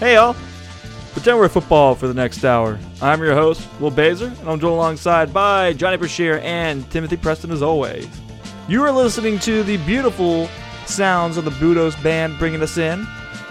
[0.00, 0.34] Hey, y'all.
[1.12, 2.78] Pretend we're football for the next hour.
[3.02, 7.50] I'm your host, Will Baser, and I'm joined alongside by Johnny Brashear and Timothy Preston
[7.50, 8.08] as always.
[8.66, 10.48] You are listening to the beautiful
[10.86, 13.06] sounds of the Budos band bringing us in.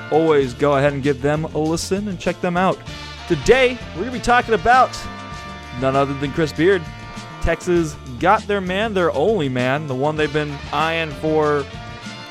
[0.09, 2.79] Always go ahead and give them a listen and check them out.
[3.27, 4.89] Today, we're going to be talking about
[5.79, 6.81] none other than Chris Beard.
[7.43, 11.63] Texas got their man, their only man, the one they've been eyeing for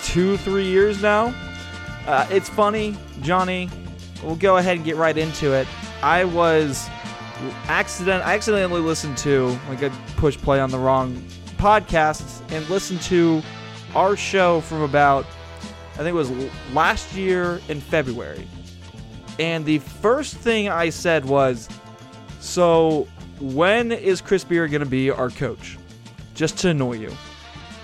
[0.03, 1.33] two, three years now.
[2.05, 3.71] Uh, it's funny, Johnny.
[4.23, 5.67] We'll go ahead and get right into it.
[6.03, 6.89] I was
[7.67, 8.25] accident.
[8.25, 11.23] I accidentally listened to like I push play on the wrong
[11.57, 13.43] podcast and listened to
[13.95, 15.25] our show from about
[15.95, 16.31] I think it was
[16.73, 18.47] last year in February.
[19.39, 21.69] And the first thing I said was,
[22.41, 23.07] "So
[23.41, 25.79] when is Chris Beard going to be our coach?"
[26.35, 27.13] Just to annoy you.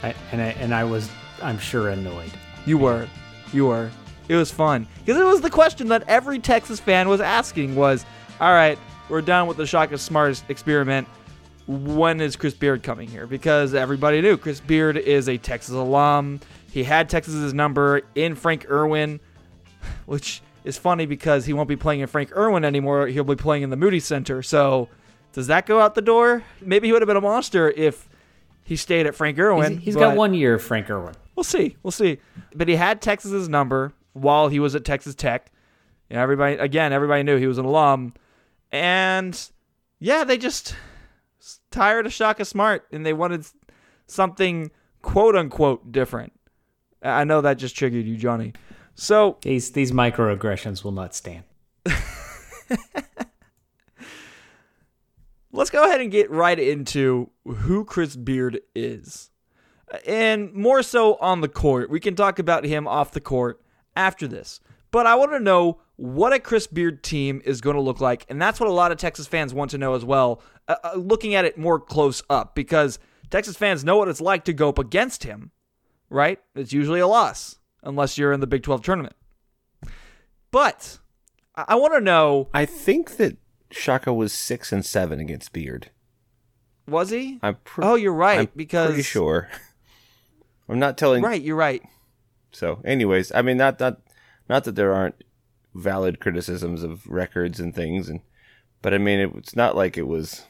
[0.04, 1.10] I, and I, and I was
[1.42, 2.32] I'm sure annoyed.
[2.66, 3.08] You were,
[3.52, 3.90] you were.
[4.28, 8.06] It was fun because it was the question that every Texas fan was asking was,
[8.40, 11.06] "All right, we're done with the Shaka Smart experiment.
[11.66, 16.40] When is Chris Beard coming here?" Because everybody knew Chris Beard is a Texas alum.
[16.70, 19.20] He had Texas's number in Frank Erwin,
[20.06, 23.06] which is funny because he won't be playing in Frank Erwin anymore.
[23.06, 24.42] He'll be playing in the Moody Center.
[24.42, 24.88] So,
[25.32, 26.42] does that go out the door?
[26.62, 28.08] Maybe he would have been a monster if
[28.64, 29.74] he stayed at Frank Erwin.
[29.74, 31.14] he's, he's got one year of Frank Erwin.
[31.36, 31.76] We'll see.
[31.82, 32.18] We'll see.
[32.54, 35.52] But he had Texas's number while he was at Texas Tech.
[36.08, 38.14] You know, everybody again, everybody knew he was an alum.
[38.72, 39.38] And
[39.98, 40.74] yeah, they just
[41.70, 43.46] tired of Shaka Smart and they wanted
[44.06, 44.70] something
[45.02, 46.32] quote unquote different.
[47.02, 48.54] I know that just triggered you, Johnny.
[48.94, 51.44] So these these microaggressions will not stand.
[55.52, 59.30] Let's go ahead and get right into who Chris Beard is.
[60.04, 61.90] And more so on the court.
[61.90, 63.63] We can talk about him off the court
[63.96, 64.60] after this.
[64.90, 68.26] But I want to know what a Chris Beard team is going to look like.
[68.28, 70.94] And that's what a lot of Texas fans want to know as well, uh, uh,
[70.96, 72.98] looking at it more close up, because
[73.30, 75.50] Texas fans know what it's like to go up against him,
[76.10, 76.38] right?
[76.54, 79.16] It's usually a loss, unless you're in the Big 12 tournament.
[80.50, 80.98] But
[81.56, 82.48] I, I want to know.
[82.54, 83.36] I think that
[83.70, 85.90] Shaka was six and seven against Beard.
[86.86, 87.38] Was he?
[87.42, 88.40] I'm pre- oh, you're right.
[88.40, 89.48] I'm because pretty sure.
[90.68, 91.22] I'm not telling.
[91.22, 91.82] Right, you're right.
[92.54, 94.00] So, anyways, I mean, not not
[94.48, 95.22] not that there aren't
[95.74, 98.20] valid criticisms of records and things, and
[98.80, 100.44] but I mean, it, it's not like it was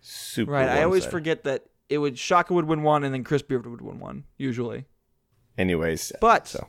[0.00, 0.52] super.
[0.52, 0.68] Right.
[0.68, 3.80] I always forget that it would Shaka would win one, and then Chris Beard would
[3.80, 4.86] win one usually.
[5.56, 6.68] Anyways, But so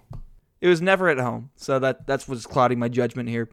[0.62, 3.50] it was never at home, so that that's what's clouding my judgment here.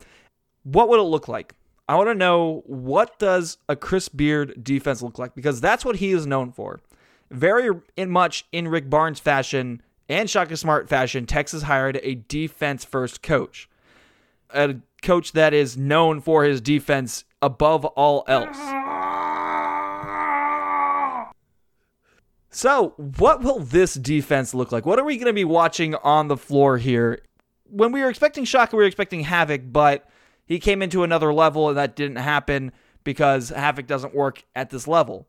[0.62, 1.54] What would it look like?
[1.88, 5.96] I want to know what does a Chris Beard defense look like because that's what
[5.96, 6.80] he is known for.
[7.30, 12.84] Very in much in Rick Barnes fashion and Shaka Smart fashion, Texas hired a defense
[12.84, 13.68] first coach.
[14.50, 18.56] A coach that is known for his defense above all else.
[22.50, 24.86] So, what will this defense look like?
[24.86, 27.20] What are we going to be watching on the floor here?
[27.68, 30.08] When we were expecting Shaka, we were expecting Havoc, but
[30.46, 32.72] he came into another level and that didn't happen
[33.04, 35.26] because Havoc doesn't work at this level.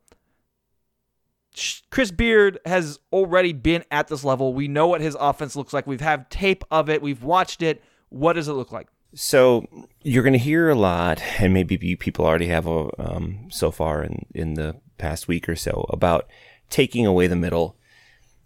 [1.90, 4.54] Chris Beard has already been at this level.
[4.54, 5.86] We know what his offense looks like.
[5.86, 7.02] We've had tape of it.
[7.02, 7.82] We've watched it.
[8.10, 8.88] What does it look like?
[9.14, 9.66] So
[10.02, 14.02] you're going to hear a lot, and maybe people already have a, um, so far
[14.02, 16.28] in, in the past week or so about
[16.68, 17.76] taking away the middle,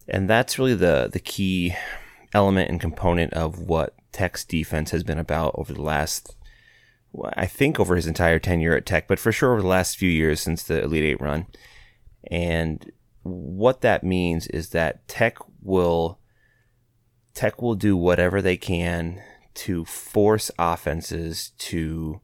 [0.06, 1.74] and that's really the the key
[2.32, 6.36] element and component of what Tech's defense has been about over the last,
[7.34, 10.10] I think, over his entire tenure at Tech, but for sure over the last few
[10.10, 11.46] years since the Elite Eight run,
[12.30, 16.18] and what that means is that Tech will
[17.34, 19.22] Tech will do whatever they can
[19.54, 22.20] to force offenses to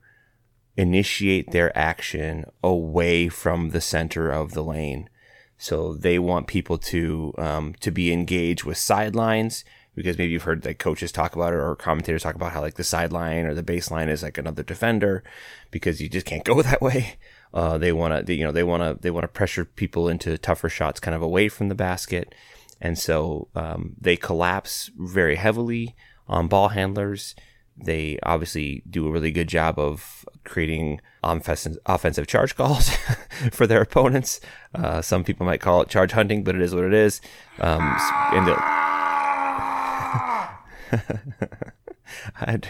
[0.76, 5.08] initiate their action away from the center of the lane.
[5.56, 9.64] So they want people to um, to be engaged with sidelines
[9.96, 12.74] because maybe you've heard like coaches talk about it or commentators talk about how like
[12.74, 15.24] the sideline or the baseline is like another defender
[15.72, 17.16] because you just can't go that way.
[17.52, 20.36] Uh, they want to, you know, they want to, they want to pressure people into
[20.38, 22.34] tougher shots, kind of away from the basket,
[22.80, 25.96] and so um, they collapse very heavily
[26.28, 27.34] on ball handlers.
[27.76, 32.90] They obviously do a really good job of creating offensive, offensive charge calls
[33.52, 34.40] for their opponents.
[34.74, 37.20] Uh, some people might call it charge hunting, but it is what it is.
[37.60, 37.96] Um,
[38.32, 38.54] and the,
[42.40, 42.60] I'm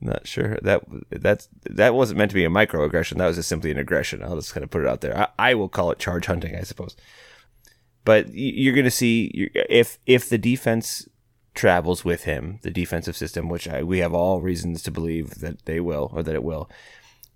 [0.00, 3.18] not sure that that's that wasn't meant to be a microaggression.
[3.18, 4.22] That was just simply an aggression.
[4.22, 5.16] I'll just kind of put it out there.
[5.18, 6.96] I, I will call it charge hunting, I suppose.
[8.04, 11.08] But you're going to see if if the defense
[11.54, 15.64] travels with him, the defensive system, which I, we have all reasons to believe that
[15.64, 16.70] they will or that it will,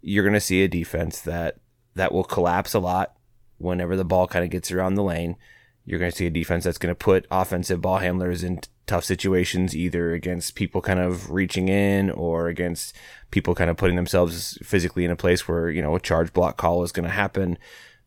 [0.00, 1.56] you're going to see a defense that
[1.94, 3.16] that will collapse a lot
[3.58, 5.36] whenever the ball kind of gets around the lane.
[5.84, 9.04] You're going to see a defense that's going to put offensive ball handlers in tough
[9.04, 12.94] situations, either against people kind of reaching in or against
[13.30, 16.56] people kind of putting themselves physically in a place where, you know, a charge block
[16.56, 17.58] call is going to happen.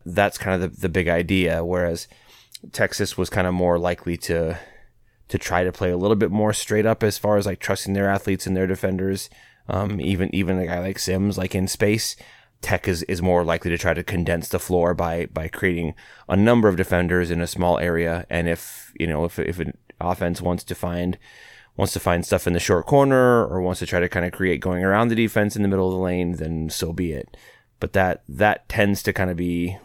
[0.04, 1.64] That's kind of the, the big idea.
[1.64, 2.08] Whereas
[2.72, 4.58] Texas was kind of more likely to
[5.28, 7.94] to try to play a little bit more straight up as far as like trusting
[7.94, 9.28] their athletes and their defenders.
[9.68, 12.14] Um, even even a guy like Sims, like in space,
[12.66, 15.94] Tech is, is more likely to try to condense the floor by by creating
[16.28, 18.26] a number of defenders in a small area.
[18.28, 21.16] And if you know if if an offense wants to find
[21.76, 24.32] wants to find stuff in the short corner or wants to try to kind of
[24.32, 27.36] create going around the defense in the middle of the lane, then so be it.
[27.78, 29.78] But that that tends to kind of be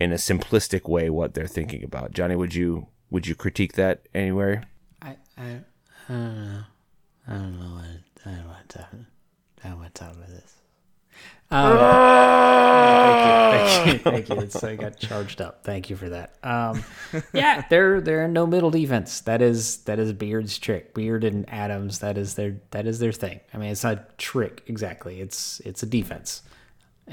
[0.00, 2.10] in a simplistic way what they're thinking about.
[2.10, 4.64] Johnny, would you would you critique that anywhere?
[5.00, 5.60] I I,
[6.08, 6.64] I don't know.
[7.28, 8.88] I don't know what I don't want to
[9.62, 10.56] I don't want to talk about this.
[11.50, 11.78] Um,
[13.08, 14.36] thank you, thank you, thank you.
[14.44, 15.64] It's, I got charged up.
[15.64, 16.34] Thank you for that.
[16.42, 16.84] Um,
[17.32, 19.20] yeah, they're they're in no middle defense.
[19.22, 20.94] That is that is Beard's trick.
[20.94, 22.00] Beard and Adams.
[22.00, 23.40] That is their that is their thing.
[23.54, 25.20] I mean, it's not a trick exactly.
[25.20, 26.42] It's it's a defense.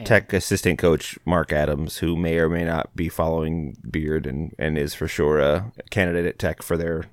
[0.03, 4.77] Tech assistant coach Mark Adams, who may or may not be following Beard and, and
[4.77, 7.05] is for sure a candidate at Tech for their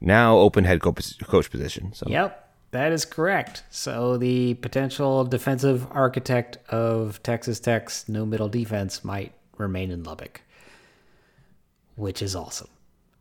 [0.00, 1.92] now open head coach position.
[1.92, 3.62] So Yep, that is correct.
[3.70, 10.42] So the potential defensive architect of Texas Tech's no middle defense might remain in Lubbock,
[11.96, 12.68] which is awesome.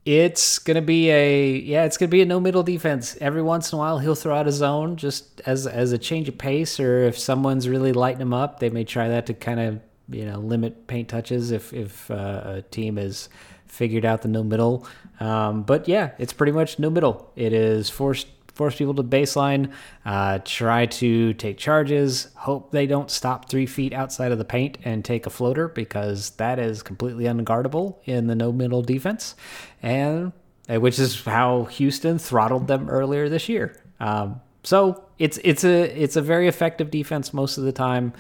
[0.05, 3.17] It's gonna be a yeah, it's gonna be a no middle defense.
[3.19, 6.29] Every once in a while, he'll throw out a zone just as as a change
[6.29, 9.59] of pace, or if someone's really lighting him up, they may try that to kind
[9.59, 9.79] of
[10.09, 13.27] you know limit paint touches if if uh, a team has
[13.65, 14.87] figured out the no middle.
[15.19, 17.29] Um, but yeah, it's pretty much no middle.
[17.35, 18.27] It is forced
[18.57, 19.71] force people to baseline,
[20.05, 24.77] uh, try to take charges, hope they don't stop three feet outside of the paint
[24.83, 29.35] and take a floater because that is completely unguardable in the no middle defense,
[29.81, 30.33] and
[30.69, 33.81] uh, which is how Houston throttled them earlier this year.
[34.01, 38.11] Um, so it's it's a it's a very effective defense most of the time.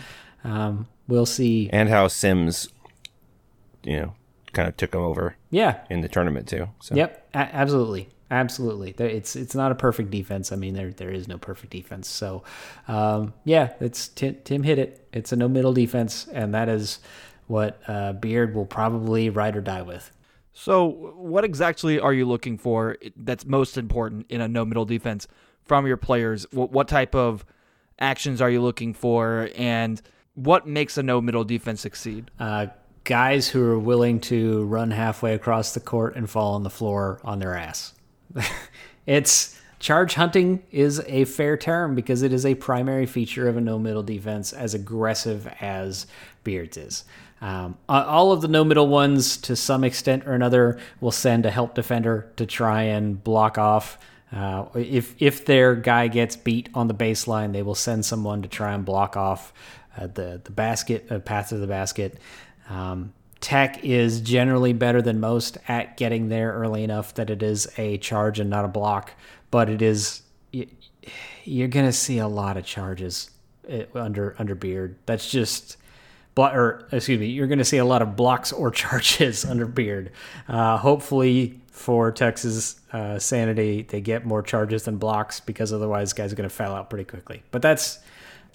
[0.43, 1.69] Um, we'll see.
[1.73, 2.69] and how Sims,
[3.83, 4.13] you know,
[4.53, 6.69] kind of took him over Yeah, in the tournament too.
[6.79, 8.91] So Yep, a- absolutely, absolutely.
[8.97, 10.51] It's it's not a perfect defense.
[10.51, 12.07] I mean, there there is no perfect defense.
[12.07, 12.43] So,
[12.87, 15.07] um, yeah, it's Tim, Tim hit it.
[15.13, 16.99] It's a no middle defense, and that is
[17.47, 20.11] what uh, Beard will probably ride or die with.
[20.53, 25.27] So, what exactly are you looking for that's most important in a no middle defense
[25.65, 26.45] from your players?
[26.51, 27.45] What, what type of
[27.99, 30.01] actions are you looking for, and
[30.33, 32.31] what makes a no middle defense succeed?
[32.39, 32.67] Uh,
[33.03, 37.21] guys who are willing to run halfway across the court and fall on the floor
[37.23, 37.93] on their ass.
[39.05, 43.61] it's charge hunting is a fair term because it is a primary feature of a
[43.61, 46.07] no middle defense, as aggressive as
[46.43, 47.05] Beards is.
[47.39, 51.51] Um, all of the no middle ones, to some extent or another, will send a
[51.51, 53.99] help defender to try and block off.
[54.31, 58.47] Uh, if if their guy gets beat on the baseline, they will send someone to
[58.47, 59.53] try and block off
[59.95, 62.17] uh, the the basket, uh, path to the basket.
[62.69, 67.67] Um, Tech is generally better than most at getting there early enough that it is
[67.77, 69.13] a charge and not a block,
[69.51, 70.23] but it is
[71.43, 73.31] you're gonna see a lot of charges
[73.71, 74.95] uh, under under Beard.
[75.05, 75.77] That's just
[76.37, 80.11] or excuse me, you're going to see a lot of blocks or charges under Beard.
[80.47, 86.31] Uh, hopefully, for Texas uh, sanity, they get more charges than blocks because otherwise, guys
[86.31, 87.43] are going to foul out pretty quickly.
[87.51, 87.99] But that's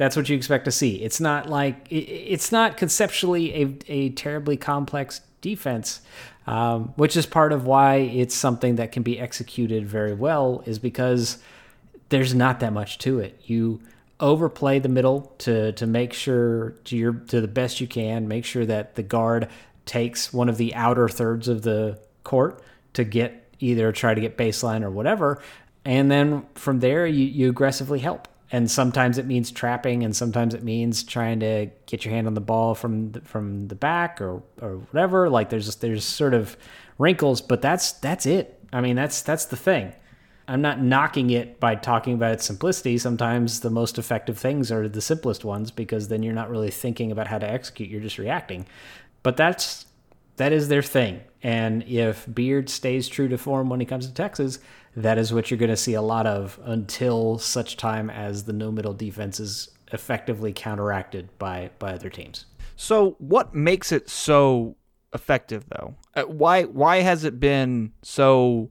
[0.02, 0.96] that's what you expect to see.
[0.96, 6.00] It's not like it's not conceptually a, a terribly complex defense,
[6.44, 10.64] um, which is part of why it's something that can be executed very well.
[10.66, 11.38] Is because
[12.08, 13.40] there's not that much to it.
[13.44, 13.80] You
[14.18, 18.44] overplay the middle to to make sure to your to the best you can, make
[18.44, 19.48] sure that the guard
[19.86, 22.60] takes one of the outer thirds of the court
[22.94, 25.40] to get either try to get baseline or whatever,
[25.84, 28.26] and then from there you, you aggressively help.
[28.54, 32.34] And sometimes it means trapping, and sometimes it means trying to get your hand on
[32.34, 35.30] the ball from the, from the back or or whatever.
[35.30, 36.56] Like there's there's sort of
[36.98, 38.62] wrinkles, but that's that's it.
[38.70, 39.94] I mean that's that's the thing.
[40.46, 42.98] I'm not knocking it by talking about its simplicity.
[42.98, 47.10] Sometimes the most effective things are the simplest ones because then you're not really thinking
[47.10, 48.66] about how to execute, you're just reacting.
[49.22, 49.86] But that's
[50.42, 51.20] that is their thing.
[51.42, 54.58] And if Beard stays true to form when he comes to Texas,
[54.96, 58.52] that is what you're going to see a lot of until such time as the
[58.52, 62.46] no middle defense is effectively counteracted by by other teams.
[62.76, 64.76] So, what makes it so
[65.14, 65.94] effective, though?
[66.14, 68.70] Uh, why why has it been so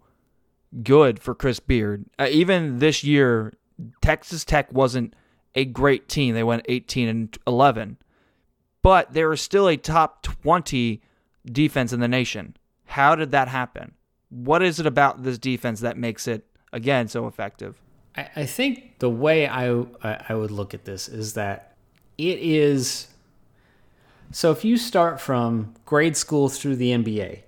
[0.83, 2.05] good for Chris Beard.
[2.17, 3.53] Uh, even this year,
[4.01, 5.15] Texas Tech wasn't
[5.55, 6.33] a great team.
[6.33, 7.97] They went 18 and 11,
[8.81, 11.01] but they were still a top 20
[11.45, 12.55] defense in the nation.
[12.85, 13.93] How did that happen?
[14.29, 17.81] What is it about this defense that makes it again so effective?
[18.15, 21.75] I, I think the way I I would look at this is that
[22.17, 23.07] it is.
[24.31, 27.41] So if you start from grade school through the NBA,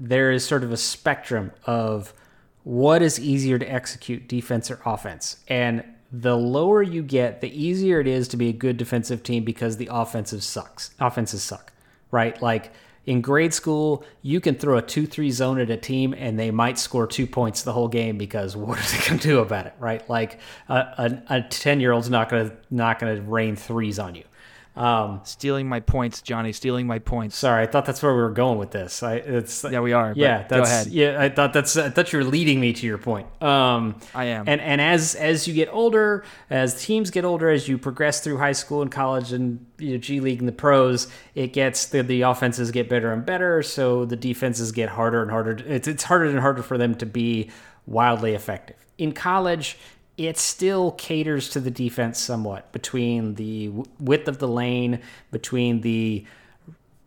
[0.00, 2.14] there is sort of a spectrum of
[2.62, 8.00] what is easier to execute, defense or offense, and the lower you get, the easier
[8.00, 10.94] it is to be a good defensive team because the offensive sucks.
[11.00, 11.72] Offenses suck,
[12.10, 12.40] right?
[12.40, 12.72] Like
[13.06, 16.50] in grade school, you can throw a 2 3 zone at a team and they
[16.50, 19.66] might score two points the whole game because what are they going to do about
[19.66, 20.08] it, right?
[20.08, 24.24] Like a 10 year old's not going to not going to rain threes on you.
[24.76, 26.52] Um, stealing my points, Johnny.
[26.52, 27.36] Stealing my points.
[27.36, 29.04] Sorry, I thought that's where we were going with this.
[29.04, 30.12] I, it's yeah, we are.
[30.16, 30.88] Yeah, go ahead.
[30.88, 31.76] Yeah, I thought that's.
[31.76, 33.28] I thought you were leading me to your point.
[33.40, 34.48] Um, I am.
[34.48, 38.38] And and as as you get older, as teams get older, as you progress through
[38.38, 42.02] high school and college and you know, G League and the pros, it gets the
[42.02, 43.62] the offenses get better and better.
[43.62, 45.62] So the defenses get harder and harder.
[45.66, 47.50] It's it's harder and harder for them to be
[47.86, 48.76] wildly effective.
[48.98, 49.76] In college,
[50.16, 56.24] it still caters to the defense somewhat between the width of the lane, between the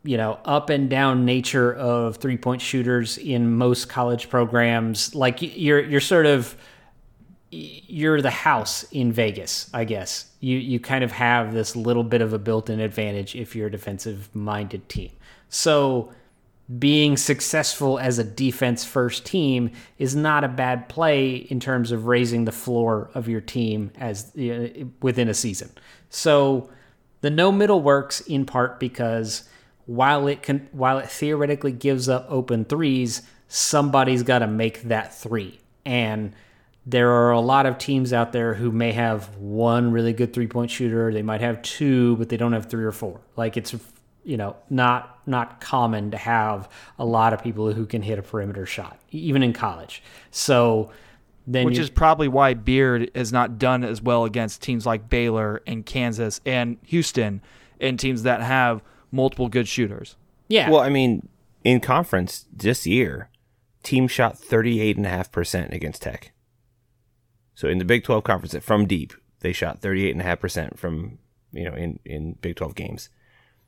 [0.03, 5.15] you know up and down nature of three point shooters in most college programs.
[5.15, 6.57] Like you're you're sort of
[7.49, 10.29] you're the house in Vegas, I guess.
[10.41, 13.71] You you kind of have this little bit of a built-in advantage if you're a
[13.71, 15.11] defensive minded team.
[15.49, 16.11] So
[16.79, 22.07] being successful as a defense first team is not a bad play in terms of
[22.07, 24.67] raising the floor of your team as uh,
[25.01, 25.71] within a season.
[26.09, 26.69] So
[27.21, 29.47] the no middle works in part because
[29.85, 35.15] while it can while it theoretically gives up open threes, somebody's got to make that
[35.15, 35.59] three.
[35.85, 36.33] And
[36.85, 40.47] there are a lot of teams out there who may have one really good three
[40.47, 41.13] point shooter.
[41.13, 43.21] They might have two, but they don't have three or four.
[43.37, 43.73] Like it's
[44.27, 46.69] you know not not common to have
[46.99, 50.03] a lot of people who can hit a perimeter shot even in college.
[50.31, 50.91] So
[51.47, 55.61] then which is probably why beard has not done as well against teams like baylor
[55.65, 57.41] and kansas and houston
[57.79, 60.17] and teams that have multiple good shooters.
[60.49, 60.69] Yeah.
[60.69, 61.29] Well i mean
[61.63, 63.29] in conference this year
[63.81, 66.33] team shot 38.5% against tech.
[67.55, 71.19] So in the big 12 conference from deep they shot 38.5% from
[71.53, 73.09] you know in in big 12 games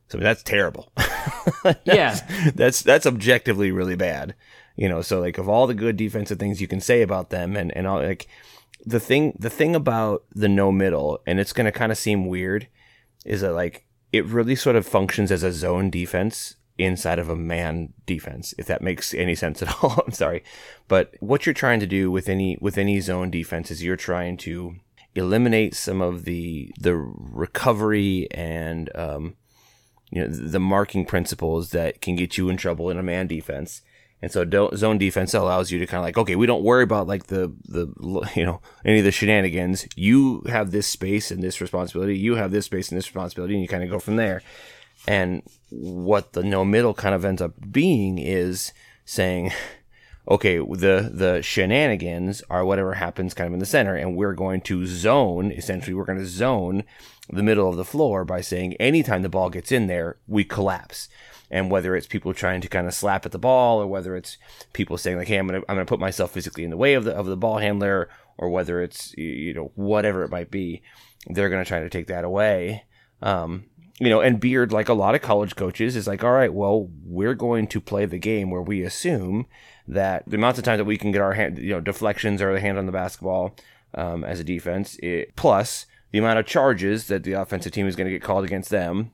[0.10, 0.92] so that's terrible.
[1.64, 4.36] that's, yeah, that's that's objectively really bad.
[4.76, 7.56] You know, so like of all the good defensive things you can say about them,
[7.56, 8.28] and and all like
[8.86, 12.68] the thing the thing about the no middle, and it's gonna kind of seem weird,
[13.26, 17.36] is that like it really sort of functions as a zone defense inside of a
[17.36, 20.42] man defense if that makes any sense at all i'm sorry
[20.88, 24.38] but what you're trying to do with any with any zone defense is you're trying
[24.38, 24.78] to
[25.16, 29.36] eliminate some of the the recovery and um,
[30.12, 33.82] you know the marking principles that can get you in trouble in a man defense.
[34.22, 37.08] And so zone defense allows you to kind of like, okay, we don't worry about
[37.08, 37.88] like the, the,
[38.36, 39.88] you know, any of the shenanigans.
[39.96, 42.18] You have this space and this responsibility.
[42.18, 44.42] You have this space and this responsibility and you kind of go from there.
[45.08, 48.74] And what the no middle kind of ends up being is
[49.06, 49.54] saying,
[50.28, 53.96] okay, the, the shenanigans are whatever happens kind of in the center.
[53.96, 56.84] And we're going to zone, essentially, we're going to zone
[57.30, 61.10] the middle of the floor by saying anytime the ball gets in there, we collapse.
[61.52, 64.38] And whether it's people trying to kind of slap at the ball, or whether it's
[64.74, 67.06] people saying like, "Hey, I'm gonna I'm gonna put myself physically in the way of
[67.06, 68.08] the of the ball handler,"
[68.38, 70.84] or whether it's you know whatever it might be,
[71.26, 72.84] they're gonna try to take that away.
[73.24, 73.66] Um,
[74.00, 76.88] you know, and Beard, like a lot of college coaches, is like, all right, well,
[77.04, 79.46] we're going to play the game where we assume
[79.90, 82.54] that the amount of time that we can get our hand, you know, deflections or
[82.54, 83.56] the hand on the basketball
[83.96, 87.96] um, as a defense, it, plus the amount of charges that the offensive team is
[87.96, 89.12] going to get called against them,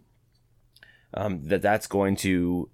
[1.14, 2.70] um, that that's going to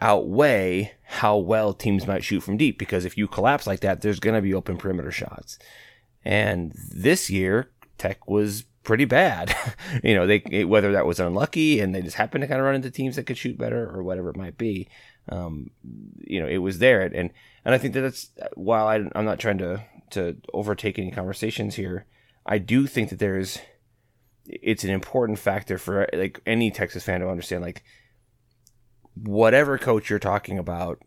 [0.00, 2.78] outweigh how well teams might shoot from deep.
[2.78, 5.58] Because if you collapse like that, there's going to be open perimeter shots.
[6.24, 9.56] And this year, Tech was pretty bad.
[10.04, 12.74] you know, they whether that was unlucky and they just happened to kind of run
[12.74, 14.88] into teams that could shoot better or whatever it might be.
[15.28, 15.70] Um,
[16.18, 17.30] you know, it was there, and
[17.64, 21.76] and I think that that's while I, I'm not trying to to overtake any conversations
[21.76, 22.06] here.
[22.44, 23.58] I do think that there's
[24.46, 27.84] it's an important factor for like any Texas fan to understand like
[29.14, 30.98] whatever coach you're talking about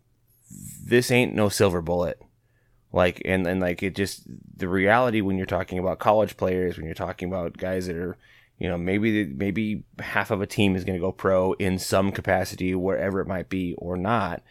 [0.84, 2.22] this ain't no silver bullet
[2.94, 4.24] like and and like it just
[4.56, 8.16] the reality when you're talking about college players when you're talking about guys that are
[8.58, 12.12] you know maybe maybe half of a team is going to go pro in some
[12.12, 14.42] capacity wherever it might be or not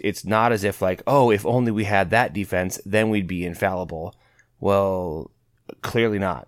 [0.00, 3.44] It's, not as if like, oh, if only we had that defense, then we'd be
[3.44, 4.14] infallible.
[4.60, 5.32] Well,
[5.82, 6.46] clearly not.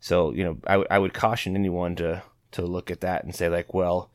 [0.00, 3.34] So you know, I, w- I would caution anyone to to look at that and
[3.34, 4.10] say like, well,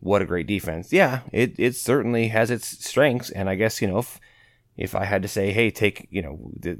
[0.00, 0.92] what a great defense.
[0.92, 4.20] Yeah, it it certainly has its strengths, and I guess you know if
[4.76, 6.76] if I had to say, hey, take you know the,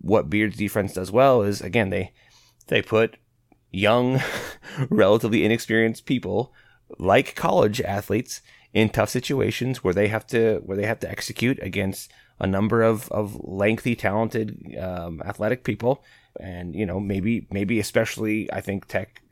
[0.00, 2.12] what Beard's defense does well is again they
[2.66, 3.16] they put
[3.70, 4.20] young,
[4.90, 6.52] relatively inexperienced people
[6.98, 8.42] like college athletes
[8.72, 12.82] in tough situations where they have to where they have to execute against a number
[12.82, 16.04] of, of lengthy, talented, um, athletic people,
[16.38, 19.22] and you know maybe maybe especially I think Tech.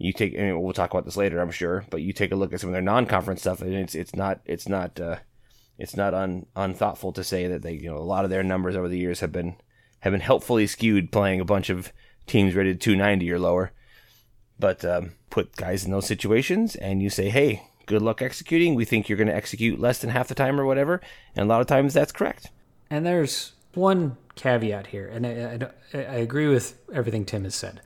[0.00, 2.36] You take, I mean, we'll talk about this later, I'm sure, but you take a
[2.36, 5.16] look at some of their non-conference stuff, and it's it's not it's not uh,
[5.76, 8.76] it's not un, unthoughtful to say that they you know a lot of their numbers
[8.76, 9.56] over the years have been
[10.00, 11.92] have been helpfully skewed playing a bunch of
[12.28, 13.72] teams rated 290 or lower.
[14.58, 18.74] But um, put guys in those situations, and you say, hey, good luck executing.
[18.74, 21.00] We think you're going to execute less than half the time or whatever.
[21.34, 22.50] And a lot of times that's correct.
[22.90, 27.80] And there's one caveat here, and I, I, I agree with everything Tim has said.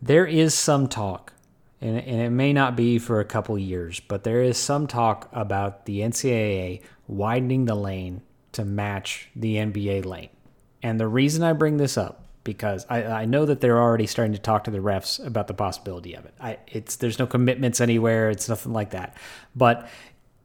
[0.00, 1.32] There is some talk,
[1.80, 5.28] and, and it may not be for a couple years, but there is some talk
[5.32, 10.30] about the NCAA widening the lane to match the NBA lane.
[10.82, 14.32] And the reason I bring this up because I, I know that they're already starting
[14.32, 16.34] to talk to the refs about the possibility of it.
[16.40, 18.30] I, it's there's no commitments anywhere.
[18.30, 19.16] It's nothing like that.
[19.54, 19.88] But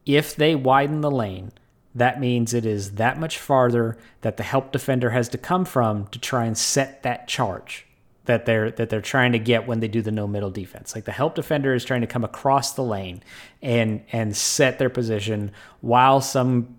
[0.05, 1.51] if they widen the lane,
[1.95, 6.07] that means it is that much farther that the help defender has to come from
[6.07, 7.87] to try and set that charge
[8.27, 10.93] that they're that they're trying to get when they do the no middle defense.
[10.93, 13.23] Like the help defender is trying to come across the lane
[13.61, 15.51] and and set their position
[15.81, 16.77] while some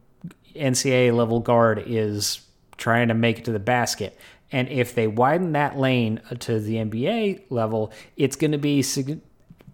[0.55, 2.41] NCAA level guard is
[2.77, 4.17] trying to make it to the basket.
[4.51, 8.83] And if they widen that lane uh, to the NBA level, it's going to be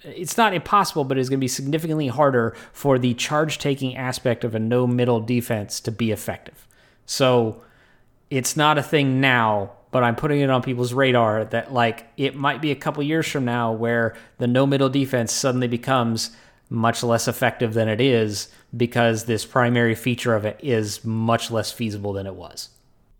[0.05, 4.45] it's not impossible, but it's going to be significantly harder for the charge taking aspect
[4.45, 6.67] of a no middle defense to be effective.
[7.07, 7.63] So
[8.31, 12.35] it's not a thing now, but I'm putting it on people's radar that like it
[12.35, 16.31] might be a couple years from now where the no middle defense suddenly becomes
[16.69, 21.71] much less effective than it is because this primary feature of it is much less
[21.71, 22.71] feasible than it was.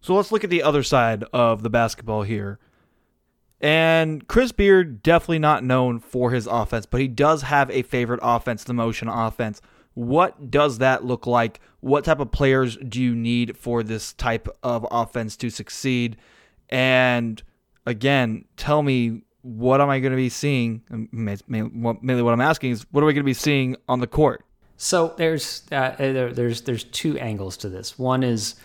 [0.05, 2.59] So let's look at the other side of the basketball here.
[3.59, 8.21] And Chris Beard, definitely not known for his offense, but he does have a favorite
[8.23, 9.63] offense, the motion offense.
[9.95, 11.59] What does that look like?
[11.81, 16.19] What type of players do you need for this type of offense to succeed?
[16.69, 17.43] And
[17.87, 20.83] again, tell me what am I going to be seeing?
[21.13, 24.45] Mainly what I'm asking is, what are we going to be seeing on the court?
[24.77, 27.99] So there's uh, there's there's two angles to this.
[27.99, 28.57] One is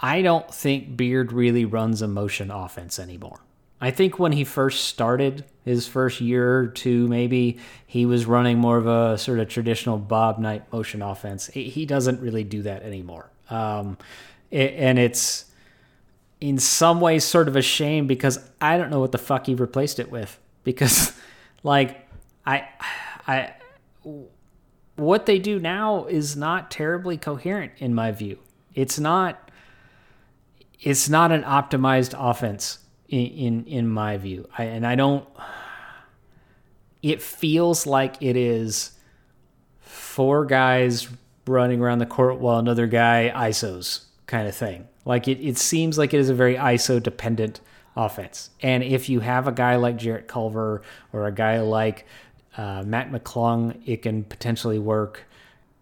[0.00, 3.40] I don't think Beard really runs a motion offense anymore.
[3.80, 8.58] I think when he first started, his first year or two, maybe he was running
[8.58, 11.46] more of a sort of traditional Bob Knight motion offense.
[11.46, 13.30] He doesn't really do that anymore.
[13.50, 13.96] Um,
[14.50, 15.44] and it's
[16.40, 19.54] in some ways sort of a shame because I don't know what the fuck he
[19.54, 20.38] replaced it with.
[20.64, 21.18] Because,
[21.62, 22.06] like,
[22.44, 22.68] I,
[23.26, 23.54] I,
[24.96, 28.38] what they do now is not terribly coherent in my view.
[28.74, 29.47] It's not
[30.80, 34.48] it's not an optimized offense in in, in my view.
[34.56, 35.26] I, and I don't.
[37.02, 38.92] It feels like it is
[39.80, 41.08] four guys
[41.46, 44.88] running around the court while another guy ISOs kind of thing.
[45.04, 47.60] Like it, it seems like it is a very ISO dependent
[47.96, 48.50] offense.
[48.62, 52.04] And if you have a guy like Jarrett Culver or a guy like
[52.56, 55.24] uh, Mac McClung, it can potentially work.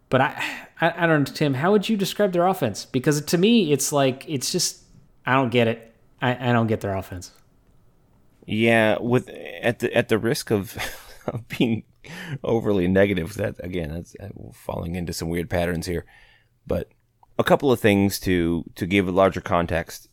[0.08, 0.44] But I,
[0.80, 1.54] I, I don't know, Tim.
[1.54, 2.84] How would you describe their offense?
[2.84, 4.82] Because to me, it's like it's just
[5.26, 5.94] I don't get it.
[6.22, 7.32] I, I don't get their offense.
[8.46, 10.78] Yeah, with at the at the risk of,
[11.26, 11.82] of being
[12.44, 16.06] overly negative, that again, that's uh, falling into some weird patterns here.
[16.66, 16.90] But
[17.38, 20.08] a couple of things to to give a larger context.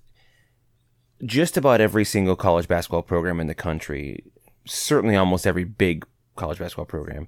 [1.24, 4.26] Just about every single college basketball program in the country,
[4.66, 7.28] certainly almost every big college basketball program,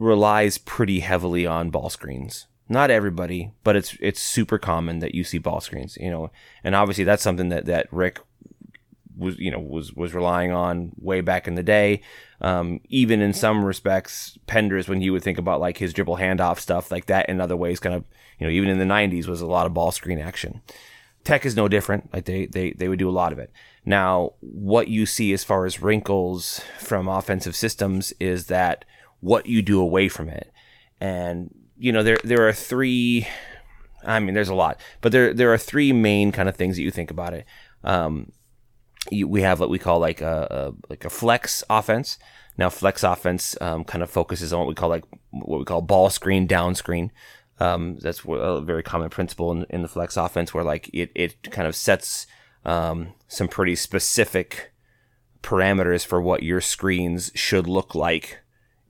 [0.00, 5.24] relies pretty heavily on ball screens not everybody, but it's it's super common that you
[5.24, 6.30] see ball screens, you know,
[6.64, 8.20] and obviously that's something that that Rick
[9.16, 12.02] was you know was was relying on way back in the day.
[12.40, 16.58] Um, even in some respects, Penders when you would think about like his dribble handoff
[16.58, 18.04] stuff like that, in other ways, kind of
[18.38, 20.60] you know even in the '90s was a lot of ball screen action.
[21.24, 22.12] Tech is no different.
[22.12, 23.50] Like they they they would do a lot of it.
[23.84, 28.84] Now, what you see as far as wrinkles from offensive systems is that
[29.20, 30.52] what you do away from it.
[31.00, 33.26] And you know, there there are three.
[34.04, 36.82] I mean, there's a lot, but there there are three main kind of things that
[36.82, 37.46] you think about it.
[37.84, 38.32] Um,
[39.10, 42.18] you, we have what we call like a, a, like a flex offense.
[42.58, 45.82] Now, flex offense um, kind of focuses on what we call like what we call
[45.82, 47.12] ball screen, down screen.
[47.58, 51.50] Um, that's a very common principle in, in, the flex offense, where like it it
[51.50, 52.26] kind of sets
[52.64, 54.72] um, some pretty specific
[55.42, 58.40] parameters for what your screens should look like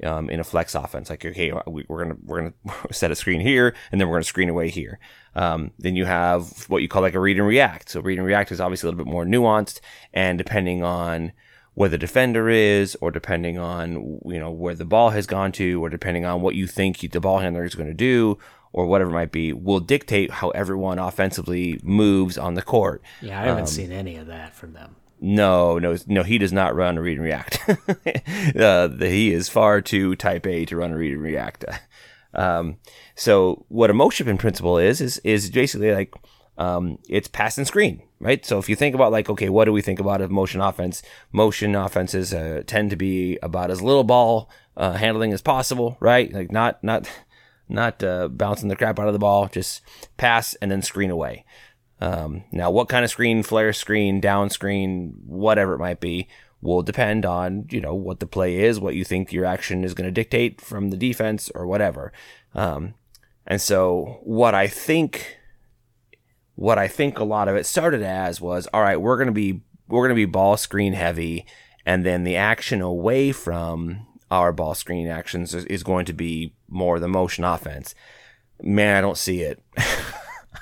[0.05, 1.11] um, in a flex offense.
[1.11, 2.55] Like, okay, we, are gonna we're gonna
[2.93, 4.99] set a screen here, and then we're gonna screen away here.
[5.35, 7.91] Um, then you have what you call like a read and react.
[7.91, 9.81] So read and react is obviously a little bit more nuanced,
[10.13, 11.33] and depending on
[11.75, 15.85] where the defender is, or depending on you know where the ball has gone to,
[15.85, 18.39] or depending on what you think the ball handler is going to do,
[18.73, 23.03] or whatever it might be, will dictate how everyone offensively moves on the court.
[23.23, 24.97] Yeah, I haven't um, seen any of that from them.
[25.21, 26.23] No, no, no.
[26.23, 27.59] He does not run read and react.
[28.57, 31.65] uh, he is far too type A to run read and react.
[32.35, 32.77] Um,
[33.15, 36.13] so what a motion in principle is is is basically like
[36.59, 38.45] um, it's pass and screen, right?
[38.45, 41.03] So if you think about like, okay, what do we think about a motion offense?
[41.33, 46.33] Motion offenses uh, tend to be about as little ball uh, handling as possible, right?
[46.33, 47.09] Like not not
[47.69, 49.83] not uh, bouncing the crap out of the ball, just
[50.17, 51.45] pass and then screen away.
[52.01, 56.29] Um, now, what kind of screen, flare screen, down screen, whatever it might be,
[56.61, 59.95] will depend on you know what the play is, what you think your action is
[59.95, 62.13] going to dictate from the defense or whatever.
[62.55, 62.95] Um,
[63.47, 65.39] and so, what I think,
[66.55, 69.33] what I think a lot of it started as was, all right, we're going to
[69.33, 71.47] be we're going to be ball screen heavy,
[71.87, 76.53] and then the action away from our ball screen actions is, is going to be
[76.69, 77.95] more the motion offense.
[78.63, 79.63] Man, I don't see it.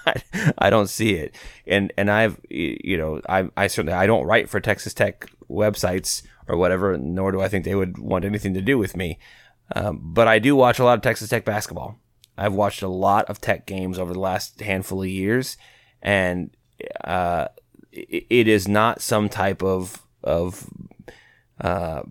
[0.59, 1.35] I, don't see it.
[1.67, 6.23] And and I've you know I I certainly I don't write for Texas Tech websites
[6.49, 9.19] or whatever, nor do I think they would want anything to do with me.
[9.75, 11.99] Um, but I do watch a lot of Texas Tech basketball.
[12.37, 15.57] I've watched a lot of Tech games over the last handful of years,
[16.03, 16.51] and
[17.05, 17.49] uh,
[17.93, 20.69] it is not some type of of
[21.61, 22.03] uh,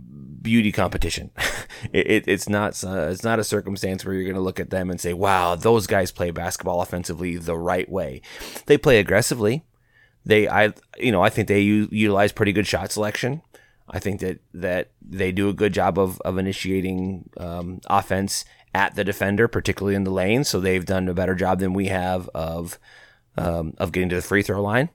[0.42, 1.32] beauty competition.
[1.94, 4.70] it, it, it's not uh, it's not a circumstance where you're going to look at
[4.70, 8.22] them and say, "Wow, those guys play basketball offensively the right way."
[8.66, 9.64] They play aggressively.
[10.26, 13.42] They I you know I think they u- utilize pretty good shot selection.
[13.90, 18.96] I think that that they do a good job of of initiating um, offense at
[18.96, 20.44] the defender, particularly in the lane.
[20.44, 22.80] So they've done a better job than we have of
[23.38, 24.90] um, of getting to the free throw line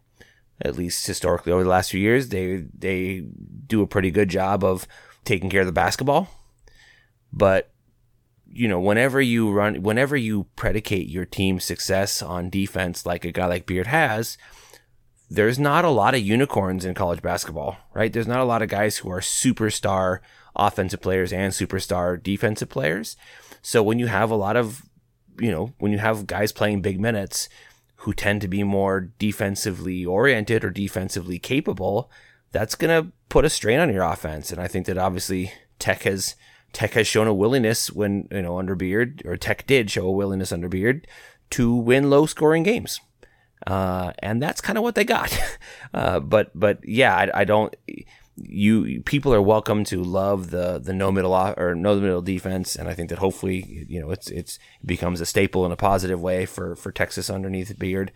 [0.60, 3.24] at least historically over the last few years, they they
[3.66, 4.86] do a pretty good job of
[5.24, 6.28] taking care of the basketball.
[7.32, 7.70] But
[8.50, 13.32] you know, whenever you run, whenever you predicate your team's success on defense, like a
[13.32, 14.38] guy like Beard has,
[15.30, 18.12] there's not a lot of unicorns in college basketball, right?
[18.12, 20.20] There's not a lot of guys who are superstar
[20.56, 23.16] offensive players and superstar defensive players.
[23.60, 24.82] So when you have a lot of,
[25.38, 27.48] you know, when you have guys playing big minutes,
[28.02, 32.10] who tend to be more defensively oriented or defensively capable,
[32.52, 34.52] that's going to put a strain on your offense.
[34.52, 36.36] And I think that obviously Tech has
[36.72, 40.12] Tech has shown a willingness when you know under Beard or Tech did show a
[40.12, 41.06] willingness under Beard
[41.50, 43.00] to win low scoring games.
[43.66, 45.36] Uh, and that's kind of what they got.
[45.94, 47.74] Uh, but but yeah, I, I don't
[48.42, 52.88] you people are welcome to love the the no middle or no middle defense, and
[52.88, 56.20] I think that hopefully you know it's it's it becomes a staple in a positive
[56.20, 58.12] way for for Texas underneath Beard.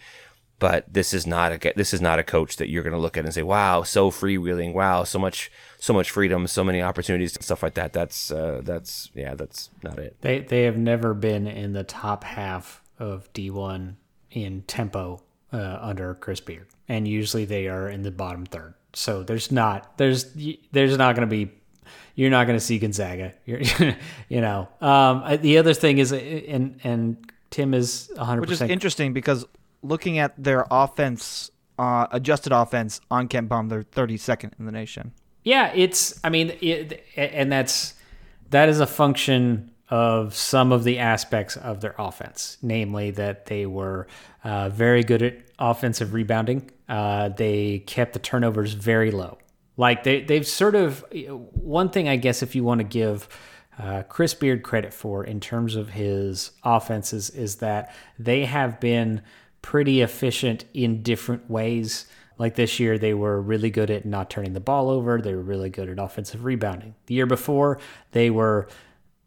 [0.59, 3.17] But this is not a this is not a coach that you're going to look
[3.17, 4.75] at and say, "Wow, so freewheeling!
[4.75, 8.61] Wow, so much so much freedom, so many opportunities, and stuff like that." That's uh,
[8.63, 10.17] that's yeah, that's not it.
[10.21, 13.95] They they have never been in the top half of D1
[14.31, 18.75] in tempo uh, under Chris Beard, and usually they are in the bottom third.
[18.95, 20.35] So there's not there's
[20.73, 21.51] there's not going to be
[22.15, 23.33] you're not going to see Gonzaga.
[23.47, 23.63] You're,
[24.29, 24.69] you know.
[24.81, 28.41] Um, the other thing is, and and Tim is 100.
[28.41, 29.47] Which is interesting because
[29.83, 35.13] looking at their offense, uh, adjusted offense on KenPom, they're 32nd in the nation.
[35.45, 36.21] Yeah, it's.
[36.23, 37.95] I mean, it, and that's
[38.51, 43.67] that is a function of some of the aspects of their offense, namely that they
[43.67, 44.07] were
[44.45, 46.70] uh, very good at offensive rebounding.
[46.88, 49.38] Uh, they kept the turnovers very low.
[49.77, 51.05] Like they, they've sort of
[51.55, 53.29] one thing I guess if you want to give
[53.79, 59.22] uh, Chris Beard credit for in terms of his offenses is that they have been
[59.62, 62.07] pretty efficient in different ways.
[62.38, 65.20] Like this year, they were really good at not turning the ball over.
[65.20, 66.96] They were really good at offensive rebounding.
[67.07, 67.79] The year before,
[68.11, 68.68] they were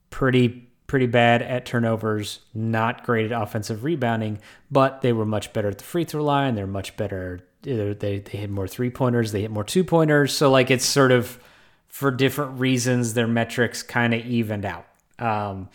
[0.10, 5.70] pretty pretty bad at turnovers, not great at offensive rebounding, but they were much better
[5.70, 6.56] at the free throw line.
[6.56, 7.42] They're much better.
[7.62, 9.32] They they hit more three pointers.
[9.32, 10.34] They hit more two pointers.
[10.34, 11.40] So like it's sort of
[11.88, 14.86] for different reasons, their metrics kind of evened out.
[15.18, 15.70] Um,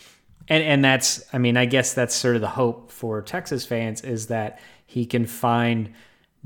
[0.49, 4.03] and and that's I mean I guess that's sort of the hope for Texas fans
[4.03, 5.95] is that he can find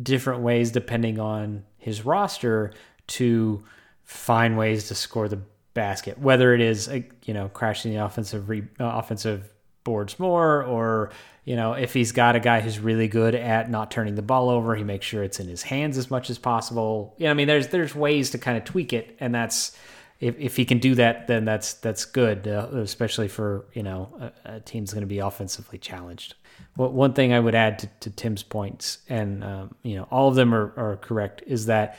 [0.00, 2.72] different ways depending on his roster
[3.06, 3.64] to
[4.04, 5.40] find ways to score the
[5.74, 6.88] basket, whether it is
[7.24, 9.50] you know crashing the offensive re, uh, offensive
[9.84, 11.10] boards more, or
[11.44, 14.48] you know, if he's got a guy who's really good at not turning the ball
[14.48, 17.14] over, he makes sure it's in his hands as much as possible.
[17.18, 19.76] You know, I mean, there's there's ways to kind of tweak it, and that's
[20.20, 24.32] if, if he can do that, then that's that's good, uh, especially for you know
[24.46, 26.34] a, a team's going to be offensively challenged.
[26.76, 30.28] Well, one thing I would add to, to Tim's points, and um, you know all
[30.28, 31.98] of them are, are correct, is that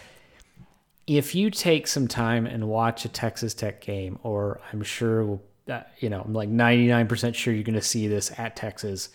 [1.07, 5.39] if you take some time and watch a Texas Tech game, or I'm sure,
[5.69, 9.09] uh, you know, I'm like 99% sure you're going to see this at Texas.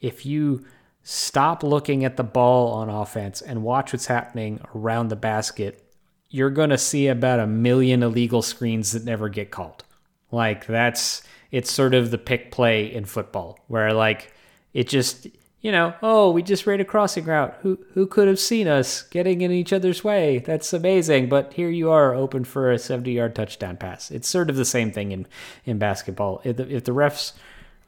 [0.00, 0.64] If you
[1.02, 5.84] stop looking at the ball on offense and watch what's happening around the basket,
[6.30, 9.84] you're going to see about a million illegal screens that never get called.
[10.30, 14.32] Like that's, it's sort of the pick play in football where like
[14.72, 15.28] it just,
[15.64, 17.56] you know, oh, we just ran a crossing route.
[17.62, 20.40] Who who could have seen us getting in each other's way?
[20.40, 21.30] That's amazing.
[21.30, 24.10] But here you are, open for a 70-yard touchdown pass.
[24.10, 25.26] It's sort of the same thing in
[25.64, 26.42] in basketball.
[26.44, 27.32] If the, if the refs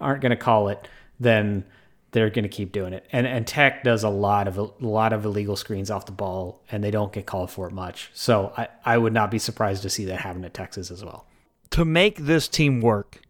[0.00, 0.88] aren't going to call it,
[1.20, 1.66] then
[2.12, 3.04] they're going to keep doing it.
[3.12, 6.62] And and Tech does a lot of a lot of illegal screens off the ball,
[6.72, 8.10] and they don't get called for it much.
[8.14, 11.26] So I I would not be surprised to see that happen at Texas as well.
[11.72, 13.20] To make this team work,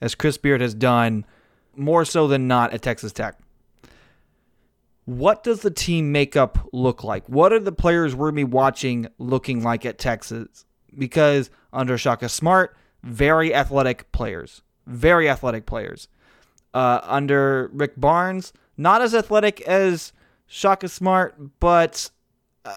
[0.00, 1.24] as Chris Beard has done
[1.74, 3.36] more so than not at Texas Tech
[5.06, 7.26] what does the team makeup look like?
[7.28, 10.64] What are the players we're going to be watching looking like at Texas?
[10.98, 16.08] Because under Shaka Smart, very athletic players, very athletic players.
[16.74, 20.12] Uh, under Rick Barnes, not as athletic as
[20.46, 22.10] Shaka Smart, but
[22.64, 22.74] uh,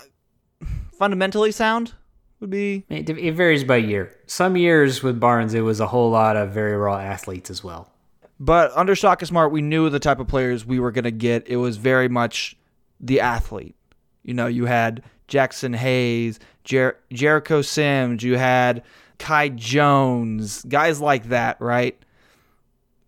[0.97, 1.93] fundamentally sound
[2.39, 2.85] would be.
[2.89, 4.15] It, it varies by year.
[4.27, 7.91] Some years with Barnes, it was a whole lot of very raw athletes as well.
[8.39, 11.47] But under Shaka Smart, we knew the type of players we were going to get.
[11.47, 12.55] It was very much
[12.99, 13.75] the athlete.
[14.23, 18.83] You know, you had Jaxson Hayes, Jer- Jericho Sims, you had
[19.17, 21.97] Kai Jones, guys like that, right?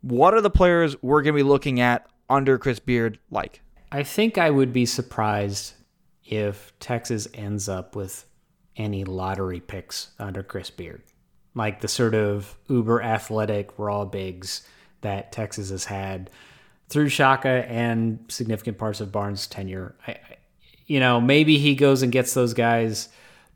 [0.02, 3.62] What are the players we're going to be looking at under Chris Beard like?
[3.92, 5.74] I think I would be surprised
[6.26, 8.26] if Texas ends up with
[8.78, 11.04] any lottery picks under Chris Beard.
[11.54, 14.66] Like the sort of uber athletic raw bigs
[15.02, 16.30] that Texas has had
[16.90, 19.96] through Shaka and significant parts of Barnes' tenure.
[20.08, 20.18] I,
[20.86, 23.10] you know, maybe he goes and gets those guys,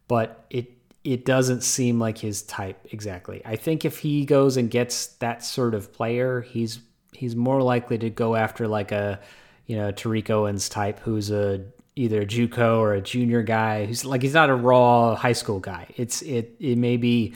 [0.07, 0.71] but it
[1.03, 3.41] it doesn't seem like his type exactly.
[3.45, 6.79] I think if he goes and gets that sort of player, he's
[7.13, 9.19] he's more likely to go after like a
[9.65, 14.03] you know Tariq Owens type, who's a either a JUCO or a junior guy who's
[14.03, 15.87] like he's not a raw high school guy.
[15.95, 17.33] It's it it may be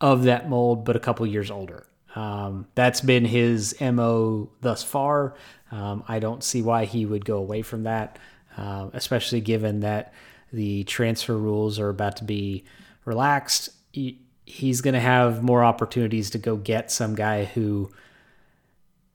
[0.00, 1.86] of that mold, but a couple years older.
[2.14, 5.34] Um, that's been his MO thus far.
[5.70, 8.18] Um, I don't see why he would go away from that,
[8.56, 10.12] uh, especially given that
[10.52, 12.64] the transfer rules are about to be
[13.04, 13.70] relaxed.
[13.92, 17.90] He, he's going to have more opportunities to go get some guy who,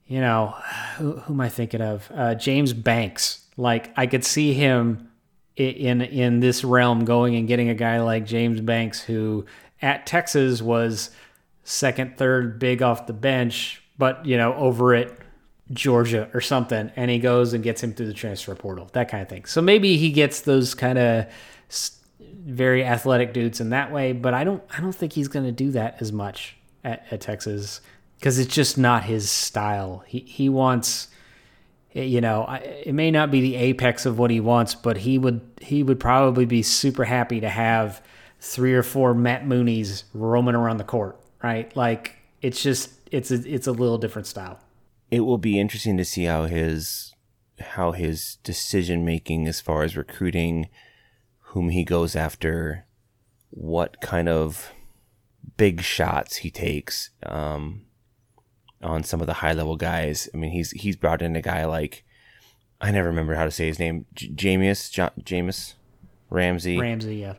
[0.08, 0.56] you know,
[0.98, 2.10] who, who am I thinking of?
[2.14, 3.46] Uh, James Banks.
[3.58, 5.10] Like I could see him
[5.56, 9.46] in in this realm going and getting a guy like James Banks who
[9.82, 11.12] at Texas was
[11.66, 15.12] second, third, big off the bench, but you know, over at
[15.74, 19.22] Georgia or something, and he goes and gets him through the transfer portal, that kind
[19.22, 19.46] of thing.
[19.46, 21.26] So maybe he gets those kind of
[22.22, 25.52] very athletic dudes in that way, but I don't, I don't think he's going to
[25.52, 27.82] do that as much at, at Texas
[28.20, 30.04] because it's just not his style.
[30.06, 31.08] He he wants,
[31.94, 35.42] you know, it may not be the apex of what he wants, but he would
[35.62, 38.04] he would probably be super happy to have
[38.40, 41.76] three or four Matt Mooneys roaming around the court right?
[41.76, 44.60] Like it's just it's a, it's a little different style.
[45.12, 47.14] It will be interesting to see how his
[47.60, 50.68] how his decision making as far as recruiting
[51.52, 52.86] whom he goes after,
[53.52, 54.72] what kind of
[55.56, 57.86] big shots he takes um,
[58.82, 60.28] on some of the high level guys.
[60.34, 62.04] I mean, he's he's brought in a guy like
[62.82, 64.92] I never remember how to say his name, J- Jahmi'us,
[65.24, 65.76] Jahmi'us
[66.30, 66.80] Ramsey.
[66.80, 67.36] Ramsey, yeah.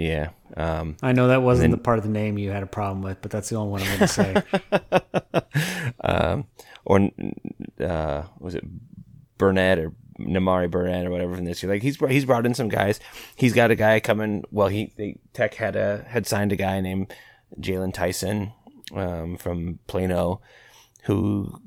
[0.00, 0.30] Yeah.
[0.56, 3.02] Um, I know that wasn't then, the part of the name you had a problem
[3.02, 5.92] with, but that's the only one I'm going to say.
[6.00, 6.46] um,
[6.86, 7.10] or
[7.84, 8.64] uh, was it
[9.36, 11.70] Burnett or Nimari Burnett or whatever from this year?
[11.70, 12.98] Like he's he's brought in some guys.
[13.36, 14.42] He's got a guy coming.
[14.50, 17.12] Well, he they, Tech had a had signed a guy named
[17.60, 18.54] Jaylon Tyson
[18.94, 20.40] um, from Plano,
[21.04, 21.60] who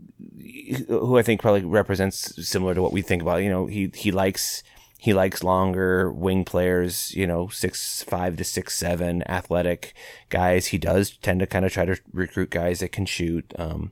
[0.88, 3.43] who I think probably represents similar to what we think about.
[3.43, 4.63] You know, he he likes
[5.04, 9.94] he likes longer wing players, you know, six five to six seven athletic
[10.30, 10.68] guys.
[10.68, 13.92] He does tend to kind of try to recruit guys that can shoot, um,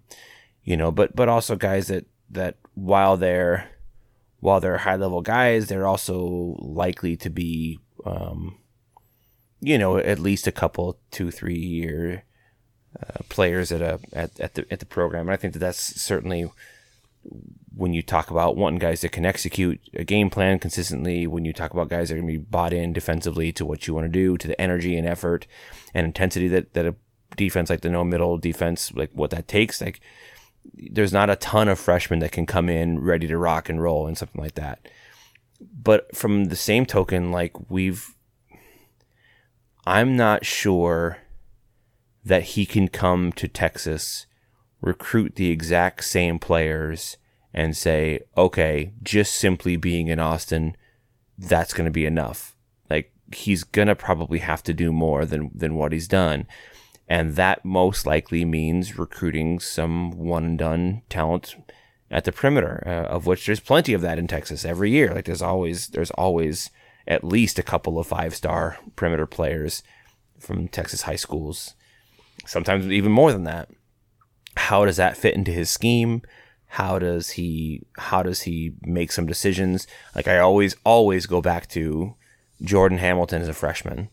[0.63, 3.71] you know, but but also guys that that while they're
[4.39, 8.57] while they're high level guys, they're also likely to be, um,
[9.59, 12.23] you know, at least a couple two three year
[12.97, 16.01] uh, players at a at, at the at the program, and I think that that's
[16.01, 16.49] certainly
[17.75, 21.53] when you talk about wanting guys that can execute a game plan consistently, when you
[21.53, 24.05] talk about guys that are going to be bought in defensively to what you want
[24.05, 25.47] to do, to the energy and effort
[25.93, 26.95] and intensity that, that a
[27.37, 30.01] defense like the no middle defense, like what that takes, like
[30.73, 34.05] there's not a ton of freshmen that can come in ready to rock and roll
[34.05, 34.87] and something like that.
[35.59, 38.15] But from the same token, like we've,
[39.85, 41.19] I'm not sure
[42.23, 44.25] that he can come to Texas,
[44.81, 47.17] recruit the exact same players
[47.53, 50.75] and say, okay, just simply being in Austin,
[51.37, 52.55] that's going to be enough.
[52.89, 56.47] Like he's going to probably have to do more than than what he's done.
[57.07, 61.55] And that most likely means recruiting some one and done talent
[62.09, 65.13] at the perimeter, uh, of which there's plenty of that in Texas every year.
[65.13, 66.69] Like there's always there's always
[67.07, 69.83] at least a couple of five star perimeter players
[70.39, 71.73] from Texas high schools.
[72.45, 73.69] Sometimes even more than that.
[74.57, 76.21] How does that fit into his scheme?
[76.75, 79.87] How does he how does he make some decisions?
[80.15, 82.15] Like i always always go back to
[82.63, 84.07] jordan hamilton as a freshman.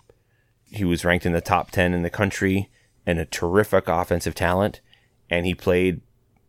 [0.65, 2.69] He was ranked in the top 10 in the country
[3.07, 4.81] and a terrific offensive talent.
[5.31, 6.01] And he played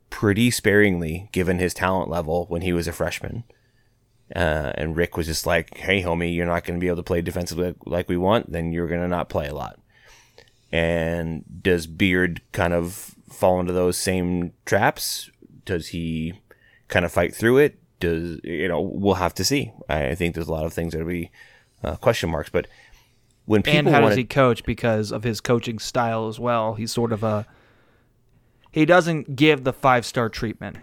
[0.10, 3.44] pretty sparingly given his talent level when he was a freshman.
[4.36, 7.04] Uh, and rick was just like hey homie you're not going to be able to
[7.04, 9.80] play defensively like we want then you're going to not play a lot.
[10.72, 15.30] And does beard kind of fall into those same traps
[15.70, 16.34] does he
[16.88, 17.78] kind of fight through it?
[18.00, 18.82] Does you know?
[18.82, 19.72] We'll have to see.
[19.88, 21.30] I think there's a lot of things that'll be
[21.84, 22.50] uh, question marks.
[22.50, 22.68] But
[23.46, 26.74] when people and how wanna, does he coach because of his coaching style as well?
[26.74, 27.46] He's sort of a
[28.72, 30.78] he doesn't give the five star treatment.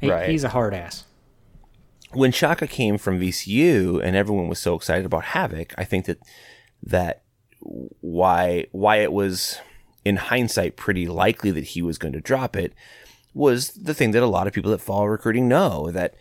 [0.00, 0.28] He, Right.
[0.28, 1.04] He's a hard ass.
[2.12, 6.18] when Shaka came from VCU and everyone was so excited about Havoc, I think that
[6.82, 7.22] that
[8.00, 9.58] why why it was
[10.04, 12.74] in hindsight pretty likely that he was going to drop it
[13.34, 16.14] was the thing that a lot of people that follow recruiting know that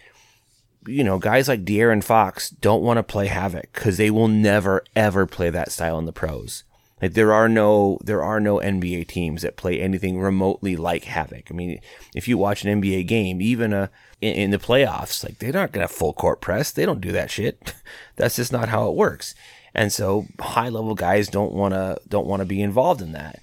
[0.85, 4.83] you know guys like De'Aaron Fox don't want to play Havoc because they will never
[4.95, 6.63] ever play that style in the pros.
[7.01, 11.51] Like there are no there are no NBA teams that play anything remotely like Havoc.
[11.51, 11.79] I mean,
[12.15, 13.89] if you watch an NBA game, even a
[14.21, 16.71] in, in the playoffs, like they're not gonna full court press.
[16.71, 17.73] They don't do that shit.
[18.15, 19.35] That's just not how it works.
[19.75, 23.41] And so high level guys don't wanna don't wanna be involved in that.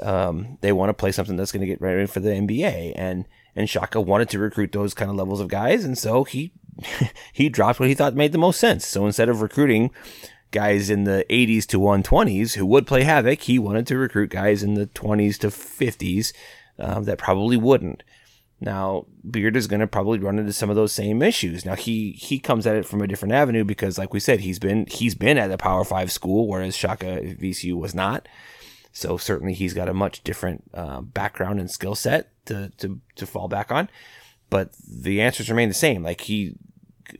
[0.00, 3.26] Um, they want to play something that's going to get ready for the NBA, and
[3.54, 6.52] and Shaka wanted to recruit those kind of levels of guys, and so he
[7.32, 8.86] he dropped what he thought made the most sense.
[8.86, 9.90] So instead of recruiting
[10.50, 14.62] guys in the 80s to 120s who would play Havoc, he wanted to recruit guys
[14.62, 16.32] in the 20s to 50s
[16.78, 18.02] um, that probably wouldn't.
[18.60, 21.64] Now Beard is going to probably run into some of those same issues.
[21.64, 24.60] Now he he comes at it from a different avenue because, like we said, he's
[24.60, 28.28] been he's been at a Power Five school, whereas Shaka VCU was not.
[28.92, 33.26] So certainly he's got a much different uh, background and skill set to, to to
[33.26, 33.88] fall back on.
[34.50, 36.02] But the answers remain the same.
[36.02, 36.56] Like he,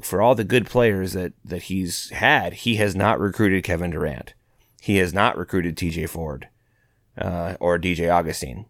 [0.03, 4.35] for all the good players that that he's had, he has not recruited Kevin Durant.
[4.81, 6.07] He has not recruited T.J.
[6.07, 6.49] Ford
[7.17, 8.67] uh, or DJ Augustine.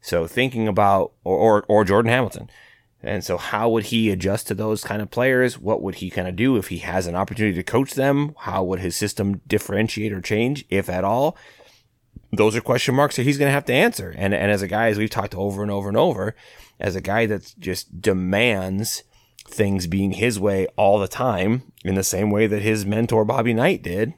[0.00, 2.50] So thinking about or, or or Jordan Hamilton.
[3.02, 5.58] And so how would he adjust to those kind of players?
[5.58, 8.34] What would he kind of do if he has an opportunity to coach them?
[8.40, 11.36] How would his system differentiate or change, if at all?
[12.32, 14.14] Those are question marks that he's going to have to answer.
[14.16, 16.34] And and as a guy, as we've talked over and over and over,
[16.78, 19.02] as a guy that just demands
[19.46, 23.54] things being his way all the time, in the same way that his mentor Bobby
[23.54, 24.14] Knight did,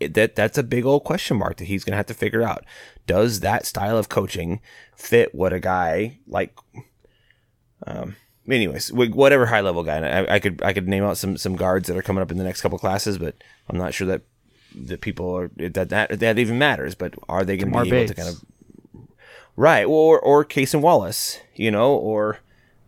[0.00, 2.42] it, that that's a big old question mark that he's going to have to figure
[2.42, 2.64] out.
[3.06, 4.60] Does that style of coaching
[4.96, 6.54] fit what a guy like?
[7.86, 8.16] Um,
[8.48, 11.88] anyways, whatever high level guy, I, I could I could name out some some guards
[11.88, 13.36] that are coming up in the next couple classes, but
[13.68, 14.22] I'm not sure that
[14.74, 16.94] that people are that that that even matters.
[16.94, 18.44] But are they going to Tamar be able to kind of
[19.56, 22.38] right or or Cason Wallace, you know, or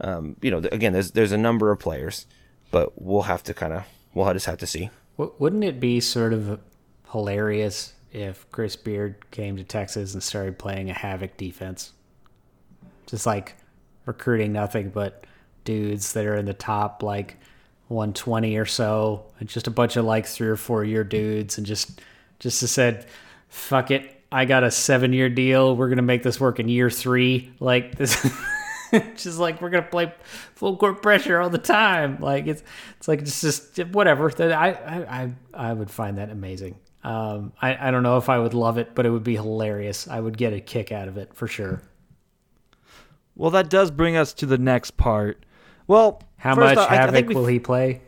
[0.00, 2.26] um, you know, again, there's there's a number of players,
[2.70, 4.90] but we'll have to kind of we'll just have to see.
[5.16, 6.60] Wouldn't it be sort of
[7.12, 11.92] hilarious if Chris Beard came to Texas and started playing a havoc defense?
[13.06, 13.54] Just like
[14.06, 15.24] recruiting nothing but
[15.64, 17.38] dudes that are in the top like
[17.88, 22.00] 120 or so, just a bunch of like three or four year dudes, and just
[22.38, 23.06] just said,
[23.48, 25.76] fuck it, I got a seven year deal.
[25.76, 27.52] We're gonna make this work in year three.
[27.60, 28.28] Like this.
[29.14, 30.12] just like we're gonna play
[30.54, 32.18] full court pressure all the time.
[32.20, 32.62] Like it's
[32.96, 34.30] it's like it's just whatever.
[34.30, 35.32] That I I I,
[35.68, 36.76] I would find that amazing.
[37.04, 40.08] Um, I I don't know if I would love it, but it would be hilarious.
[40.08, 41.82] I would get a kick out of it for sure.
[43.36, 45.44] Well, that does bring us to the next part.
[45.86, 48.00] Well, How much off, havoc will he play?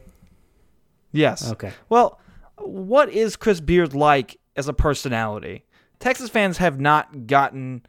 [1.12, 1.50] Yes.
[1.52, 1.72] Okay.
[1.88, 2.20] Well,
[2.58, 5.64] what is Chris Beard like as a personality?
[5.98, 7.84] Texas fans have not gotten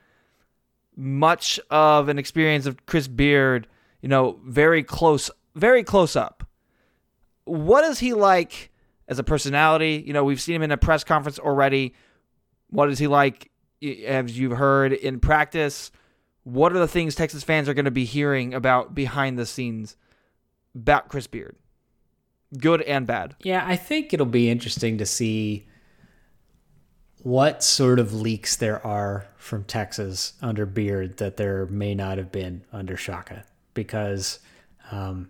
[0.95, 3.67] much of an experience of Chris Beard,
[4.01, 6.47] you know, very close, very close up.
[7.45, 8.71] What is he like
[9.07, 10.03] as a personality?
[10.05, 11.93] You know, we've seen him in a press conference already.
[12.69, 15.91] What is he like, as you've heard in practice?
[16.47, 19.97] What are the things Texas fans are going to be hearing about behind the scenes
[20.73, 21.57] about Chris Beard?
[22.57, 23.35] Good and bad.
[23.41, 25.67] Yeah, I think it'll be interesting to see
[27.21, 32.31] what sort of leaks there are from Texas under Beard that there may not have
[32.31, 33.43] been under Shaka,
[33.73, 34.39] because
[34.89, 35.27] um,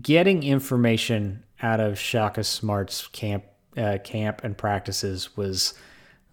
[0.00, 3.42] getting information out of Shaka Smart's camp,
[3.76, 5.74] uh, camp and practices was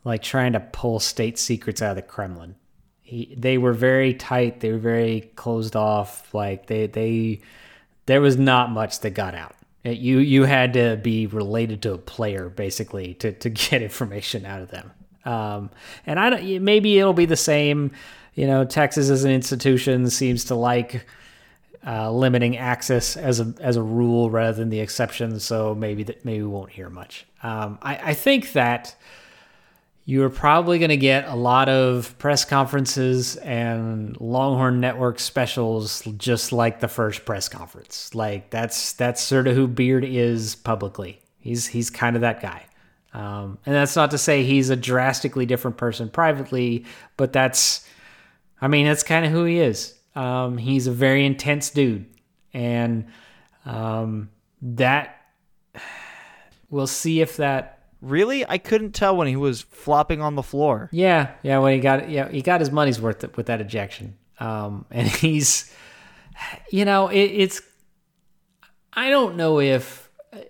[0.04, 2.54] like trying to pull state secrets out of the Kremlin.
[3.08, 4.60] He, they were very tight.
[4.60, 6.34] They were very closed off.
[6.34, 7.40] Like they, they,
[8.06, 9.56] there was not much that got out.
[9.86, 14.62] You, you had to be related to a player basically to, to get information out
[14.62, 14.92] of them.
[15.24, 15.70] Um,
[16.06, 17.92] and I don't, maybe it'll be the same.
[18.36, 21.06] You know, Texas as an institution seems to like
[21.86, 25.40] uh, limiting access as a as a rule rather than the exception.
[25.40, 27.26] So maybe that maybe we won't hear much.
[27.42, 28.96] Um, I, I think that
[30.10, 36.54] you're probably going to get a lot of press conferences and Longhorn Network specials, just
[36.54, 38.16] like the first press conference.
[38.16, 41.22] Like that's that's sort of who Beard is publicly.
[41.40, 42.64] He's he's kind of that guy.
[43.14, 46.86] Um, and that's not to say he's a drastically different person privately,
[47.18, 47.86] but that's,
[48.62, 49.94] I mean, that's kind of who he is.
[50.16, 52.06] Um, he's a very intense dude.
[52.54, 53.08] And
[53.66, 54.30] um,
[54.62, 55.22] that,
[56.70, 57.77] we'll see if that.
[58.02, 58.48] Really?
[58.48, 60.90] I couldn't tell when he was flopping on the floor.
[60.92, 61.32] Yeah.
[61.44, 61.60] Yeah.
[61.60, 64.18] When he got, yeah, he got his money's worth with that ejection.
[64.40, 65.74] Um, and he's,
[66.70, 67.62] you know, it, it's,
[68.94, 70.10] I don't know if,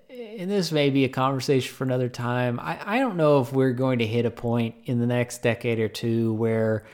[0.09, 2.59] and this may be a conversation for another time.
[2.59, 5.79] I, I don't know if we're going to hit a point in the next decade
[5.79, 6.85] or two where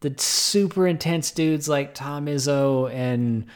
[0.00, 3.46] the super intense dudes like Tom Izzo and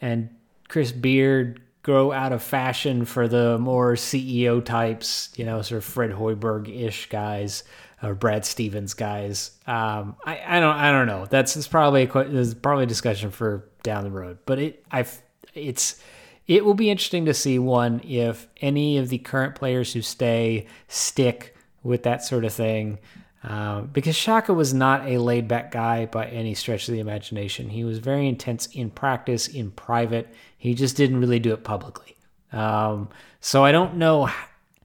[0.00, 0.30] and
[0.68, 5.84] Chris Beard grow out of fashion for the more CEO types, you know, sort of
[5.84, 7.62] Fred Hoiberg ish guys
[8.02, 9.52] or Brad Stevens guys.
[9.68, 11.26] Um, I, I don't I don't know.
[11.26, 14.38] That's it's probably a, it's probably a discussion for down the road.
[14.46, 15.22] But it I've
[15.54, 16.02] it's
[16.48, 20.66] it will be interesting to see one if any of the current players who stay
[20.88, 22.98] stick with that sort of thing.
[23.46, 27.68] Uh, because Shaka was not a laid back guy by any stretch of the imagination.
[27.68, 30.34] He was very intense in practice, in private.
[30.58, 32.16] He just didn't really do it publicly.
[32.52, 33.08] Um,
[33.40, 34.28] so I don't know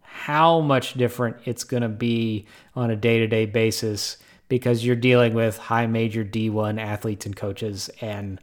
[0.03, 2.45] how much different it's going to be
[2.75, 7.35] on a day to day basis because you're dealing with high major D1 athletes and
[7.35, 8.39] coaches, and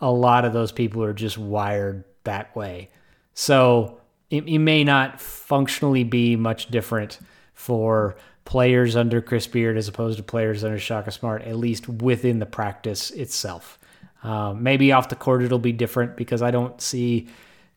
[0.00, 2.88] a lot of those people are just wired that way.
[3.34, 4.00] So
[4.30, 7.18] it, it may not functionally be much different
[7.52, 8.16] for
[8.48, 12.46] players under Chris Beard as opposed to players under Shaka Smart, at least within the
[12.46, 13.78] practice itself.
[14.22, 17.28] Um, maybe off the court it'll be different because I don't see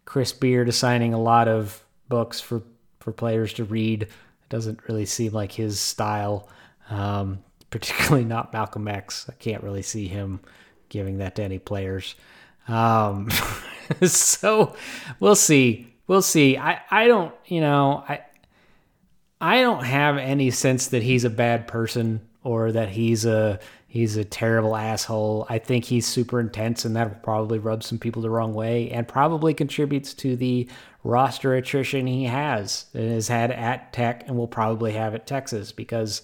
[0.06, 2.64] Chris Beard assigning a lot of books for,
[3.02, 4.04] for players to read.
[4.04, 4.10] It
[4.48, 6.48] doesn't really seem like his style,
[6.90, 9.26] um, particularly not Malcolm X.
[9.28, 10.40] I can't really see him
[10.88, 12.16] giving that to any players.
[12.70, 13.30] Um,
[14.04, 14.74] so
[15.20, 15.94] we'll see.
[16.08, 16.58] We'll see.
[16.58, 18.22] I, I don't, you know, I
[19.42, 24.16] I don't have any sense that he's a bad person or that he's a he's
[24.16, 25.46] a terrible asshole.
[25.50, 28.90] I think he's super intense and that will probably rub some people the wrong way
[28.92, 30.70] and probably contributes to the
[31.04, 35.72] roster attrition he has and has had at Tech and will probably have at Texas
[35.72, 36.22] because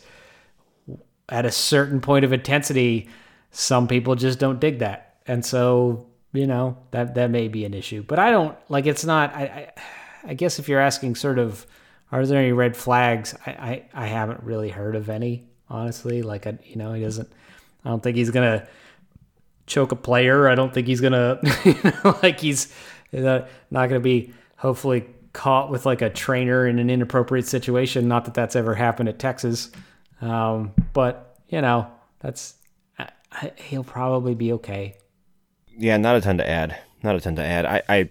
[1.28, 3.10] at a certain point of intensity,
[3.52, 5.18] some people just don't dig that.
[5.26, 9.06] And so you know that that may be an issue but i don't like it's
[9.06, 11.66] not i i, I guess if you're asking sort of
[12.12, 13.36] are there any red flags?
[13.46, 16.22] I, I i haven't really heard of any honestly.
[16.22, 17.32] Like I, you know he doesn't
[17.84, 18.68] i don't think he's gonna
[19.66, 20.48] choke a player.
[20.48, 22.74] I don't think he's gonna you know like he's
[23.12, 28.08] not gonna be hopefully caught with like a trainer in an inappropriate situation.
[28.08, 29.72] Not that that's ever happened at texas.
[30.22, 32.56] Um, but you know that's
[33.32, 34.96] I, he'll probably be okay.
[35.78, 36.78] Yeah, not a ton to add.
[37.04, 37.66] Not a ton to add.
[37.66, 38.10] I, I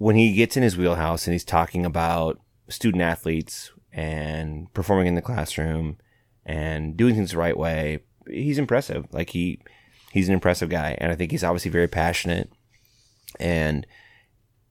[0.00, 2.40] when he gets in his wheelhouse and he's talking about
[2.70, 5.98] student athletes and performing in the classroom
[6.46, 9.04] and doing things the right way, he's impressive.
[9.12, 9.60] Like he
[10.10, 12.50] he's an impressive guy and I think he's obviously very passionate
[13.38, 13.86] and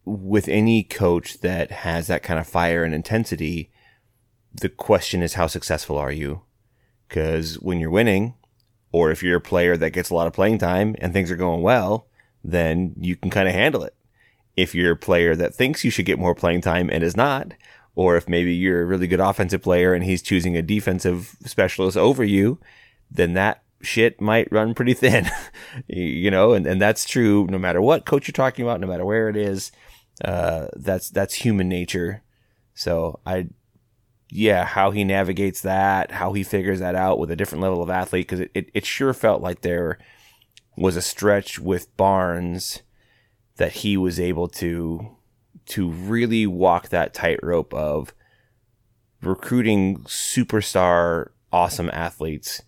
[0.04, 3.70] with any coach that has that kind of fire and intensity,
[4.52, 6.42] the question is how successful are you?
[7.08, 8.34] Cuz when you're winning,
[8.92, 11.36] or if you're a player that gets a lot of playing time and things are
[11.36, 12.08] going well,
[12.44, 13.94] then you can kind of handle it.
[14.56, 17.54] If you're a player that thinks you should get more playing time and is not,
[17.95, 21.97] or if maybe you're a really good offensive player and he's choosing a defensive specialist
[21.97, 22.60] over you,
[23.12, 25.30] then that shit might run pretty thin,
[25.88, 29.06] you know, and, and that's true no matter what coach you're talking about, no matter
[29.06, 29.72] where it is.
[30.24, 32.22] Uh, that's that's human nature.
[32.74, 33.47] So I,
[34.30, 37.89] yeah, how he navigates that, how he figures that out with a different level of
[37.89, 39.97] athlete, because it, it, it sure felt like there
[40.78, 42.82] was a stretch with Barnes
[43.60, 45.16] that he was able to
[45.66, 48.14] to really walk that tightrope of
[49.22, 52.62] recruiting superstar awesome athletes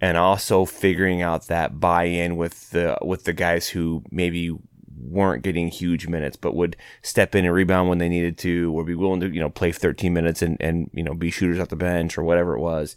[0.00, 4.50] and also figuring out that buy-in with the with the guys who maybe
[4.98, 8.84] weren't getting huge minutes but would step in and rebound when they needed to or
[8.84, 11.68] be willing to you know play 13 minutes and and you know be shooters off
[11.68, 12.96] the bench or whatever it was.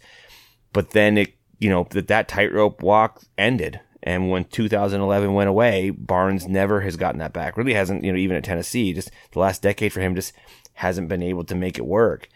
[0.72, 5.90] But then it you know that that tightrope walk ended and when 2011 went away
[5.90, 9.38] barnes never has gotten that back really hasn't you know even at tennessee just the
[9.38, 10.32] last decade for him just
[10.74, 12.28] hasn't been able to make it work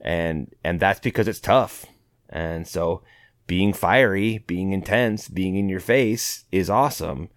[0.00, 1.86] and and that's because it's tough
[2.28, 3.02] and so
[3.46, 7.28] being fiery, being intense, being in your face is awesome.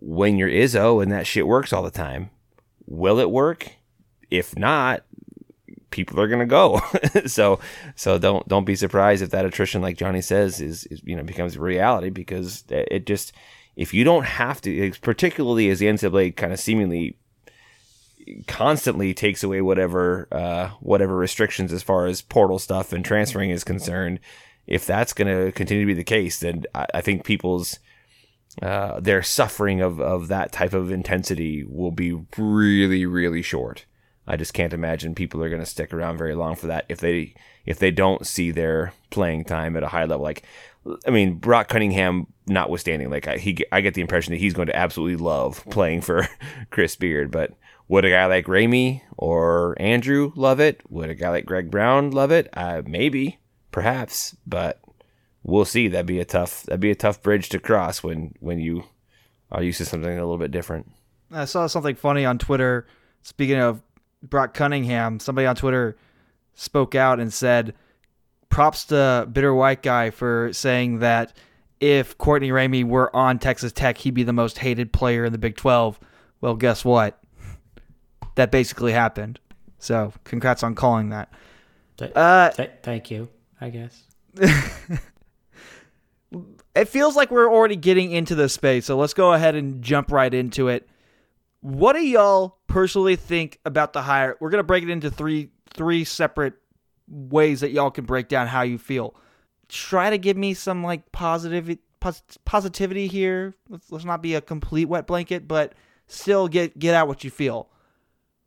[0.00, 2.30] When you're Izzo and that shit works all the time,
[2.86, 3.72] will it work?
[4.30, 5.04] If not,
[5.96, 6.80] people are gonna go.
[7.26, 7.58] so
[7.94, 11.22] so don't don't be surprised if that attrition, like Johnny says, is, is you know
[11.22, 13.32] becomes reality because it just
[13.74, 17.18] if you don't have to, particularly as the NCAA kind of seemingly
[18.46, 23.64] constantly takes away whatever uh, whatever restrictions as far as portal stuff and transferring is
[23.64, 24.20] concerned
[24.66, 27.78] if that's going to continue to be the case, then I, I think people's
[28.62, 33.84] uh, their suffering of, of that type of intensity will be really, really short.
[34.26, 36.98] I just can't imagine people are going to stick around very long for that if
[36.98, 40.22] they if they don't see their playing time at a high level.
[40.22, 40.44] Like,
[41.06, 44.68] I mean, Brock Cunningham, notwithstanding, like I, he, I get the impression that he's going
[44.68, 46.28] to absolutely love playing for
[46.70, 47.30] Chris Beard.
[47.30, 47.52] But
[47.88, 50.80] would a guy like Ramey or Andrew love it?
[50.88, 52.48] Would a guy like Greg Brown love it?
[52.52, 53.38] Uh, maybe
[53.70, 54.80] perhaps, but
[55.42, 55.88] we'll see.
[55.88, 58.84] That'd be a tough that'd be a tough bridge to cross when when you
[59.50, 60.90] are used to something a little bit different.
[61.30, 62.86] I saw something funny on Twitter.
[63.22, 63.82] Speaking of
[64.22, 65.96] Brock Cunningham, somebody on Twitter
[66.54, 67.74] spoke out and said,
[68.48, 71.36] "Props to bitter white guy for saying that
[71.80, 75.38] if Courtney Ramey were on Texas Tech, he'd be the most hated player in the
[75.38, 76.00] Big 12."
[76.40, 77.18] Well, guess what?
[78.34, 79.40] That basically happened.
[79.78, 81.32] So, congrats on calling that.
[82.00, 83.28] Uh, th- thank you.
[83.60, 84.02] I guess.
[86.74, 90.12] it feels like we're already getting into this space, so let's go ahead and jump
[90.12, 90.88] right into it.
[91.60, 94.36] What do y'all personally think about the hire?
[94.38, 96.52] We're gonna break it into three three separate
[97.08, 99.14] ways that y'all can break down how you feel.
[99.70, 103.54] Try to give me some like positive pos- positivity here.
[103.70, 105.72] Let's, let's not be a complete wet blanket, but
[106.06, 107.70] still get get out what you feel.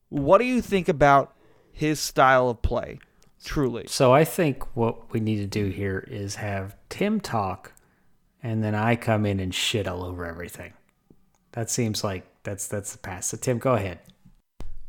[0.09, 1.36] What do you think about
[1.71, 2.99] his style of play?
[3.43, 3.86] Truly.
[3.88, 7.73] So I think what we need to do here is have Tim talk
[8.43, 10.73] and then I come in and shit all over everything.
[11.53, 13.25] That seems like that's that's the pass.
[13.25, 13.97] So Tim, go ahead.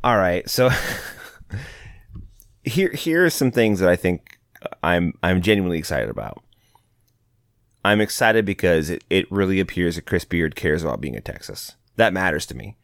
[0.02, 0.48] All right.
[0.48, 0.70] So
[2.64, 4.38] here here are some things that I think
[4.82, 6.42] I'm I'm genuinely excited about.
[7.84, 11.76] I'm excited because it, it really appears that Chris Beard cares about being in Texas.
[11.96, 12.76] That matters to me.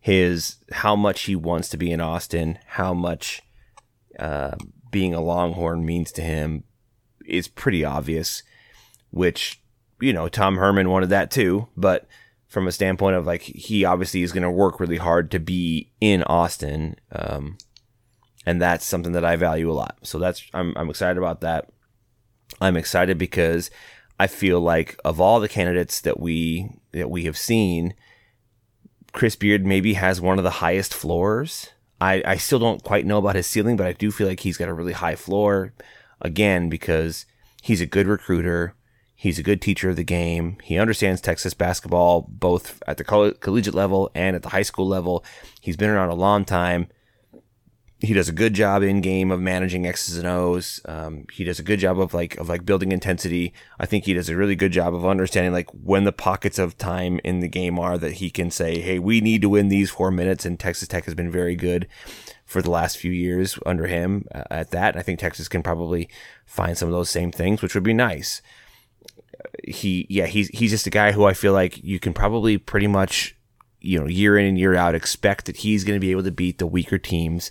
[0.00, 3.42] His how much he wants to be in Austin, how much
[4.18, 4.56] uh,
[4.90, 6.64] being a Longhorn means to him
[7.26, 8.42] is pretty obvious,
[9.10, 9.62] which,
[10.00, 11.68] you know, Tom Herman wanted that too.
[11.76, 12.06] But
[12.54, 15.90] from a standpoint of like, he obviously is going to work really hard to be
[16.00, 16.96] in Austin.
[17.12, 17.58] Um,
[18.46, 19.98] and that's something that I value a lot.
[20.02, 21.68] So that's, I'm, I'm excited about that.
[22.60, 23.70] I'm excited because
[24.18, 27.94] I feel like of all the candidates that we, that we have seen,
[29.12, 33.18] Chris Beard maybe has one of the highest floors I, I still don't quite know
[33.18, 35.72] about his ceiling, but I do feel like he's got a really high floor.
[36.20, 37.26] Again, because
[37.62, 38.74] he's a good recruiter.
[39.14, 40.58] He's a good teacher of the game.
[40.62, 45.24] He understands Texas basketball, both at the collegiate level and at the high school level.
[45.60, 46.88] He's been around a long time
[48.04, 50.80] he does a good job in game of managing X's and O's.
[50.84, 53.54] Um, he does a good job of like of like building intensity.
[53.78, 56.76] I think he does a really good job of understanding like when the pockets of
[56.76, 59.90] time in the game are that he can say, "Hey, we need to win these
[59.90, 61.88] four minutes." And Texas Tech has been very good
[62.44, 64.96] for the last few years under him uh, at that.
[64.96, 66.08] I think Texas can probably
[66.44, 68.42] find some of those same things, which would be nice.
[69.66, 72.86] He, yeah, he's he's just a guy who I feel like you can probably pretty
[72.86, 73.36] much,
[73.80, 76.30] you know, year in and year out expect that he's going to be able to
[76.30, 77.50] beat the weaker teams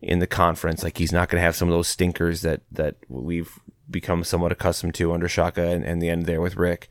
[0.00, 0.82] in the conference.
[0.82, 3.58] Like he's not going to have some of those stinkers that that we've
[3.90, 6.88] become somewhat accustomed to under Shaka and, and the end there with Rick,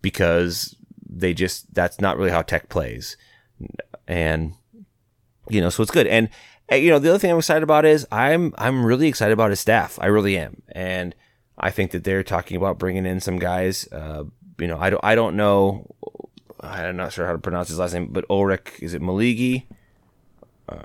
[0.00, 0.76] because
[1.08, 3.16] they just that's not really how Tech plays,
[4.08, 4.54] and
[5.48, 6.06] you know so it's good.
[6.06, 6.28] And
[6.70, 9.60] you know, the other thing I'm excited about is I'm I'm really excited about his
[9.60, 9.98] staff.
[10.00, 11.14] I really am, and
[11.62, 13.90] I think that they're talking about bringing in some guys.
[13.92, 14.24] Uh,
[14.58, 15.94] you know, I don't I don't know.
[16.60, 19.64] I'm not sure how to pronounce his last name, but Ulric is it Maligi?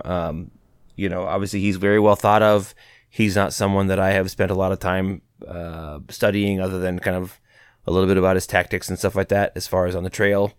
[0.03, 0.51] Um,
[0.95, 2.73] you know, obviously he's very well thought of.
[3.09, 6.99] He's not someone that I have spent a lot of time uh, studying, other than
[6.99, 7.39] kind of
[7.85, 10.09] a little bit about his tactics and stuff like that, as far as on the
[10.09, 10.53] trail.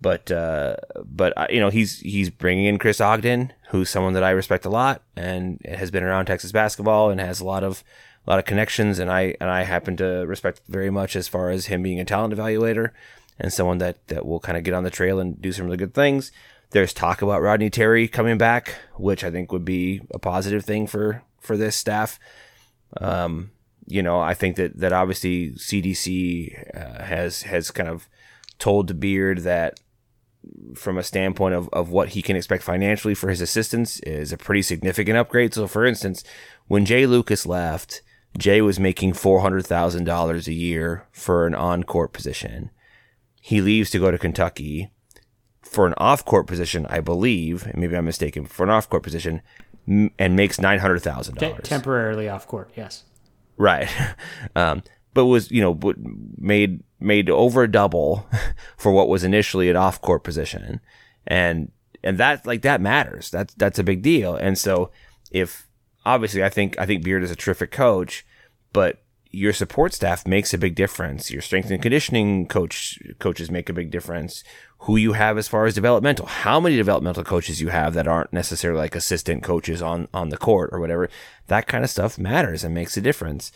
[0.00, 4.22] But uh, but uh, you know he's he's bringing in Chris Ogden, who's someone that
[4.22, 7.82] I respect a lot and has been around Texas basketball and has a lot of
[8.28, 11.48] a lot of connections, and I and I happen to respect very much as far
[11.48, 12.90] as him being a talent evaluator
[13.38, 15.78] and someone that that will kind of get on the trail and do some really
[15.78, 16.30] good things.
[16.70, 20.86] There's talk about Rodney Terry coming back, which I think would be a positive thing
[20.86, 22.20] for for this staff.
[22.98, 23.50] Um,
[23.86, 28.10] you know, I think that that obviously CDC uh, has has kind of
[28.58, 29.80] told Beard that
[30.74, 34.36] from a standpoint of, of what he can expect financially for his assistants is a
[34.36, 35.54] pretty significant upgrade.
[35.54, 36.24] So, for instance,
[36.66, 38.02] when Jay Lucas left,
[38.38, 42.70] Jay was making $400,000 a year for an on court position.
[43.40, 44.90] He leaves to go to Kentucky
[45.62, 49.42] for an off court position, I believe, maybe I'm mistaken, for an off court position
[49.86, 51.62] and makes $900,000.
[51.62, 53.04] temporarily off court, yes.
[53.56, 53.88] Right.
[54.56, 54.82] Um,
[55.14, 55.78] but was, you know,
[56.36, 58.28] made made over double
[58.76, 60.80] for what was initially an off court position.
[61.26, 61.72] And
[62.04, 63.30] and that like that matters.
[63.30, 64.36] That's that's a big deal.
[64.36, 64.90] And so
[65.30, 65.66] if
[66.04, 68.24] obviously I think I think Beard is a terrific coach,
[68.72, 71.30] but your support staff makes a big difference.
[71.30, 74.42] Your strength and conditioning coach coaches make a big difference.
[74.82, 78.32] Who you have as far as developmental, how many developmental coaches you have that aren't
[78.32, 81.10] necessarily like assistant coaches on on the court or whatever.
[81.48, 83.52] That kind of stuff matters and makes a difference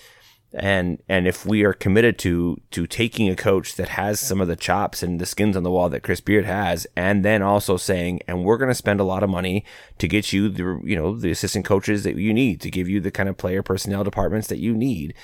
[0.54, 4.48] and and if we are committed to to taking a coach that has some of
[4.48, 7.76] the chops and the skins on the wall that Chris Beard has, and then also
[7.76, 9.64] saying, and we're going to spend a lot of money
[9.98, 13.00] to get you the you know the assistant coaches that you need to give you
[13.00, 15.14] the kind of player personnel departments that you need,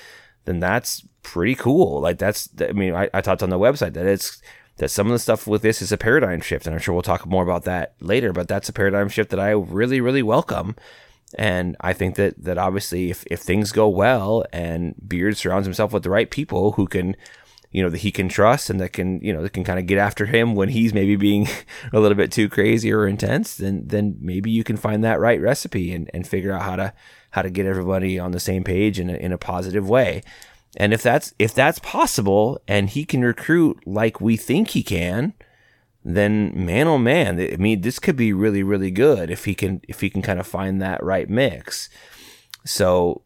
[0.45, 2.01] then that's pretty cool.
[2.01, 4.41] Like that's I mean I, I talked on the website that it's
[4.77, 7.01] that some of the stuff with this is a paradigm shift, and I'm sure we'll
[7.03, 8.33] talk more about that later.
[8.33, 10.75] But that's a paradigm shift that I really really welcome
[11.37, 15.93] and I think that that obviously if, if things go well and Beard surrounds himself
[15.93, 17.15] with the right people who can
[17.71, 19.85] you know that he can trust and that can you know that can kind of
[19.85, 21.47] get after him when he's maybe being
[21.93, 25.39] a little bit too crazy or intense then then maybe you can find that right
[25.39, 26.93] recipe and, and figure out how to
[27.31, 30.23] how to get everybody on the same page in a, in a positive way.
[30.77, 35.33] And if that's if that's possible and he can recruit like we think he can
[36.03, 39.81] then man oh man, I mean this could be really really good if he can
[39.87, 41.89] if he can kind of find that right mix.
[42.65, 43.23] So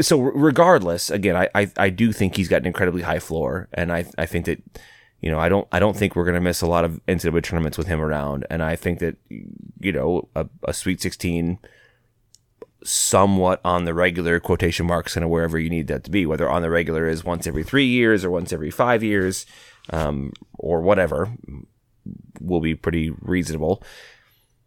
[0.00, 3.92] so regardless, again, I, I, I do think he's got an incredibly high floor, and
[3.92, 4.62] I I think that
[5.20, 7.78] you know I don't I don't think we're gonna miss a lot of NCAA tournaments
[7.78, 11.58] with him around, and I think that you know a, a Sweet Sixteen
[12.82, 16.48] somewhat on the regular quotation marks kind of wherever you need that to be whether
[16.48, 19.44] on the regular is once every three years or once every five years
[19.90, 21.30] um, or whatever
[22.40, 23.82] will be pretty reasonable.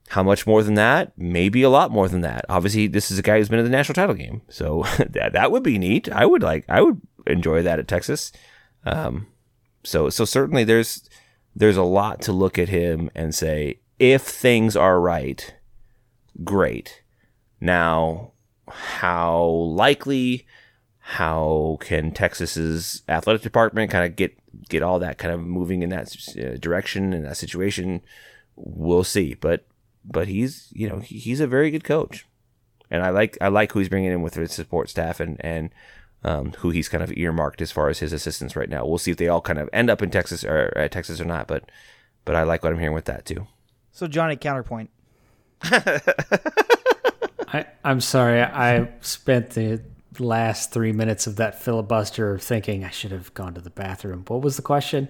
[0.10, 1.18] How much more than that?
[1.18, 2.46] Maybe a lot more than that.
[2.50, 5.52] Obviously, this is a guy who's been in the national title game, so that that
[5.52, 6.10] would be neat.
[6.12, 8.32] I would like, I would enjoy that at Texas.
[8.86, 9.28] Um,
[9.84, 11.10] so so certainly there's
[11.56, 15.56] there's a lot to look at him and say if things are right,
[16.44, 17.02] great.
[17.60, 18.34] Now,
[18.68, 20.46] how likely?
[21.06, 24.38] How can Texas's athletic department kind of get
[24.70, 28.02] get all that kind of moving in that uh, direction in that situation,
[28.56, 29.34] we'll see.
[29.34, 29.66] But
[30.06, 32.26] but he's you know he's a very good coach,
[32.90, 35.70] and I like I like who he's bringing in with his support staff and and
[36.24, 38.86] um, who he's kind of earmarked as far as his assistants right now.
[38.86, 41.26] We'll see if they all kind of end up in Texas or at Texas or
[41.26, 41.48] not.
[41.48, 41.70] But
[42.26, 43.48] but I like what I'm hearing with that too.
[43.92, 44.90] So Johnny, counterpoint.
[45.64, 48.42] I, I'm sorry.
[48.42, 49.82] I spent the
[50.20, 54.24] last three minutes of that filibuster thinking I should have gone to the bathroom.
[54.28, 55.08] What was the question?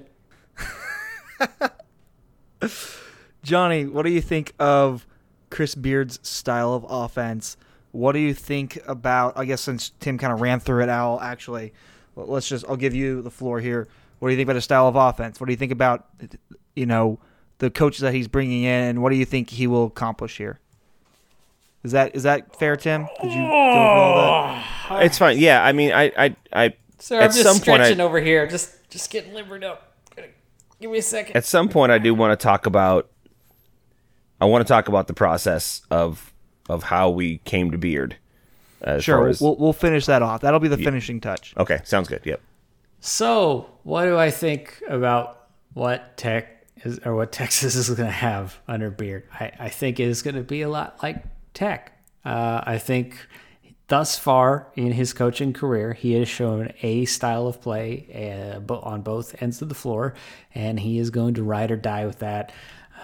[3.44, 5.06] Johnny, what do you think of
[5.50, 7.58] Chris Beard's style of offense?
[7.92, 9.38] What do you think about?
[9.38, 11.20] I guess since Tim kind of ran through it, Al.
[11.20, 11.74] Actually,
[12.16, 12.66] let's just.
[12.68, 13.88] I'll give you the floor here.
[14.20, 15.40] What do you think about his style of offense?
[15.40, 16.08] What do you think about,
[16.76, 17.20] you know,
[17.58, 20.60] the coaches that he's bringing in, and what do you think he will accomplish here?
[21.84, 23.08] Is that is that fair, Tim?
[23.22, 25.38] Did you oh, It's fine.
[25.38, 26.74] Yeah, I mean, I, I, I.
[27.00, 29.98] Sir, I'm just stretching I, over here, just, just getting livered up.
[30.80, 31.36] Give me a second.
[31.36, 33.10] At some point, I do want to talk about.
[34.40, 36.34] I want to talk about the process of
[36.70, 38.18] of how we came to Beard.
[39.00, 40.42] sure, as, we'll we'll finish that off.
[40.42, 40.86] That'll be the yeah.
[40.86, 41.54] finishing touch.
[41.58, 42.22] Okay, sounds good.
[42.24, 42.42] Yep.
[43.02, 48.12] So, what do I think about what Tech is or what Texas is going to
[48.12, 49.26] have under Beard?
[49.34, 51.24] I, I think it is going to be a lot like
[51.54, 51.92] Tech.
[52.26, 53.18] Uh, I think
[53.88, 59.02] thus far in his coaching career, he has shown a style of play uh, on
[59.02, 60.14] both ends of the floor,
[60.56, 62.52] and he is going to ride or die with that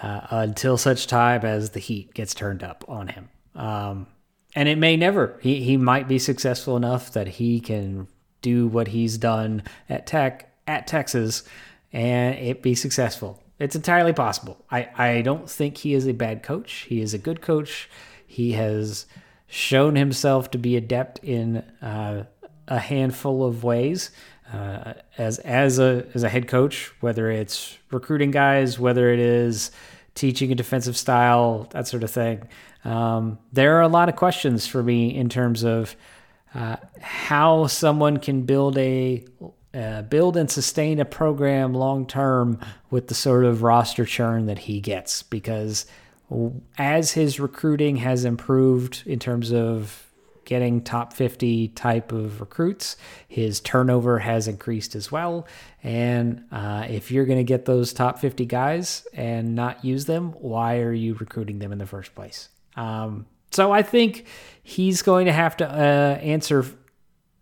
[0.02, 3.28] uh, until such time as the heat gets turned up on him.
[3.54, 4.06] Um,
[4.54, 5.38] and it may never.
[5.40, 8.08] He he might be successful enough that he can
[8.42, 11.44] do what he's done at Tech at Texas,
[11.92, 13.42] and it be successful.
[13.58, 14.64] It's entirely possible.
[14.70, 16.86] I, I don't think he is a bad coach.
[16.88, 17.90] He is a good coach.
[18.30, 19.06] He has
[19.48, 22.22] shown himself to be adept in uh,
[22.68, 24.12] a handful of ways
[24.52, 29.72] uh, as as a as a head coach, whether it's recruiting guys, whether it is
[30.14, 32.46] teaching a defensive style, that sort of thing.
[32.84, 35.96] Um, there are a lot of questions for me in terms of
[36.54, 39.24] uh, how someone can build a
[39.74, 42.60] uh, build and sustain a program long term
[42.90, 45.84] with the sort of roster churn that he gets because
[46.78, 50.06] as his recruiting has improved in terms of
[50.44, 52.96] getting top 50 type of recruits,
[53.28, 55.46] his turnover has increased as well.
[55.82, 60.32] And uh, if you're going to get those top 50 guys and not use them,
[60.32, 62.48] why are you recruiting them in the first place?
[62.74, 64.26] Um, so I think
[64.62, 66.64] he's going to have to uh, answer,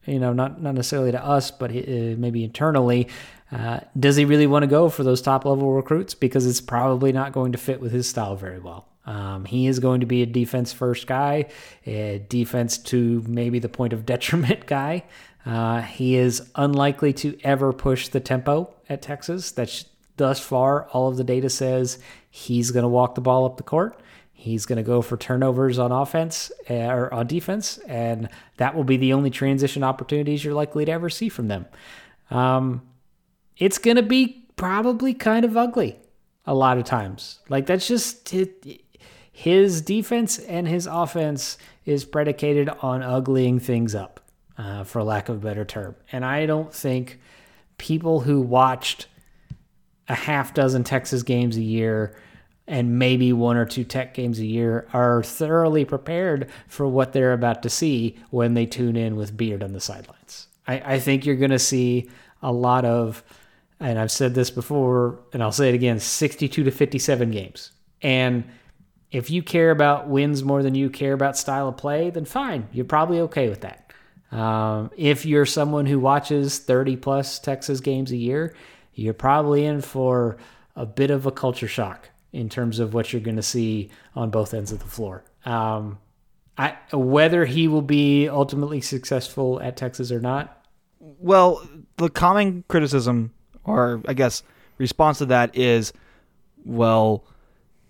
[0.04, 3.08] you know, not not necessarily to us, but uh, maybe internally.
[3.50, 6.14] Uh, does he really want to go for those top level recruits?
[6.14, 8.88] Because it's probably not going to fit with his style very well.
[9.06, 11.46] Um, he is going to be a defense first guy,
[11.86, 15.04] a defense to maybe the point of detriment guy.
[15.46, 19.50] Uh, he is unlikely to ever push the tempo at Texas.
[19.50, 19.86] That's
[20.18, 23.62] thus far all of the data says he's going to walk the ball up the
[23.62, 23.98] court.
[24.32, 28.28] He's going to go for turnovers on offense eh, or on defense, and
[28.58, 31.66] that will be the only transition opportunities you're likely to ever see from them.
[32.30, 32.82] Um,
[33.58, 35.98] it's going to be probably kind of ugly
[36.46, 37.40] a lot of times.
[37.48, 38.34] Like that's just
[39.32, 44.20] his defense and his offense is predicated on uglying things up,
[44.56, 45.94] uh, for lack of a better term.
[46.10, 47.18] And I don't think
[47.76, 49.06] people who watched
[50.08, 52.16] a half dozen Texas games a year
[52.66, 57.32] and maybe one or two tech games a year are thoroughly prepared for what they're
[57.32, 60.48] about to see when they tune in with Beard on the sidelines.
[60.66, 62.10] I, I think you're going to see
[62.42, 63.22] a lot of,
[63.80, 67.72] and I've said this before, and I'll say it again 62 to 57 games.
[68.02, 68.44] And
[69.10, 72.68] if you care about wins more than you care about style of play, then fine.
[72.72, 73.92] You're probably okay with that.
[74.30, 78.54] Um, if you're someone who watches 30 plus Texas games a year,
[78.94, 80.36] you're probably in for
[80.76, 84.30] a bit of a culture shock in terms of what you're going to see on
[84.30, 85.24] both ends of the floor.
[85.44, 85.98] Um,
[86.58, 90.66] I, whether he will be ultimately successful at Texas or not.
[90.98, 91.66] Well,
[91.96, 93.32] the common criticism,
[93.68, 94.42] or I guess
[94.78, 95.92] response to that is,
[96.64, 97.24] well,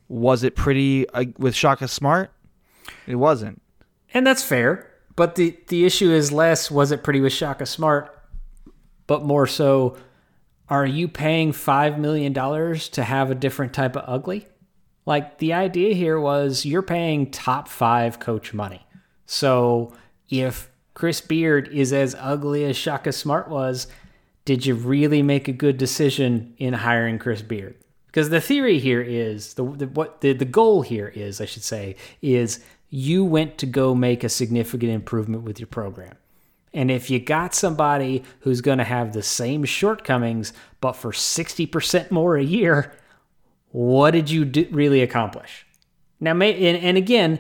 [0.08, 2.30] was it pretty uh, with Shaka Smart?
[3.06, 3.60] It wasn't,
[4.14, 4.90] and that's fair.
[5.16, 8.16] But the the issue is less was it pretty with Shaka Smart,
[9.06, 9.96] but more so
[10.70, 14.46] are you paying $5 million to have a different type of ugly?
[15.06, 18.86] Like the idea here was you're paying top five coach money.
[19.24, 19.94] So
[20.28, 23.86] if Chris Beard is as ugly as Shaka Smart was,
[24.48, 27.74] did you really make a good decision in hiring Chris Beard?
[28.06, 31.62] Because the theory here is the, the what the, the goal here is, I should
[31.62, 36.16] say, is you went to go make a significant improvement with your program.
[36.72, 42.10] And if you got somebody who's going to have the same shortcomings, but for 60%
[42.10, 42.94] more a year,
[43.72, 45.66] what did you do, really accomplish?
[46.20, 47.38] Now, and, and again,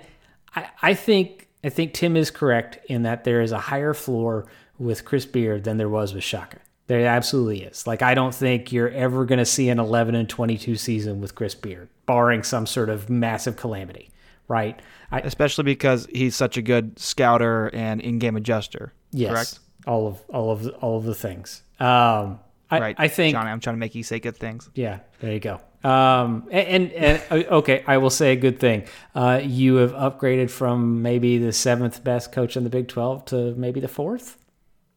[0.54, 4.46] I, I think I think Tim is correct in that there is a higher floor
[4.78, 6.58] with Chris Beard than there was with Shaka.
[6.88, 7.86] There absolutely is.
[7.86, 11.34] Like I don't think you're ever going to see an 11 and 22 season with
[11.34, 14.10] Chris Beard, barring some sort of massive calamity,
[14.48, 14.80] right?
[15.12, 18.94] I, Especially because he's such a good scouter and in-game adjuster.
[19.12, 19.58] Yes, correct?
[19.86, 21.62] all of all of all of the things.
[21.78, 23.50] Um, I, right, I think Johnny.
[23.50, 24.68] I'm trying to make you say good things.
[24.74, 25.60] Yeah, there you go.
[25.84, 28.84] Um, and, and, and uh, okay, I will say a good thing.
[29.14, 33.54] Uh, you have upgraded from maybe the seventh best coach in the Big Twelve to
[33.54, 34.38] maybe the fourth,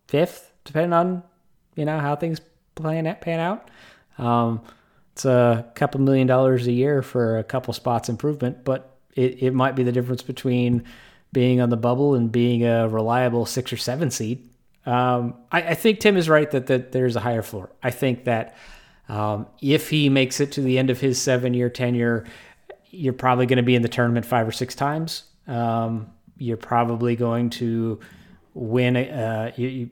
[0.08, 1.24] fifth, depending on
[1.82, 2.40] you know how things
[2.76, 3.72] plan pan out.
[4.20, 4.62] Um,
[5.14, 9.54] it's a couple million dollars a year for a couple spots improvement, but it, it
[9.56, 10.84] might be the difference between
[11.34, 14.48] being on the bubble and being a reliable six or seven seed.
[14.86, 17.72] Um, I, I, think Tim is right that, that there's a higher floor.
[17.82, 18.56] I think that
[19.10, 22.26] um, if he makes it to the end of his seven year tenure,
[22.92, 25.24] you're probably going to be in the tournament five or six times.
[25.48, 28.00] Um, you're probably going to
[28.54, 28.98] win.
[28.98, 29.90] Uh, you, you,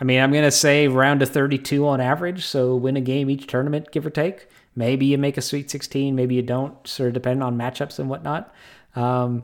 [0.00, 2.44] I mean, I'm going to say round to 32 on average.
[2.44, 4.48] So win a game each tournament, give or take.
[4.76, 8.08] Maybe you make a Sweet 16, maybe you don't, sort of depending on matchups and
[8.08, 8.54] whatnot.
[8.94, 9.42] Um,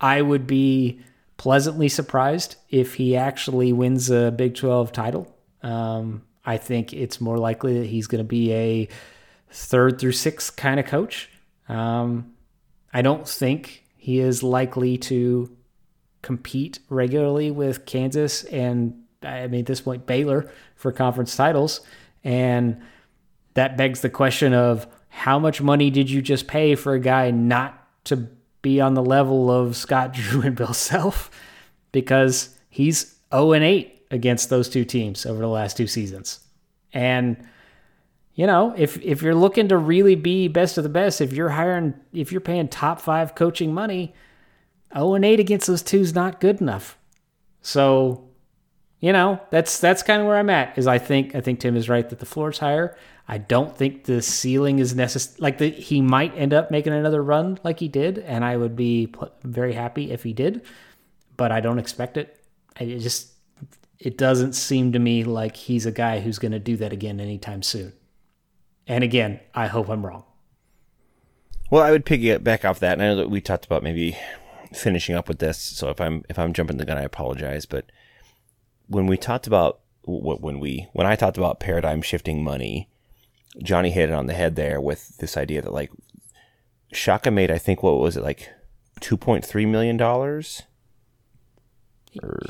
[0.00, 1.00] I would be
[1.36, 5.36] pleasantly surprised if he actually wins a Big 12 title.
[5.62, 8.88] Um, I think it's more likely that he's going to be a
[9.50, 11.28] third through sixth kind of coach.
[11.68, 12.32] Um,
[12.92, 15.54] I don't think he is likely to
[16.22, 21.80] compete regularly with Kansas and I mean at this point Baylor for conference titles.
[22.22, 22.80] And
[23.54, 27.30] that begs the question of how much money did you just pay for a guy
[27.30, 28.28] not to
[28.62, 31.30] be on the level of Scott Drew and Bill Self?
[31.92, 36.40] Because he's 0 and 8 against those two teams over the last two seasons.
[36.92, 37.36] And
[38.34, 41.50] you know, if if you're looking to really be best of the best, if you're
[41.50, 44.12] hiring if you're paying top 5 coaching money,
[44.92, 46.98] 0 and 8 against those two is not good enough.
[47.62, 48.23] So,
[49.04, 50.78] you know, that's that's kind of where I'm at.
[50.78, 52.96] Is I think I think Tim is right that the floor is higher.
[53.28, 55.36] I don't think the ceiling is necessary.
[55.40, 59.08] Like he might end up making another run like he did, and I would be
[59.08, 60.64] pl- very happy if he did.
[61.36, 62.42] But I don't expect it.
[62.80, 63.34] I it just
[63.98, 67.20] it doesn't seem to me like he's a guy who's going to do that again
[67.20, 67.92] anytime soon.
[68.86, 70.24] And again, I hope I'm wrong.
[71.70, 74.16] Well, I would piggyback off that, and I know that we talked about maybe
[74.72, 75.58] finishing up with this.
[75.58, 77.66] So if I'm if I'm jumping the gun, I apologize.
[77.66, 77.84] But
[78.86, 82.88] when we talked about when we when I talked about paradigm shifting money,
[83.62, 85.90] Johnny hit it on the head there with this idea that like
[86.92, 88.50] Shaka made, I think, what was it like,
[89.00, 90.62] two point three million dollars.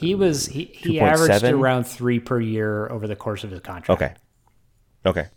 [0.01, 4.03] He was he, he averaged around three per year over the course of his contract.
[4.03, 4.15] Okay.
[5.07, 5.29] Okay.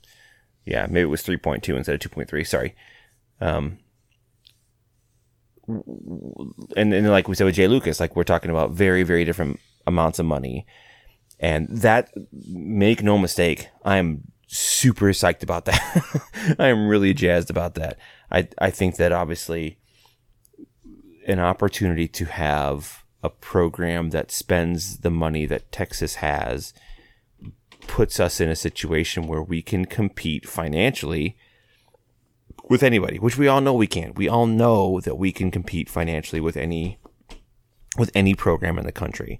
[0.66, 2.43] Yeah, maybe it was three point two instead of two point three.
[2.43, 2.76] Sorry.
[3.39, 3.80] Um,
[5.68, 9.60] and and like we said with Jay Lucas, like we're talking about very very different
[9.86, 10.66] amounts of money,
[11.40, 16.26] and that make no mistake, I'm super psyched about that.
[16.60, 17.98] I am really jazzed about that.
[18.32, 19.78] I I think that obviously
[21.28, 26.74] an opportunity to have a program that spends the money that Texas has
[27.88, 31.38] puts us in a situation where we can compete financially
[32.70, 34.14] with anybody, which we all know we can.
[34.16, 37.00] We all know that we can compete financially with any
[37.98, 39.40] with any program in the country.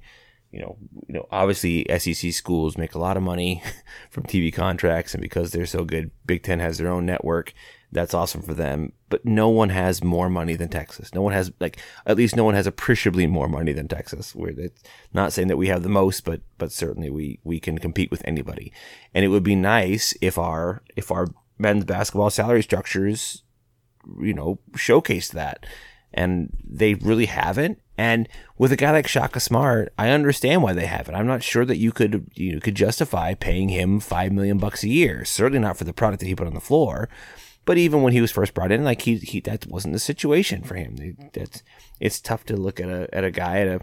[0.58, 0.78] You know,
[1.08, 3.62] you know, obviously SEC schools make a lot of money
[4.10, 7.54] from TV contracts, and because they're so good, Big Ten has their own network.
[7.92, 8.92] That's awesome for them.
[9.08, 11.14] But no one has more money than Texas.
[11.14, 11.78] No one has like
[12.08, 14.34] at least no one has appreciably more money than Texas.
[14.34, 14.82] We're it's
[15.14, 18.24] not saying that we have the most, but but certainly we we can compete with
[18.26, 18.74] anybody.
[19.14, 21.28] And it would be nice if our if our
[21.60, 23.44] men's basketball salary structures,
[24.20, 25.68] you know, showcase that.
[26.12, 27.80] And they really haven't.
[27.98, 31.16] And with a guy like Shaka Smart, I understand why they have it.
[31.16, 34.90] I'm not sure that you could you could justify paying him five million bucks a
[34.90, 35.26] year.
[35.26, 37.10] Certainly not for the product that he put on the floor.
[37.66, 40.64] But even when he was first brought in, like he, he that wasn't the situation
[40.64, 41.18] for him.
[41.34, 41.64] That's
[42.00, 43.80] it's tough to look at a at a guy at a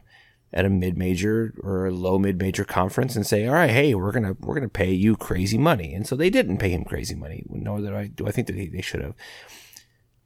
[0.54, 3.94] at a mid major or a low mid major conference and say, all right, hey,
[3.94, 7.14] we're gonna we're gonna pay you crazy money, and so they didn't pay him crazy
[7.14, 7.44] money.
[7.50, 9.14] Nor that I do I think that they, they should have.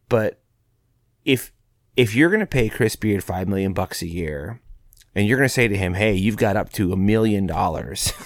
[0.09, 0.41] But
[1.24, 1.53] if
[1.99, 4.61] if you're gonna pay Chris Beard five million bucks a year,
[5.14, 8.12] and you're gonna say to him, hey, you've got up to a million dollars.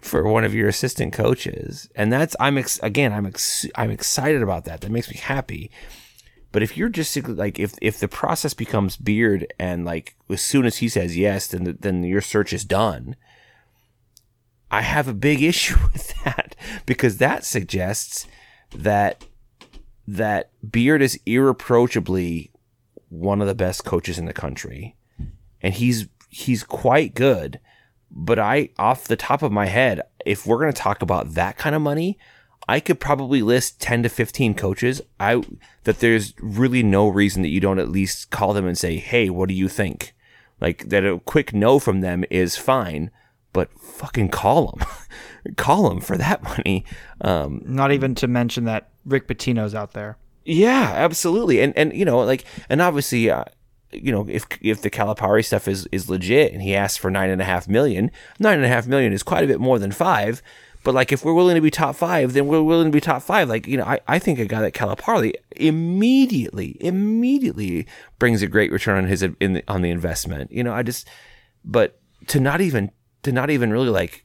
[0.00, 4.42] for one of your assistant coaches, and that's I'm ex- again I'm ex- I'm excited
[4.42, 4.80] about that.
[4.80, 5.70] That makes me happy
[6.52, 10.66] but if you're just like if if the process becomes Beard and like as soon
[10.66, 13.16] as he says yes, then then your search is done.
[14.70, 16.54] I have a big issue with that
[16.84, 18.26] because that suggests
[18.74, 19.24] that
[20.06, 22.50] that Beard is irreproachably
[23.12, 24.96] one of the best coaches in the country,
[25.60, 27.60] and he's he's quite good.
[28.10, 31.56] But I, off the top of my head, if we're going to talk about that
[31.56, 32.18] kind of money,
[32.68, 35.42] I could probably list 10 to 15 coaches I
[35.84, 39.30] that there's really no reason that you don't at least call them and say, "Hey,
[39.30, 40.14] what do you think?"
[40.60, 43.10] Like that a quick no from them is fine,
[43.52, 44.86] but fucking call them.
[45.56, 46.84] call them for that money.
[47.20, 50.16] Um, Not even to mention that Rick Pitino's out there.
[50.44, 51.60] Yeah, absolutely.
[51.60, 53.44] And and you know, like and obviously uh,
[53.92, 57.30] you know, if if the Calipari stuff is is legit and he asks for nine
[57.30, 59.92] and a half million, nine and a half million is quite a bit more than
[59.92, 60.42] five.
[60.84, 63.22] But like, if we're willing to be top five, then we're willing to be top
[63.22, 63.48] five.
[63.48, 67.86] Like, you know, I, I think a guy like Calipari immediately, immediately
[68.18, 70.50] brings a great return on his in the, on the investment.
[70.50, 71.08] You know, I just,
[71.64, 72.90] but to not even
[73.22, 74.24] to not even really like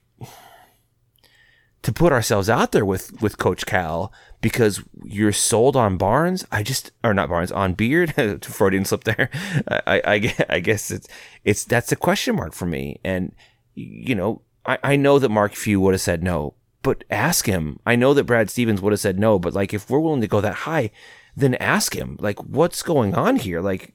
[1.83, 4.11] to put ourselves out there with with Coach Cal
[4.41, 6.45] because you're sold on Barnes.
[6.51, 8.13] I just or not Barnes on Beard.
[8.45, 9.29] Freudian slip there.
[9.67, 11.07] I, I I guess it's
[11.43, 12.99] it's that's a question mark for me.
[13.03, 13.33] And
[13.73, 17.79] you know, I, I know that Mark Few would have said no, but ask him.
[17.85, 20.27] I know that Brad Stevens would have said no, but like if we're willing to
[20.27, 20.91] go that high,
[21.35, 22.17] then ask him.
[22.19, 23.61] Like, what's going on here?
[23.61, 23.93] Like,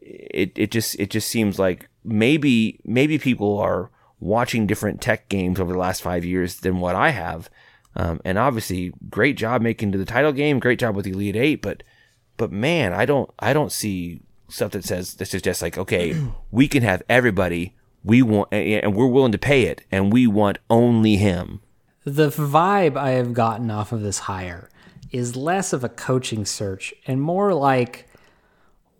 [0.00, 3.90] it it just it just seems like maybe maybe people are
[4.20, 7.50] watching different tech games over the last five years than what I have.
[7.96, 11.36] Um, and obviously, great job making to the title game, great job with the Elite
[11.36, 11.82] Eight, but
[12.36, 16.16] but man, I don't I don't see stuff that says this is just like okay,
[16.50, 20.58] we can have everybody we want, and we're willing to pay it, and we want
[20.70, 21.60] only him.
[22.04, 24.70] The vibe I have gotten off of this hire
[25.10, 28.08] is less of a coaching search and more like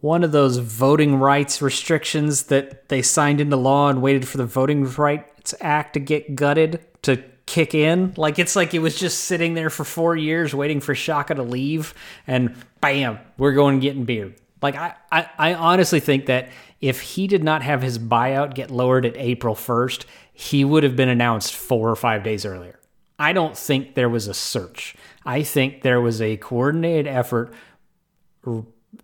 [0.00, 4.46] one of those voting rights restrictions that they signed into law and waited for the
[4.46, 8.14] Voting Rights Act to get gutted to kick in.
[8.16, 11.42] Like it's like it was just sitting there for four years waiting for Shaka to
[11.42, 11.94] leave,
[12.26, 14.36] and bam, we're going getting beard.
[14.62, 18.70] Like I, I, I honestly think that if he did not have his buyout get
[18.70, 22.78] lowered at April 1st, he would have been announced four or five days earlier.
[23.18, 24.94] I don't think there was a search.
[25.26, 27.52] I think there was a coordinated effort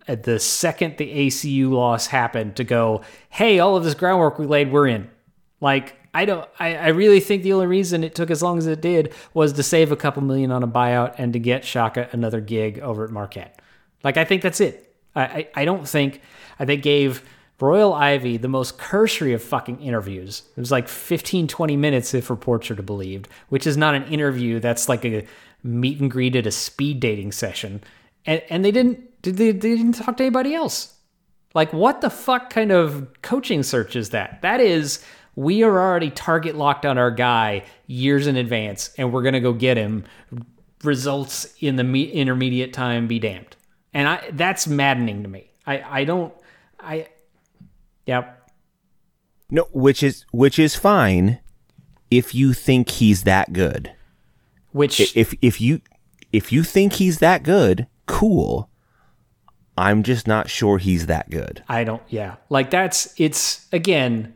[0.07, 4.47] at the second the ACU loss happened to go, hey, all of this groundwork we
[4.47, 5.09] laid, we're in.
[5.59, 8.65] Like, I don't I, I really think the only reason it took as long as
[8.65, 12.09] it did was to save a couple million on a buyout and to get Shaka
[12.11, 13.61] another gig over at Marquette.
[14.03, 14.95] Like I think that's it.
[15.15, 16.21] I, I, I don't think
[16.65, 17.21] think gave
[17.59, 20.41] Royal Ivey the most cursory of fucking interviews.
[20.55, 24.05] It was like 15, 20 minutes if reports are to believed, which is not an
[24.05, 24.59] interview.
[24.59, 25.23] That's like a
[25.61, 27.83] meet and greet at a speed dating session.
[28.25, 30.95] And, and they didn't did they, they didn't talk to anybody else.
[31.53, 34.41] Like what the fuck kind of coaching search is that?
[34.41, 35.05] That is
[35.37, 39.39] we are already target locked on our guy years in advance and we're going to
[39.39, 40.03] go get him
[40.83, 43.55] results in the me- intermediate time be damned
[43.93, 46.33] and i that's maddening to me i i don't
[46.79, 47.07] i
[48.07, 48.49] yep
[49.51, 51.39] No, which is which is fine
[52.09, 53.91] if you think he's that good.
[54.71, 55.81] which If if you
[56.33, 58.69] if you think he's that good, cool.
[59.77, 61.63] I'm just not sure he's that good.
[61.69, 62.01] I don't.
[62.09, 64.33] Yeah, like that's it's again.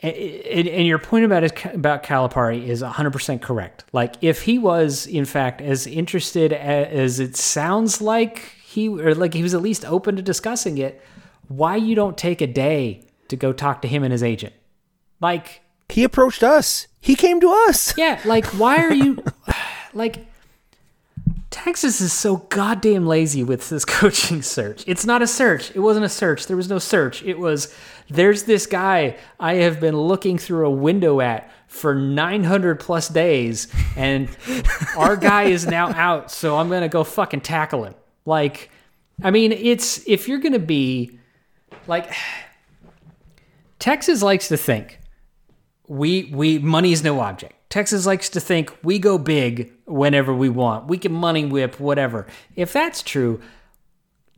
[0.00, 3.84] And, and your point about it, about Calipari is 100% correct.
[3.92, 9.34] Like if he was in fact as interested as it sounds like he or like
[9.34, 11.00] he was at least open to discussing it,
[11.48, 14.52] why you don't take a day to go talk to him and his agent?
[15.20, 16.86] Like He approached us.
[17.00, 17.96] He came to us.
[17.96, 19.22] yeah, like why are you
[19.94, 20.26] like
[21.54, 24.82] Texas is so goddamn lazy with this coaching search.
[24.88, 25.70] It's not a search.
[25.76, 26.48] It wasn't a search.
[26.48, 27.22] There was no search.
[27.22, 27.72] It was
[28.10, 33.68] there's this guy I have been looking through a window at for 900 plus days
[33.96, 34.28] and
[34.96, 37.94] our guy is now out, so I'm going to go fucking tackle him.
[38.26, 38.68] Like
[39.22, 41.20] I mean, it's if you're going to be
[41.86, 42.12] like
[43.78, 44.98] Texas likes to think
[45.86, 47.54] we we money is no object.
[47.74, 50.86] Texas likes to think we go big whenever we want.
[50.86, 52.24] We can money whip whatever.
[52.54, 53.40] If that's true,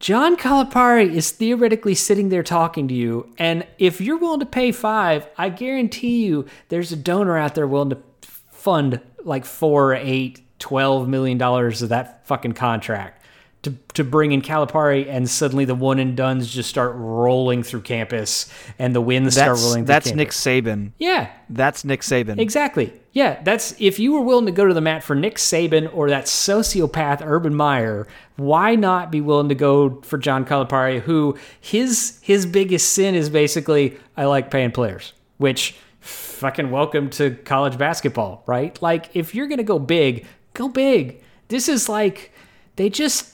[0.00, 4.72] John Calipari is theoretically sitting there talking to you, and if you're willing to pay
[4.72, 10.40] five, I guarantee you there's a donor out there willing to fund like four, eight,
[10.58, 13.15] twelve million dollars of that fucking contract
[13.62, 17.80] to to bring in Calipari, and suddenly the one and dones just start rolling through
[17.82, 19.84] campus, and the wins start rolling.
[19.84, 20.30] that's through Nick.
[20.30, 20.92] Saban.
[20.98, 22.38] Yeah, That's Nick Saban.
[22.38, 22.92] Exactly.
[23.12, 26.10] Yeah, that's if you were willing to go to the mat for Nick Saban or
[26.10, 32.18] that sociopath Urban Meyer, why not be willing to go for John Calipari, who his
[32.22, 38.44] his biggest sin is basically I like paying players, which fucking welcome to college basketball,
[38.46, 38.80] right?
[38.82, 41.22] Like if you're gonna go big, go big.
[41.48, 42.32] This is like
[42.76, 43.32] they just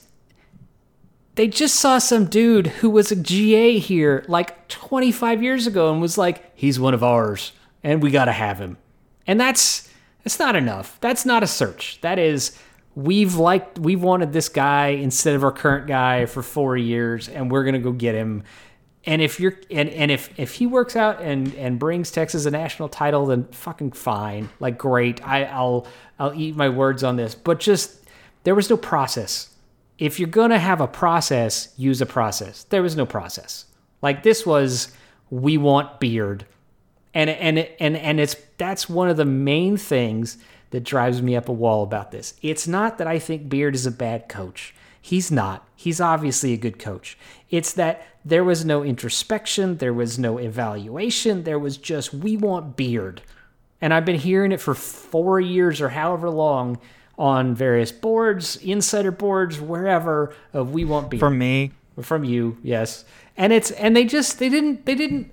[1.35, 6.01] they just saw some dude who was a GA here like 25 years ago and
[6.01, 7.53] was like, he's one of ours
[7.83, 8.77] and we got to have him.
[9.25, 9.89] And that's
[10.23, 10.97] that's not enough.
[11.01, 11.99] That's not a search.
[12.01, 12.57] That is
[12.95, 17.49] we've liked we've wanted this guy instead of our current guy for 4 years and
[17.49, 18.43] we're going to go get him.
[19.05, 22.51] And if you're and, and if if he works out and and brings Texas a
[22.51, 24.49] national title then fucking fine.
[24.59, 25.25] Like great.
[25.27, 25.87] I I'll
[26.19, 27.33] I'll eat my words on this.
[27.33, 28.01] But just
[28.43, 29.52] there was no process
[29.97, 32.63] if you're going to have a process, use a process.
[32.65, 33.65] There was no process.
[34.01, 34.91] Like this was
[35.29, 36.45] we want beard.
[37.13, 40.37] And and and and it's that's one of the main things
[40.71, 42.33] that drives me up a wall about this.
[42.41, 44.73] It's not that I think Beard is a bad coach.
[44.99, 45.67] He's not.
[45.75, 47.15] He's obviously a good coach.
[47.51, 52.75] It's that there was no introspection, there was no evaluation, there was just we want
[52.75, 53.21] Beard.
[53.81, 56.79] And I've been hearing it for 4 years or however long
[57.17, 63.05] on various boards, insider boards, wherever of we want beer From me, from you, yes.
[63.37, 65.31] And it's and they just they didn't they didn't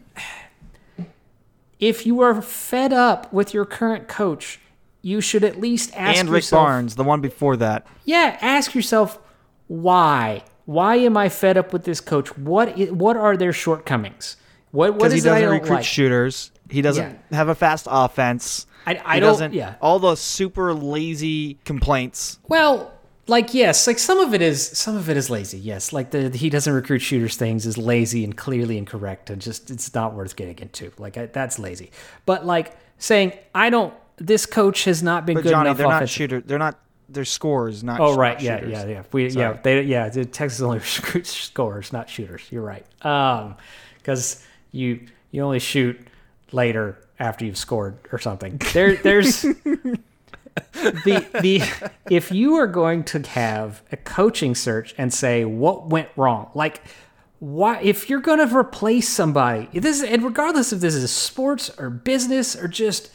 [1.78, 4.60] if you are fed up with your current coach,
[5.02, 7.86] you should at least ask and Rick yourself Barnes, the one before that.
[8.04, 9.18] Yeah, ask yourself
[9.66, 10.44] why.
[10.66, 12.36] Why am I fed up with this coach?
[12.36, 14.36] What what are their shortcomings?
[14.72, 15.84] What what he is I doesn't recruit like?
[15.84, 16.52] shooters.
[16.68, 17.36] He doesn't Yeah.
[17.36, 18.66] have a fast offense.
[18.86, 19.52] I, I don't.
[19.52, 19.74] Yeah.
[19.80, 22.38] All the super lazy complaints.
[22.48, 22.92] Well,
[23.26, 25.58] like yes, like some of it is some of it is lazy.
[25.58, 29.70] Yes, like the he doesn't recruit shooters things is lazy and clearly incorrect and just
[29.70, 30.92] it's not worth getting into.
[30.98, 31.90] Like I, that's lazy.
[32.26, 33.94] But like saying I don't.
[34.16, 36.40] This coach has not been But good Johnny, enough they're not shooter.
[36.40, 36.78] They're not.
[37.08, 38.00] their scores, not.
[38.00, 38.72] Oh right, not yeah, shooters.
[38.72, 39.02] yeah, yeah.
[39.12, 40.08] We yeah, they yeah.
[40.08, 42.42] Texas only recruits scorers, not shooters.
[42.50, 42.84] You're right.
[43.04, 43.56] Um,
[43.98, 45.98] because you you only shoot
[46.52, 48.60] later after you've scored or something.
[48.72, 49.42] There there's
[50.72, 56.08] the the if you are going to have a coaching search and say what went
[56.16, 56.82] wrong, like
[57.38, 61.90] why if you're going to replace somebody, this and regardless if this is sports or
[61.90, 63.10] business or just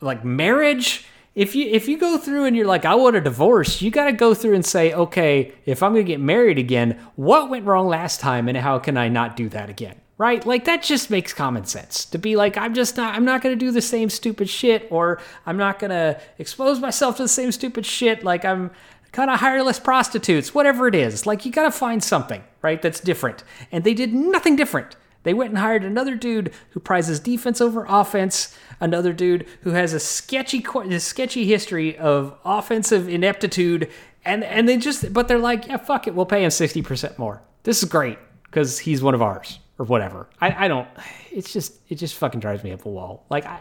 [0.00, 3.82] like marriage if you if you go through and you're like i want a divorce
[3.82, 6.98] you got to go through and say okay if i'm going to get married again
[7.16, 10.44] what went wrong last time and how can i not do that again right?
[10.46, 13.58] Like that just makes common sense to be like i'm just not i'm not going
[13.58, 17.28] to do the same stupid shit or i'm not going to expose myself to the
[17.28, 18.22] same stupid shit.
[18.22, 18.70] Like i'm
[19.12, 21.26] kind of hire less prostitutes whatever it is.
[21.26, 23.44] Like you got to find something right that's different.
[23.72, 24.96] And they did nothing different.
[25.22, 29.94] They went and hired another dude who prizes defense over offense, another dude who has
[29.94, 33.90] a sketchy a sketchy history of offensive ineptitude,
[34.24, 37.18] and and they just but they're like, yeah, fuck it, we'll pay him sixty percent
[37.18, 37.40] more.
[37.62, 40.28] This is great because he's one of ours or whatever.
[40.40, 40.88] I, I don't.
[41.30, 43.24] It's just it just fucking drives me up a wall.
[43.30, 43.60] Like I,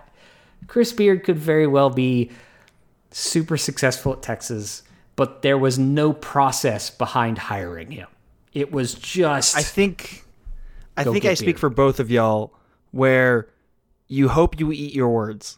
[0.68, 2.32] Chris Beard could very well be
[3.12, 4.84] super successful at Texas,
[5.16, 8.08] but there was no process behind hiring him.
[8.54, 10.26] It was just I think.
[10.96, 12.54] I think I speak for both of y'all.
[12.92, 13.50] Where
[14.08, 15.58] you hope you eat your words.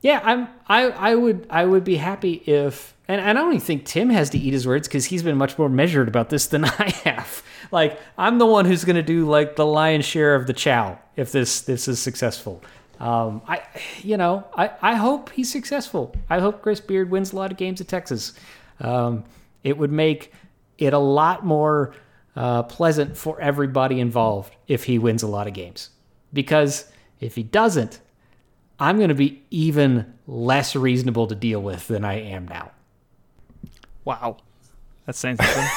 [0.00, 0.48] Yeah, I'm.
[0.68, 4.30] I I would I would be happy if, and I don't even think Tim has
[4.30, 7.42] to eat his words because he's been much more measured about this than I have.
[7.70, 10.98] Like I'm the one who's going to do like the lion's share of the chow
[11.16, 12.62] if this this is successful.
[13.00, 13.62] Um, I,
[14.02, 16.14] you know, I I hope he's successful.
[16.28, 18.32] I hope Chris Beard wins a lot of games at Texas.
[18.80, 19.24] Um,
[19.62, 20.32] it would make
[20.78, 21.94] it a lot more
[22.36, 25.90] uh, pleasant for everybody involved if he wins a lot of games.
[26.32, 26.90] Because
[27.20, 28.00] if he doesn't,
[28.78, 32.70] I'm going to be even less reasonable to deal with than I am now.
[34.04, 34.38] Wow,
[35.04, 35.68] that's saying something.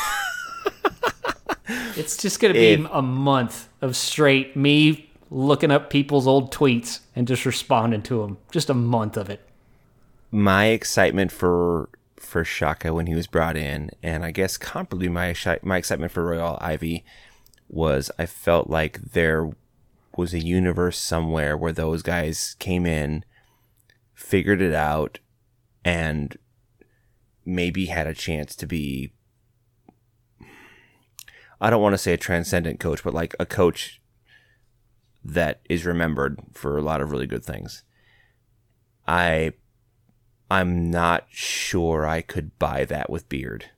[1.98, 6.52] It's just going to be If- a month of straight me looking up people's old
[6.54, 8.38] tweets and just responding to them.
[8.52, 9.42] Just a month of it.
[10.34, 15.36] my excitement for for Shaka when he was brought in, and I guess comparably my
[15.64, 17.04] my excitement for Royal Ivey
[17.68, 19.50] was I felt like there
[20.16, 23.26] was a universe somewhere where those guys came in,
[24.14, 25.20] figured it out,
[25.84, 26.38] and
[27.46, 29.14] maybe had a chance to be.
[31.62, 34.02] I don't want to say a transcendent coach, but like a coach
[35.24, 37.84] that is remembered for a lot of really good things.
[39.08, 39.54] I
[40.50, 43.70] I'm not sure I could buy that with Beard.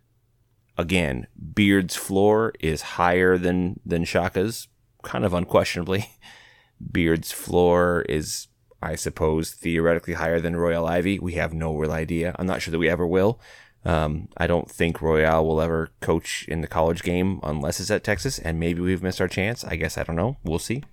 [0.78, 4.70] Again, Beard's floor is higher than than Shaka's,
[5.04, 6.10] kind of unquestionably.
[6.92, 8.48] Beard's floor is,
[8.82, 11.20] I suppose, theoretically higher than Royal Ivey.
[11.20, 12.36] We have no real idea.
[12.40, 13.40] I'm not sure that we ever will.
[13.86, 18.04] Um, I don't think Royal will ever coach in the college game unless it's at
[18.04, 19.64] Texas, and maybe we've missed our chance.
[19.64, 20.38] I guess I don't know.
[20.44, 20.84] We'll see.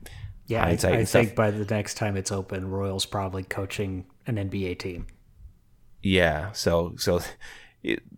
[0.46, 1.34] Yeah, I, I think stuff.
[1.36, 5.06] by the next time it's open, Royals probably coaching an NBA team.
[6.02, 6.50] Yeah.
[6.52, 7.20] So so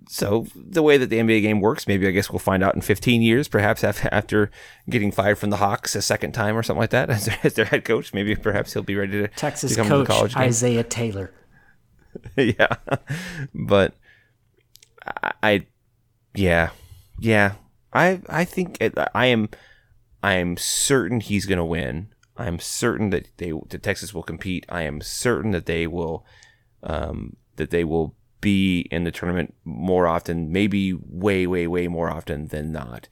[0.08, 2.80] so the way that the NBA game works, maybe I guess we'll find out in
[2.80, 4.50] 15 years, perhaps after
[4.88, 7.54] getting fired from the Hawks a second time or something like that as their, as
[7.54, 8.12] their head coach.
[8.12, 10.42] Maybe perhaps he'll be ready to Texas to come coach to the college game.
[10.42, 11.32] Isaiah Taylor.
[12.36, 12.76] yeah,
[13.54, 13.94] but
[15.42, 15.66] I,
[16.34, 16.70] yeah,
[17.18, 17.54] yeah.
[17.92, 19.48] I I think it, I am
[20.22, 22.08] I am certain he's going to win.
[22.36, 24.64] I am certain that they that Texas will compete.
[24.68, 26.24] I am certain that they will
[26.82, 32.10] um, that they will be in the tournament more often, maybe way way way more
[32.10, 33.08] often than not.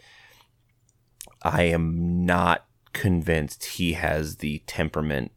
[1.43, 5.33] I am not convinced he has the temperament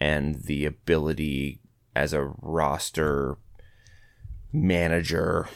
[0.00, 1.60] and the ability
[1.94, 3.36] as a roster
[4.52, 5.48] manager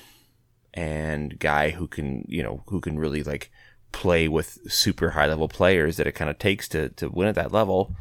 [0.75, 3.51] and guy who can, you know, who can really like
[3.93, 7.35] play with super high level players that it kind of takes to to win at
[7.35, 7.95] that level.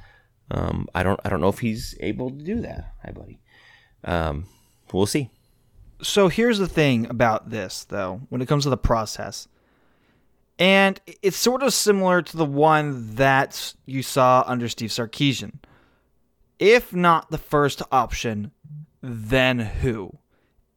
[0.49, 2.93] Um, I don't I don't know if he's able to do that.
[3.03, 3.39] Hi, buddy.
[4.03, 4.45] Um,
[4.91, 5.29] we'll see.
[6.01, 9.47] so here's the thing about this though when it comes to the process
[10.57, 15.53] and it's sort of similar to the one that you saw under steve sarkisian
[16.59, 18.51] if not the first option
[19.01, 20.11] then who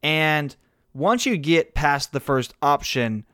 [0.03, 0.57] and
[0.95, 3.27] once you get past the first option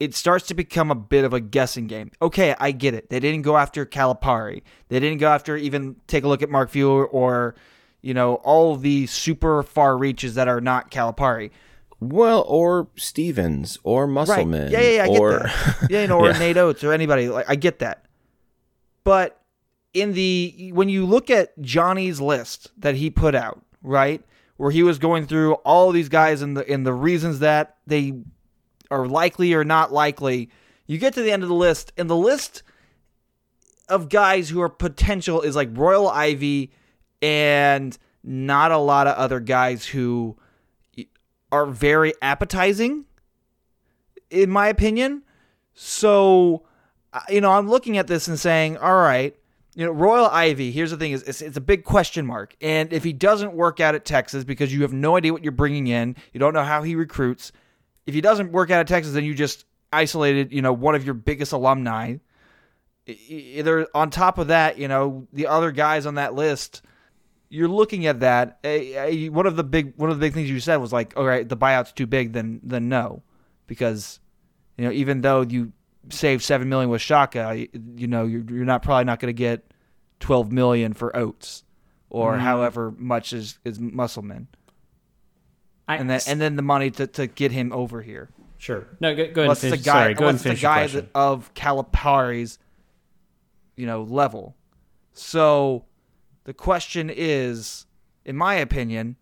[0.00, 2.10] it starts to become a bit of a guessing game.
[2.22, 3.10] Okay, I get it.
[3.10, 4.62] They didn't go after Calipari.
[4.88, 7.56] They didn't go after even take a look at Mark Few or,
[8.00, 11.50] you know, all the super far reaches that are not Calipari.
[12.00, 14.64] Well, or Stevens or Musselman.
[14.64, 14.70] Right.
[14.70, 15.76] Yeah, yeah, yeah, I or, get that.
[15.90, 16.38] Yeah, you know, or Yeah.
[16.38, 17.28] Nate Oats or anybody.
[17.28, 18.04] Like I get that.
[19.02, 19.40] But
[19.94, 24.22] in the when you look at Johnny's list that he put out, right,
[24.58, 28.12] where he was going through all these guys and the and the reasons that they
[28.90, 30.50] are likely or not likely,
[30.86, 32.62] you get to the end of the list, and the list
[33.88, 36.72] of guys who are potential is like Royal Ivey
[37.22, 40.36] and not a lot of other guys who
[41.50, 43.06] are very appetizing
[44.30, 45.22] in my opinion.
[45.74, 46.64] So,
[47.28, 49.34] you know, I'm looking at this and saying, all right,
[49.78, 50.72] you know, Royal Ivey.
[50.72, 53.78] Here's the thing: is it's, it's a big question mark, and if he doesn't work
[53.78, 56.64] out at Texas because you have no idea what you're bringing in, you don't know
[56.64, 57.52] how he recruits.
[58.04, 61.04] If he doesn't work out at Texas, then you just isolated, you know, one of
[61.04, 62.16] your biggest alumni.
[63.06, 66.82] Either on top of that, you know, the other guys on that list
[67.50, 68.58] you're looking at that.
[69.32, 71.48] One of the big one of the big things you said was like, all right,
[71.48, 72.32] the buyout's too big.
[72.32, 73.22] Then then no,
[73.66, 74.18] because
[74.76, 75.72] you know even though you
[76.10, 79.38] saved seven million with Shaka, you, you know you're you're not probably not going to
[79.38, 79.67] get
[80.20, 81.64] twelve million for Oats
[82.10, 82.40] or mm.
[82.40, 84.48] however much is is Musselman,
[85.86, 88.30] I, and then and then the money to, to get him over here.
[88.58, 88.86] sure.
[89.00, 89.84] No, go, go ahead and Unless the finish.
[89.84, 91.00] guy, Sorry, go ahead and unless the guy question.
[91.12, 92.58] that, of Calipari's,
[93.76, 94.56] you know, level.
[95.12, 95.84] So,
[96.44, 97.86] the question is,
[98.24, 99.16] in my opinion,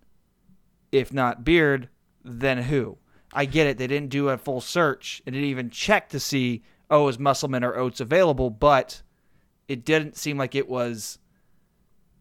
[0.93, 1.89] if not Beard,
[2.24, 2.98] then who?
[3.32, 3.78] I get it.
[3.78, 5.23] They didn't do a full search.
[5.24, 8.51] They didn't even check to see, oh, is Musselman or Oats available?
[8.51, 9.02] But
[9.68, 11.18] it didn't seem like it was.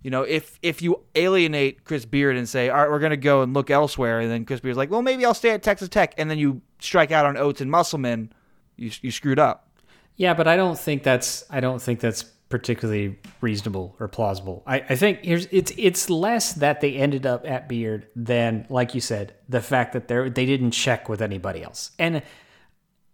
[0.01, 3.17] You know, if if you alienate Chris Beard and say, all right, we're going to
[3.17, 5.89] go and look elsewhere, and then Chris Beard's like, well, maybe I'll stay at Texas
[5.89, 8.31] Tech, and then you strike out on Oats and Musselman,
[8.75, 9.67] you you screwed up.
[10.15, 14.63] Yeah, but I don't think that's I don't think that's particularly reasonable or plausible.
[14.67, 18.93] I, I think here's it's it's less that they ended up at Beard than, like
[18.93, 21.91] you said, the fact that they they didn't check with anybody else.
[21.97, 22.21] And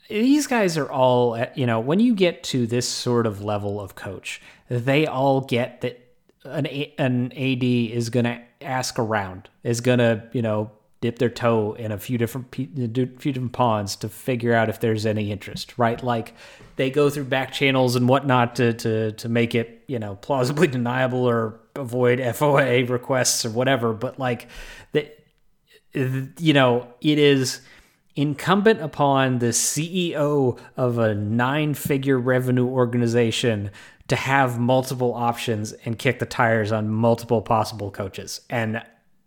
[0.09, 3.79] these guys are all uh, you know when you get to this sort of level
[3.79, 5.99] of coach, they all get that
[6.43, 10.71] an an AD is going to ask around, is going to you know
[11.01, 14.79] dip their toe in a few different pe- few different ponds to figure out if
[14.79, 16.01] there's any interest, right?
[16.03, 16.33] Like
[16.75, 20.67] they go through back channels and whatnot to to to make it you know plausibly
[20.77, 23.93] deniable or avoid FOIA requests or whatever.
[23.93, 24.47] But like
[24.93, 25.19] that,
[25.93, 27.61] you know, it is
[28.15, 33.71] incumbent upon the CEO of a nine figure revenue organization
[34.07, 38.41] to have multiple options and kick the tires on multiple possible coaches.
[38.49, 38.83] And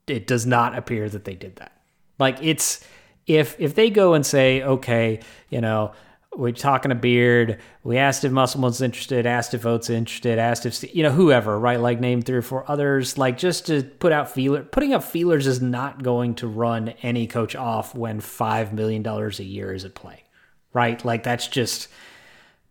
[0.07, 1.73] it does not appear that they did that.
[2.19, 2.87] Like it's
[3.27, 5.93] if if they go and say, okay, you know,
[6.37, 7.61] we're talking to Beard.
[7.83, 11.81] We asked if Musselman's interested, asked if Oats interested, asked if you know whoever, right?
[11.81, 14.63] Like name three or four others, like just to put out feeler.
[14.63, 19.41] Putting up feelers is not going to run any coach off when five million dollars
[19.41, 20.25] a year is at play,
[20.73, 21.05] right?
[21.05, 21.89] Like that's just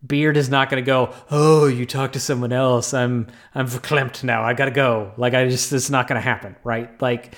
[0.06, 1.14] Beard is not going to go.
[1.30, 2.92] Oh, you talk to someone else.
[2.92, 4.42] I'm I'm verklempt now.
[4.42, 5.12] I got to go.
[5.16, 7.00] Like I just it's not going to happen, right?
[7.00, 7.34] Like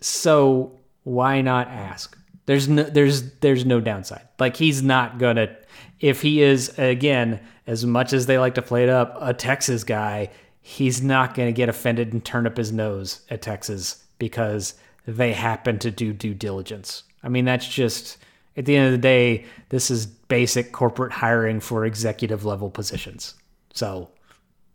[0.00, 2.16] so why not ask?
[2.46, 4.26] There's no there's there's no downside.
[4.38, 5.54] Like he's not gonna
[6.00, 9.82] if he is again as much as they like to play it up a Texas
[9.84, 14.74] guy, he's not gonna get offended and turn up his nose at Texas because
[15.06, 17.02] they happen to do due diligence.
[17.22, 18.18] I mean that's just
[18.56, 23.34] at the end of the day, this is basic corporate hiring for executive level positions.
[23.74, 24.10] So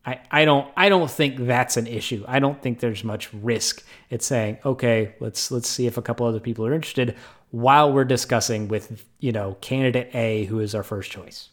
[0.06, 2.26] I, I don't I don't think that's an issue.
[2.28, 6.26] I don't think there's much risk at saying, okay, let's let's see if a couple
[6.28, 7.16] other people are interested
[7.52, 11.50] while we're discussing with, you know, candidate A who is our first choice.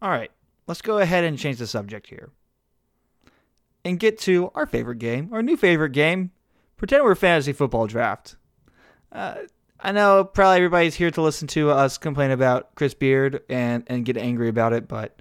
[0.00, 0.30] All right,
[0.66, 2.30] let's go ahead and change the subject here
[3.84, 6.32] and get to our favorite game, our new favorite game.
[6.76, 8.36] Pretend we're fantasy football draft.
[9.12, 9.36] Uh,
[9.78, 14.04] I know probably everybody's here to listen to us complain about Chris Beard and, and
[14.04, 15.20] get angry about it, but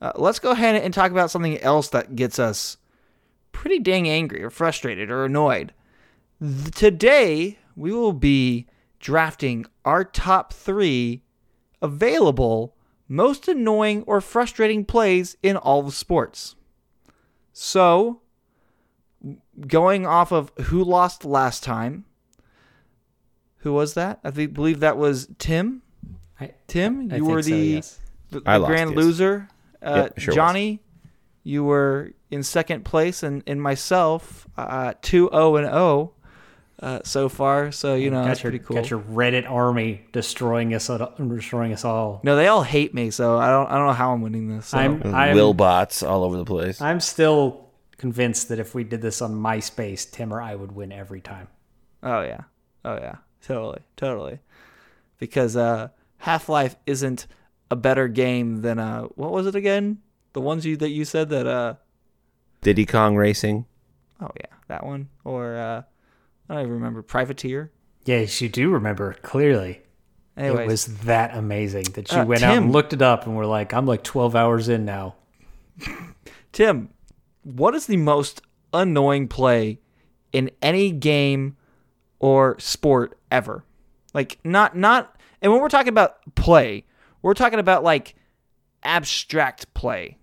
[0.00, 2.78] uh, let's go ahead and talk about something else that gets us
[3.52, 5.72] pretty dang angry or frustrated or annoyed.
[6.74, 8.66] Today, we will be
[8.98, 11.22] drafting our top three
[11.80, 12.74] available
[13.06, 16.56] most annoying or frustrating plays in all of sports.
[17.52, 18.20] So,
[19.66, 22.04] going off of who lost last time,
[23.58, 24.20] who was that?
[24.22, 25.82] I think, believe that was Tim.
[26.38, 27.98] I, Tim, I you think were so, the, yes.
[28.30, 28.96] the, I the lost, grand yes.
[28.96, 29.48] loser.
[29.82, 30.34] Uh, Yep, sure was.
[30.34, 30.80] Johnny,
[31.44, 36.12] you were in second place, and, and myself, uh, 2 0 and 0.
[36.80, 37.72] Uh, so far.
[37.72, 38.76] So you know, got that's your, pretty cool.
[38.76, 42.20] Got your Reddit army destroying us, all- destroying us all.
[42.22, 43.68] no, they all hate me, so I don't.
[43.68, 44.66] I don't know how I'm winning this.
[44.68, 44.78] So.
[44.78, 46.80] I'm, I'm, Will bots all over the place.
[46.80, 50.92] I'm still convinced that if we did this on MySpace, Tim or I would win
[50.92, 51.48] every time.
[52.02, 52.42] Oh yeah.
[52.84, 53.16] Oh yeah.
[53.42, 53.80] Totally.
[53.96, 54.38] Totally.
[55.18, 55.88] Because uh
[56.18, 57.26] Half-Life isn't
[57.70, 59.98] a better game than uh what was it again?
[60.32, 61.74] The ones you that you said that uh
[62.60, 63.66] Diddy Kong Racing.
[64.20, 65.82] oh yeah, that one or uh
[66.48, 67.70] I don't even remember Privateer.
[68.04, 69.82] Yes, you do remember clearly.
[70.36, 73.36] Anyways, It was that amazing that you Uh, went out and looked it up and
[73.36, 75.16] were like, I'm like 12 hours in now.
[76.52, 76.90] Tim,
[77.42, 78.40] what is the most
[78.72, 79.80] annoying play
[80.32, 81.56] in any game
[82.18, 83.64] or sport ever?
[84.14, 86.84] Like not not and when we're talking about play,
[87.20, 88.14] we're talking about like
[88.82, 90.18] abstract play.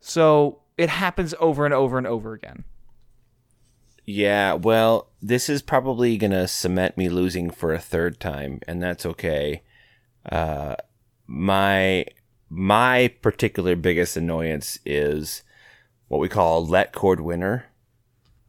[0.00, 2.64] So it happens over and over and over again.
[4.12, 8.82] Yeah, well, this is probably going to cement me losing for a third time, and
[8.82, 9.62] that's okay.
[10.28, 10.74] Uh,
[11.28, 12.06] my
[12.48, 15.44] my particular biggest annoyance is
[16.08, 17.66] what we call let cord winner,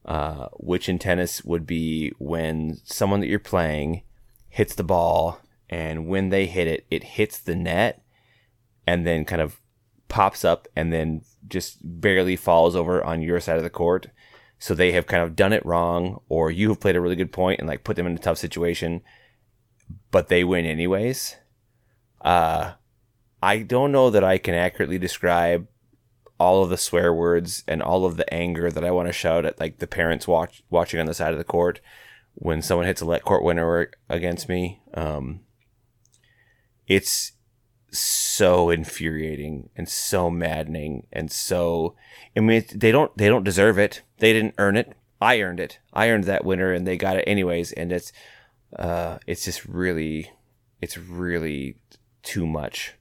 [0.03, 4.01] uh, which in tennis would be when someone that you're playing
[4.49, 8.03] hits the ball, and when they hit it, it hits the net,
[8.88, 9.61] and then kind of
[10.07, 14.07] pops up, and then just barely falls over on your side of the court
[14.61, 17.31] so they have kind of done it wrong or you have played a really good
[17.31, 19.01] point and like put them in a tough situation
[20.11, 21.35] but they win anyways
[22.21, 22.73] uh
[23.41, 25.67] i don't know that i can accurately describe
[26.38, 29.45] all of the swear words and all of the anger that i want to shout
[29.45, 31.81] at like the parents watch watching on the side of the court
[32.35, 35.39] when someone hits a let cord winner against me um
[36.85, 37.31] it's
[37.91, 41.95] so infuriating and so maddening and so
[42.35, 44.01] I mean they don't they don't deserve it.
[44.22, 44.95] They didn't earn it.
[45.19, 45.80] I earned it.
[45.91, 48.11] I earned that winner and they got it anyways and it's
[48.77, 50.31] uh it's just really
[50.81, 51.76] it's really
[52.23, 52.93] too much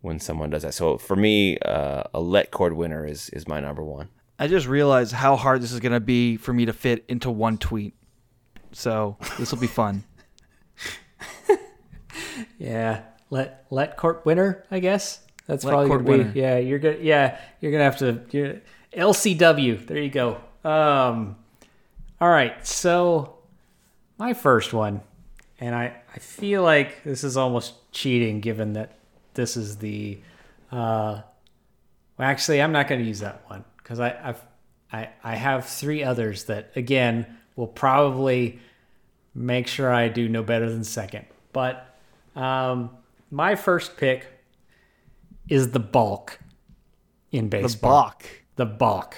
[0.00, 0.74] when someone does that.
[0.74, 4.08] So for me uh, a let cord winner is is my number 1.
[4.38, 7.30] I just realized how hard this is going to be for me to fit into
[7.30, 7.94] one tweet.
[8.72, 10.02] So, this will be fun.
[12.58, 15.20] Yeah, let let cord winner, I guess.
[15.46, 16.10] That's Let probably gonna be.
[16.10, 16.32] winner.
[16.34, 17.02] Yeah, you're good.
[17.02, 18.60] Yeah, you're gonna have to.
[18.96, 19.86] LCW.
[19.86, 20.36] There you go.
[20.64, 21.36] Um,
[22.20, 22.66] all right.
[22.66, 23.36] So
[24.18, 25.00] my first one,
[25.60, 28.98] and I I feel like this is almost cheating, given that
[29.34, 30.18] this is the.
[30.72, 31.22] Uh,
[32.16, 34.40] well, actually, I'm not going to use that one because I I've,
[34.92, 37.26] I I have three others that again
[37.56, 38.58] will probably
[39.34, 41.26] make sure I do no better than second.
[41.52, 41.96] But
[42.36, 42.90] um,
[43.30, 44.26] my first pick
[45.48, 46.38] is the balk
[47.30, 47.90] in The baseball.
[48.02, 48.24] balk.
[48.56, 49.12] The balk.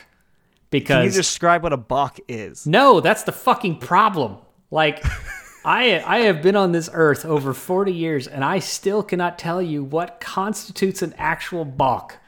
[0.71, 2.67] Can you Because describe what a balk is?
[2.67, 4.37] no, that's the fucking problem.
[4.71, 5.03] Like
[5.65, 9.63] I I have been on this earth over 40 years and I still cannot tell
[9.63, 12.19] you what constitutes an actual balk.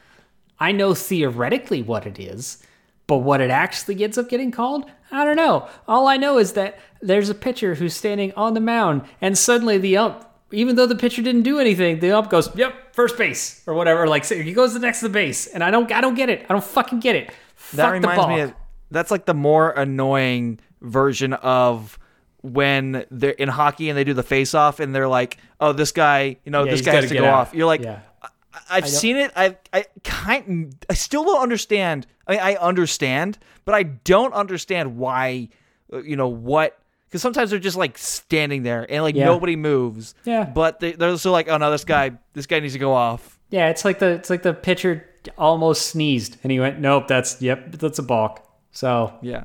[0.60, 2.62] I know theoretically what it is,
[3.06, 5.68] but what it actually ends up getting called, I don't know.
[5.86, 9.78] All I know is that there's a pitcher who's standing on the mound and suddenly
[9.78, 13.62] the ump even though the pitcher didn't do anything, the ump goes, "Yep, first base"
[13.66, 14.06] or whatever.
[14.06, 16.14] Like so he goes to the next to the base, and I don't, I don't
[16.14, 16.46] get it.
[16.48, 17.30] I don't fucking get it.
[17.74, 18.54] That Fuck reminds me of
[18.90, 21.98] that's like the more annoying version of
[22.42, 25.92] when they're in hockey and they do the face off and they're like, "Oh, this
[25.92, 27.34] guy, you know, Yeah, this guy has to go out.
[27.34, 28.00] off." You're like, Yeah.
[28.22, 28.28] I-
[28.70, 29.30] I've seen it.
[29.36, 32.06] I I kind I still don't understand.
[32.26, 35.48] I mean, I understand, but I don't understand why.
[35.92, 36.78] You know what?
[37.08, 39.24] Because sometimes they're just like standing there and like Yeah.
[39.24, 40.14] nobody moves.
[40.24, 40.44] Yeah.
[40.44, 43.38] But they, they're still like, "Oh no, this guy, this guy needs to go off."
[43.50, 45.06] Yeah, it's like the it's like the pitcher
[45.38, 49.44] almost sneezed and he went, "Nope, that's yep, that's a balk." So Yeah.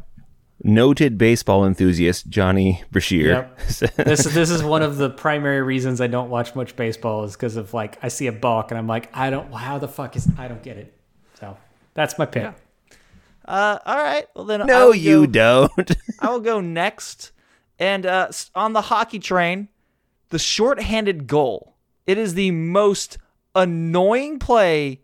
[0.65, 3.27] Noted baseball enthusiast Johnny Brashear.
[3.27, 3.57] Yep.
[3.97, 7.57] this this is one of the primary reasons I don't watch much baseball is because
[7.57, 10.27] of like I see a balk and I'm like, I don't how the fuck is
[10.37, 10.93] I don't get it.
[11.39, 11.57] So
[11.95, 12.53] that's my pick.
[13.45, 14.25] Uh, all right.
[14.35, 15.91] Well then, I no, will you go- don't.
[16.21, 17.31] I will go next.
[17.83, 19.67] And uh, on the hockey train,
[20.29, 21.75] the shorthanded goal.
[22.07, 23.17] It is the most
[23.53, 25.01] annoying play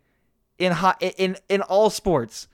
[0.58, 2.48] in ho- in in all sports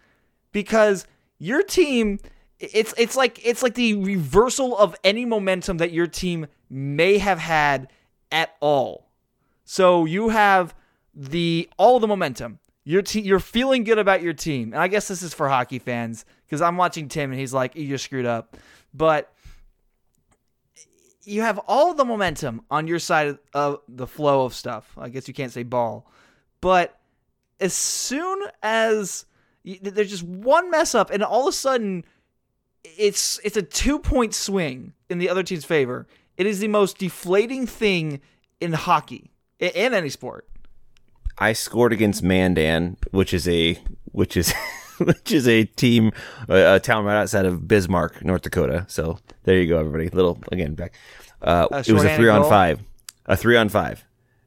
[0.50, 1.06] because
[1.38, 2.18] your team
[2.58, 7.38] it's it's like it's like the reversal of any momentum that your team may have
[7.38, 7.88] had
[8.32, 9.06] at all.
[9.64, 10.74] So you have
[11.14, 12.58] the all the momentum.
[12.82, 15.78] Your team, you're feeling good about your team, and I guess this is for hockey
[15.78, 18.56] fans because I'm watching Tim and he's like, "You just screwed up,"
[18.92, 19.32] but
[21.26, 24.90] you have all the momentum on your side of the flow of stuff.
[24.96, 26.10] I guess you can't say ball,
[26.60, 26.98] but
[27.60, 29.26] as soon as
[29.64, 32.04] y- there's just one mess up, and all of a sudden
[32.84, 36.06] it's it's a two point swing in the other team's favor.
[36.36, 38.20] It is the most deflating thing
[38.60, 40.46] in hockey in any sport.
[41.38, 43.78] I scored against Mandan, which is a
[44.12, 44.54] which is
[45.04, 46.12] which is a team
[46.48, 48.84] a, town right outside of Bismarck, North Dakota.
[48.88, 50.08] So there you go, everybody.
[50.08, 50.94] Little again back.
[51.42, 52.50] Uh, it was a three on goal?
[52.50, 52.80] five,
[53.26, 54.04] a three on five,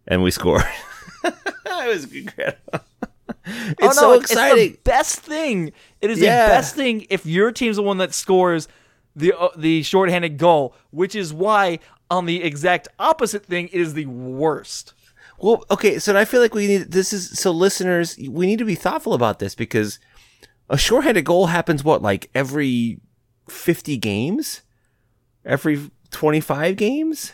[0.08, 0.64] and we scored.
[1.24, 2.82] it was incredible.
[3.46, 4.64] It's oh no, so exciting.
[4.70, 5.72] It's the best thing.
[6.02, 6.48] It is Yeah.
[6.48, 8.68] the best thing if your team's the one that scores
[9.16, 11.80] the uh, the shorthanded goal, which is why
[12.12, 14.94] on the exact opposite thing it is the worst.
[15.38, 18.66] Well, okay, so I feel like we need this is so listeners, we need to
[18.66, 20.00] be thoughtful about this because
[20.70, 23.00] a shorthanded goal happens what like every
[23.48, 24.62] 50 games?
[25.46, 27.34] Every 25 games?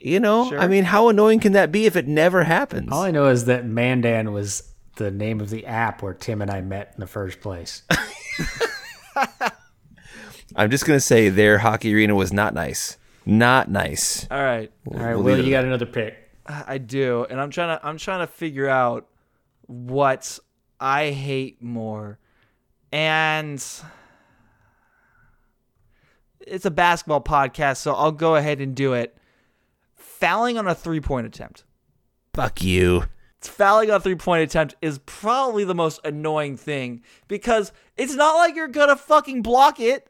[0.00, 0.58] You know, Sure.
[0.58, 2.88] I mean, how annoying can that be if it never happens?
[2.90, 6.50] All I know is that Mandan was the name of the app where Tim and
[6.50, 7.82] I met in the first place.
[10.56, 12.98] I'm just going to say their hockey arena was not nice.
[13.24, 14.26] Not nice.
[14.30, 16.18] All right, All right, We'll Will, you got another pick.
[16.44, 19.06] I do, and I'm trying to I'm trying to figure out
[19.66, 20.40] what
[20.82, 22.18] I hate more,
[22.90, 23.64] and
[26.40, 29.16] it's a basketball podcast, so I'll go ahead and do it.
[29.94, 31.62] Fouling on a three point attempt.
[32.34, 33.04] Fuck you.
[33.40, 38.34] fouling on a three point attempt is probably the most annoying thing because it's not
[38.34, 40.08] like you're gonna fucking block it.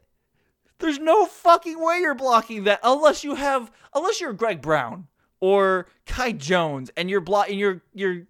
[0.79, 5.07] There's no fucking way you're blocking that unless you have unless you're Greg Brown
[5.39, 8.23] or Kai Jones and you're blocking you're you're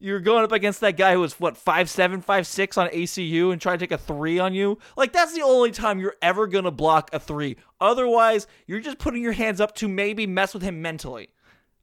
[0.00, 3.52] you're going up against that guy who was what five seven five six on ACU
[3.52, 4.78] and trying to take a three on you.
[4.96, 7.56] Like that's the only time you're ever gonna block a three.
[7.80, 11.30] Otherwise, you're just putting your hands up to maybe mess with him mentally.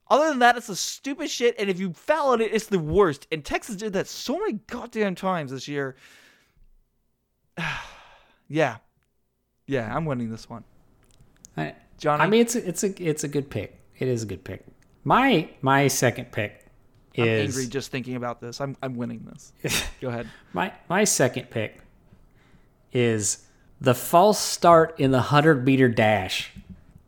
[0.07, 2.77] Other than that, it's the stupid shit, and if you foul on it, it's the
[2.77, 3.25] worst.
[3.31, 5.95] And Texas did that so many goddamn times this year.
[8.47, 8.77] yeah,
[9.65, 10.63] yeah, I'm winning this one,
[11.57, 12.23] I, Johnny.
[12.23, 13.79] I mean, it's a, it's a it's a good pick.
[13.97, 14.63] It is a good pick.
[15.03, 16.64] My my second pick
[17.23, 18.59] I'm is angry just thinking about this.
[18.61, 19.83] I'm I'm winning this.
[20.01, 20.27] Go ahead.
[20.53, 21.79] my my second pick
[22.93, 23.45] is
[23.81, 26.51] the false start in the hundred meter dash.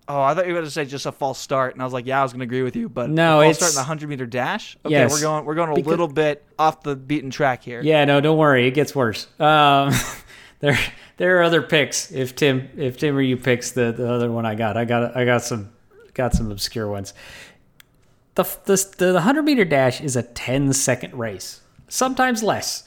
[0.09, 1.93] Oh, I thought you were going to say just a false start, and I was
[1.93, 3.75] like, yeah, I was going to agree with you, but No, false it's- start in
[3.75, 4.77] the hundred meter dash.
[4.85, 7.81] Okay, Yes, we're going we're going a because- little bit off the beaten track here.
[7.81, 9.27] Yeah, no, don't worry, it gets worse.
[9.39, 9.93] Um,
[10.59, 10.77] there
[11.17, 12.11] there are other picks.
[12.11, 15.15] If Tim if Tim or you picks the, the other one I got, I got
[15.17, 15.71] I got some
[16.13, 17.13] got some obscure ones.
[18.37, 22.83] The the the hundred meter dash is a 10 second race, sometimes less,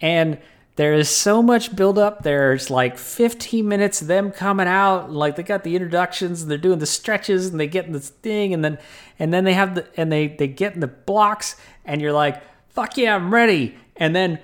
[0.00, 0.38] and
[0.74, 2.24] there is so much build up.
[2.24, 6.58] There's like 15 minutes of them coming out, like they got the introductions, and they're
[6.58, 8.76] doing the stretches, and they get in this thing, and then
[9.20, 11.54] and then they have the and they they get in the blocks,
[11.84, 14.40] and you're like, fuck yeah, I'm ready, and then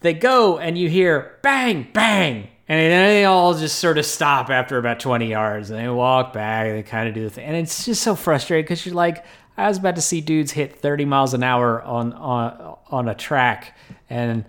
[0.00, 2.48] they go and you hear bang bang.
[2.70, 6.32] And then they all just sort of stop after about 20 yards and they walk
[6.32, 7.44] back and they kind of do the thing.
[7.44, 9.24] And it's just so frustrating because you're like
[9.64, 13.14] i was about to see dudes hit 30 miles an hour on on on a
[13.14, 13.76] track
[14.08, 14.44] and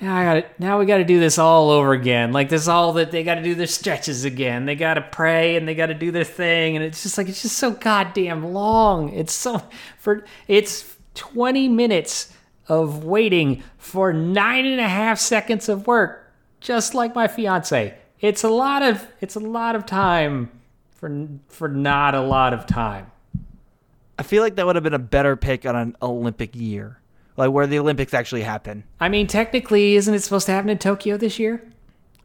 [0.00, 2.32] now I got now we got to do this all over again.
[2.32, 4.64] Like this all that they got to do their stretches again.
[4.64, 7.28] They got to pray and they got to do their thing and it's just like
[7.28, 9.12] it's just so goddamn long.
[9.12, 9.62] It's so
[9.98, 12.32] for it's 20 minutes
[12.68, 17.94] of waiting for nine and a half seconds of work, just like my fiance.
[18.20, 20.50] It's a lot of it's a lot of time
[20.92, 23.10] for for not a lot of time.
[24.20, 27.00] I feel like that would have been a better pick on an Olympic year,
[27.38, 28.84] like where the Olympics actually happen.
[29.00, 31.66] I mean, technically, isn't it supposed to happen in Tokyo this year?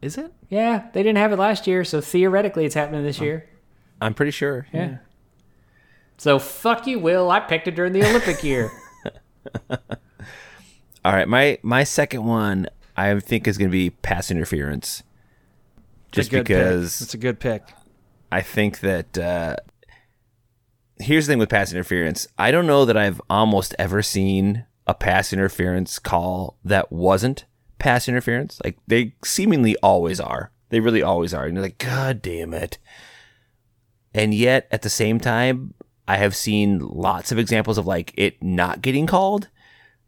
[0.02, 0.30] Is it?
[0.50, 3.48] Yeah, they didn't have it last year, so theoretically, it's happening this year.
[4.02, 4.66] I'm pretty sure.
[4.74, 4.98] Yeah.
[6.18, 7.30] So fuck you, Will.
[7.30, 8.70] I picked it during the Olympic year.
[9.70, 15.02] All right, my my second one I think is going to be pass interference.
[16.12, 16.46] Just It's a pick.
[16.46, 17.62] because it's a good pick.
[18.30, 19.56] I think that uh,
[20.98, 22.26] here's the thing with pass interference.
[22.38, 27.44] I don't know that I've almost ever seen a pass interference call that wasn't
[27.78, 28.60] pass interference.
[28.64, 30.50] Like they seemingly always are.
[30.70, 31.44] They really always are.
[31.44, 32.78] And you're like, God damn it.
[34.14, 35.74] And yet at the same time,
[36.08, 39.48] I have seen lots of examples of like it not getting called.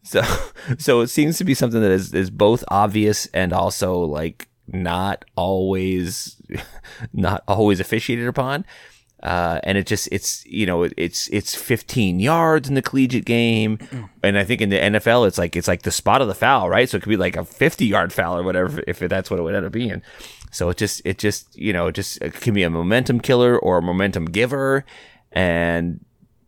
[0.05, 0.23] So
[0.79, 5.25] so it seems to be something that is, is both obvious and also like not
[5.37, 6.41] always
[7.13, 8.65] not always officiated upon.
[9.23, 13.25] Uh, and it just it's you know it- it's it's 15 yards in the collegiate
[13.25, 13.77] game,
[14.23, 16.69] and I think in the NFL it's like it's like the spot of the foul,
[16.71, 16.89] right?
[16.89, 19.43] So it could be like a 50 yard foul or whatever if that's what it
[19.43, 20.03] would end up being.
[20.53, 23.59] So it just it just you know it just it can be a momentum killer
[23.59, 24.85] or a momentum giver,
[25.33, 26.05] and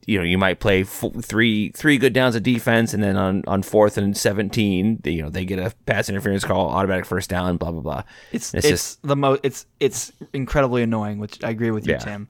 [0.06, 3.62] you know you might play three three good downs of defense, and then on on
[3.62, 7.56] fourth and seventeen, they, you know they get a pass interference call, automatic first down,
[7.56, 8.02] blah blah blah.
[8.32, 11.94] It's it's it's, just the most it's it's incredibly annoying, which I agree with you,
[11.94, 11.98] Yeah.
[11.98, 12.28] Tim.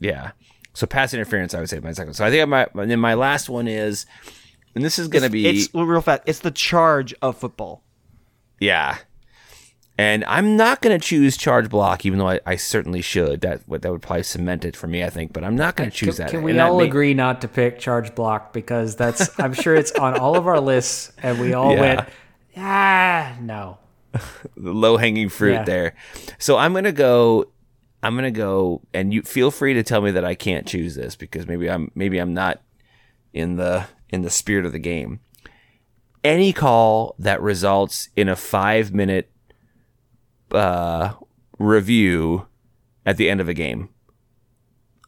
[0.00, 0.32] Yeah.
[0.74, 2.14] So pass interference, I would say my second.
[2.14, 4.06] So I think my and then my last one is,
[4.74, 6.22] and this is gonna be It's well, real fast.
[6.26, 7.82] It's the charge of football.
[8.60, 8.98] Yeah.
[10.00, 13.40] And I'm not going to choose charge block, even though I, I certainly should.
[13.40, 15.32] That would that would probably cement it for me, I think.
[15.32, 16.30] But I'm not going to choose Can, that.
[16.30, 19.74] can we And all may- agree not to pick charge block because that's I'm sure
[19.74, 21.80] it's on all of our lists and we all Yeah.
[21.80, 22.08] went
[22.56, 23.78] ah no.
[24.12, 25.64] the low hanging fruit Yeah.
[25.64, 25.94] there.
[26.38, 27.46] So I'm gonna go.
[28.02, 31.16] I'm gonna go, and you feel free to tell me that I can't choose this
[31.16, 32.60] because maybe I'm maybe I'm not
[33.32, 35.20] in the in the spirit of the game.
[36.22, 39.30] Any call that results in a five minute
[40.52, 41.14] uh,
[41.58, 42.46] review
[43.04, 43.88] at the end of a game.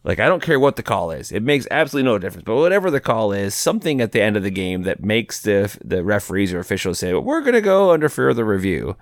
[0.03, 1.31] Like I don't care what the call is.
[1.31, 2.45] It makes absolutely no difference.
[2.45, 5.77] But whatever the call is, something at the end of the game that makes the
[5.85, 8.97] the referees or officials say, well, "We're going to go under further review."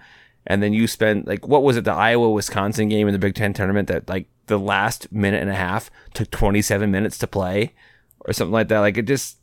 [0.49, 3.35] And then you spend like what was it the Iowa Wisconsin game in the Big
[3.35, 7.75] 10 tournament that like the last minute and a half took 27 minutes to play
[8.21, 8.81] or something like that.
[8.81, 9.39] Like it just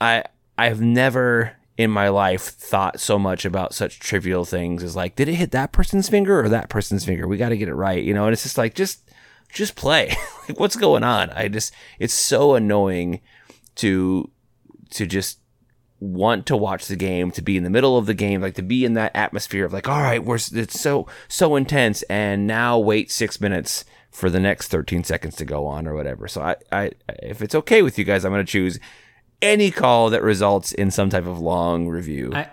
[0.00, 0.24] I
[0.56, 5.28] I've never in my life thought so much about such trivial things as like did
[5.28, 7.26] it hit that person's finger or that person's finger?
[7.26, 8.26] We got to get it right, you know.
[8.26, 9.10] And it's just like just
[9.52, 10.14] just play.
[10.48, 11.30] like what's going on?
[11.30, 13.20] I just it's so annoying
[13.76, 14.30] to
[14.90, 15.40] to just
[16.00, 18.62] want to watch the game, to be in the middle of the game, like to
[18.62, 22.78] be in that atmosphere of like, all right, we're it's so so intense, and now
[22.78, 26.28] wait six minutes for the next 13 seconds to go on or whatever.
[26.28, 26.90] So I, I
[27.22, 28.78] if it's okay with you guys, I'm going to choose
[29.42, 32.32] any call that results in some type of long review.
[32.34, 32.48] I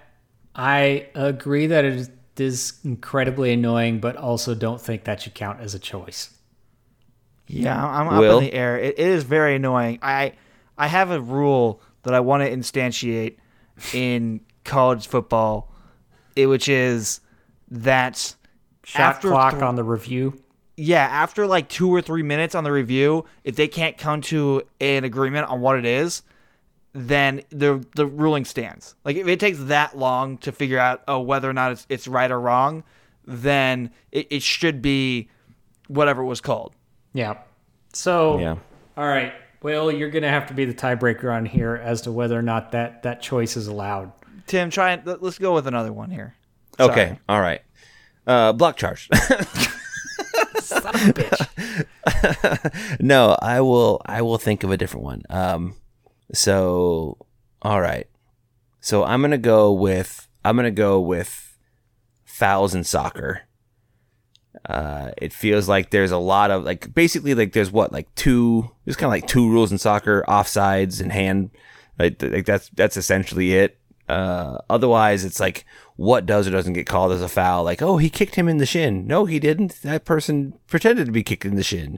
[0.56, 5.60] I agree that it is- is incredibly annoying, but also don't think that should count
[5.60, 6.34] as a choice.
[7.48, 8.40] Yeah, I'm up Will?
[8.40, 8.80] in the air.
[8.80, 10.00] It, it is very annoying.
[10.02, 10.34] I
[10.78, 13.38] I have a rule that I want to instantiate
[13.94, 15.72] in college football,
[16.36, 17.22] it, which is
[17.70, 18.36] that
[18.84, 20.34] Shot after clock th- on the review.
[20.78, 24.64] yeah, after like two or three minutes on the review, if they can't come to
[24.80, 26.24] an agreement on what it is,
[26.94, 28.96] then the the ruling stands.
[29.06, 32.08] Like if it takes that long to figure out oh whether or not it's it's
[32.08, 32.84] right or wrong,
[33.26, 35.30] then it, it should be
[35.88, 36.74] whatever it was called.
[37.14, 37.38] Yeah.
[37.94, 38.56] So Yeah.
[38.98, 39.34] all right.
[39.64, 42.72] Well, you're gonna have to be the tiebreaker on here as to whether or not
[42.72, 44.12] that that choice is allowed.
[44.48, 46.36] Tim, try and let- let's go with another one here.
[46.80, 47.62] Okay, all right.
[48.26, 49.08] Uh, block charge.
[50.62, 53.00] Son of a bitch.
[53.02, 54.02] no, I will.
[54.06, 55.24] I will think of a different one.
[55.30, 55.76] Um,
[56.34, 57.18] so,
[57.62, 58.08] all right.
[58.80, 60.28] So I'm gonna go with.
[60.44, 61.56] I'm gonna go with
[62.24, 63.42] fouls in soccer.
[64.66, 68.70] Uh, it feels like there's a lot of like basically like there's what like two
[68.86, 71.50] there's kind of like two rules in soccer offsides and hand
[71.98, 73.78] like, like that's that's essentially it.
[74.08, 75.66] Uh, otherwise it's like
[75.96, 78.58] what does or doesn't get called as a foul like oh he kicked him in
[78.58, 81.98] the shin no he didn't that person pretended to be kicked in the shin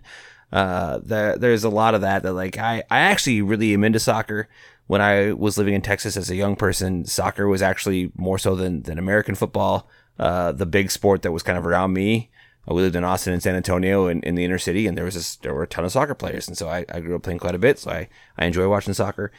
[0.53, 3.99] uh, there, there's a lot of that that like I, I actually really am into
[3.99, 4.48] soccer.
[4.85, 8.53] When I was living in Texas as a young person, soccer was actually more so
[8.53, 12.30] than, than American football, uh, the big sport that was kind of around me.
[12.68, 15.15] We lived in Austin and San Antonio and in the inner city, and there was
[15.15, 17.40] this, there were a ton of soccer players, and so I, I grew up playing
[17.40, 17.80] quite a bit.
[17.80, 18.07] So I,
[18.38, 19.34] I enjoy watching soccer,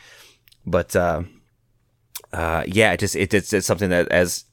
[0.67, 1.23] but uh,
[2.33, 4.45] uh, yeah, it just it, it's it's something that as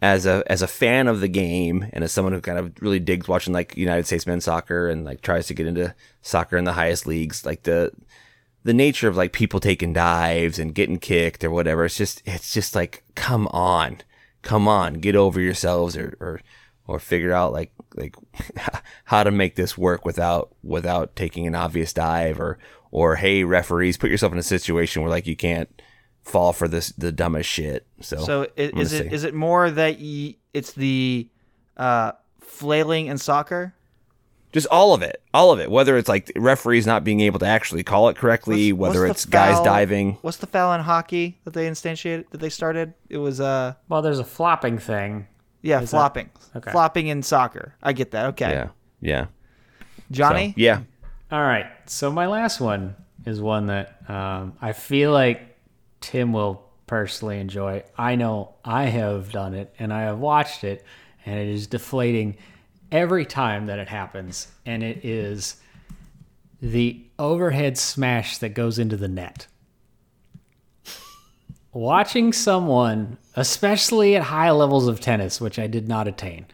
[0.00, 3.00] as a as a fan of the game and as someone who kind of really
[3.00, 6.64] digs watching like United States men's soccer and like tries to get into soccer in
[6.64, 7.92] the highest leagues, like the
[8.62, 12.52] the nature of like people taking dives and getting kicked or whatever, it's just it's
[12.52, 13.98] just like come on,
[14.42, 16.40] come on, get over yourselves or or
[16.86, 18.14] or figure out like like
[19.04, 22.58] how to make this work without without taking an obvious dive or
[22.90, 25.68] or hey referees put yourself in a situation where like you can't
[26.22, 27.86] fall for this the dumbest shit.
[28.00, 31.28] So So i- I'm is it say- is it more that ye, it's the
[31.76, 33.72] uh, flailing in soccer?
[34.52, 35.70] just all of it, all of it.
[35.70, 39.20] Whether it's like referees not being able to actually call it correctly, What's- whether what's
[39.20, 40.16] it's the guys diving.
[40.22, 42.94] What's the foul in hockey that they instantiated that they started?
[43.10, 45.26] It was uh Well, there's a flopping thing.
[45.66, 46.70] Yeah Is that- flopping okay.
[46.70, 47.74] flopping in soccer.
[47.82, 48.26] I get that.
[48.26, 48.68] Okay, Yeah,
[49.00, 49.30] yeah, So,
[50.10, 50.54] Johnny.
[50.56, 50.80] yeah,
[51.30, 51.66] All right.
[51.86, 52.94] So my last one
[53.24, 55.56] is one that um, I feel like
[56.00, 57.82] Tim will personally enjoy.
[57.98, 60.84] I know I have done it and I have watched it,
[61.24, 62.36] and it is deflating
[62.92, 64.46] every time that it happens.
[64.64, 65.56] And it is
[66.62, 69.46] the overhead smash that goes into the net.
[71.76, 76.46] Watching someone, especially at high levels of tennis, which I did not attain,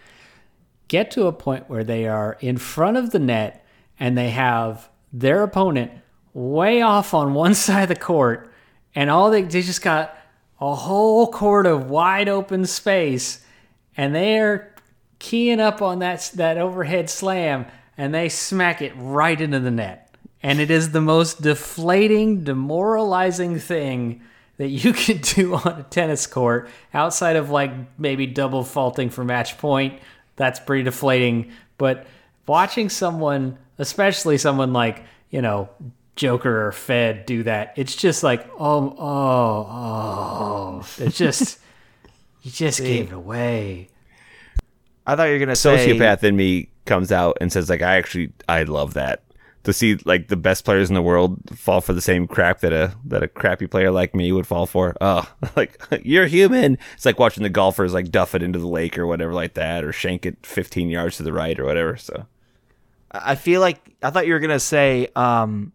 [0.89, 3.65] get to a point where they are in front of the net
[4.01, 5.93] and they have their opponent
[6.35, 8.53] way off on one side of the court,
[8.97, 10.19] and all they they just got
[10.61, 13.45] a whole court of wide open space,
[13.97, 14.75] and they're
[15.21, 17.65] keying up on that that overhead slam,
[17.97, 23.61] and they smack it right into the net, and it is the most deflating, demoralizing
[23.61, 24.21] thing
[24.57, 29.25] that you can do on a tennis court outside of like maybe double faulting for
[29.25, 30.01] match point.
[30.37, 32.07] That's pretty deflating, but
[32.47, 35.69] watching someone, especially someone like, you know,
[36.17, 40.87] Joker or Fed do that, it's just like, oh, oh, oh.
[40.99, 41.59] It's just,
[42.43, 43.89] you just gave it away.
[45.07, 47.97] I thought you were gonna say Sociopath in me comes out and says like I
[47.97, 49.22] actually I love that
[49.65, 52.73] to see like the best players in the world fall for the same crap that
[52.73, 54.97] a that a crappy player like me would fall for.
[55.01, 56.79] Oh, like you're human.
[56.95, 59.85] It's like watching the golfers like duff it into the lake or whatever like that,
[59.85, 61.97] or shank it 15 yards to the right or whatever.
[61.97, 62.27] So
[63.11, 65.73] I feel like I thought you were gonna say um,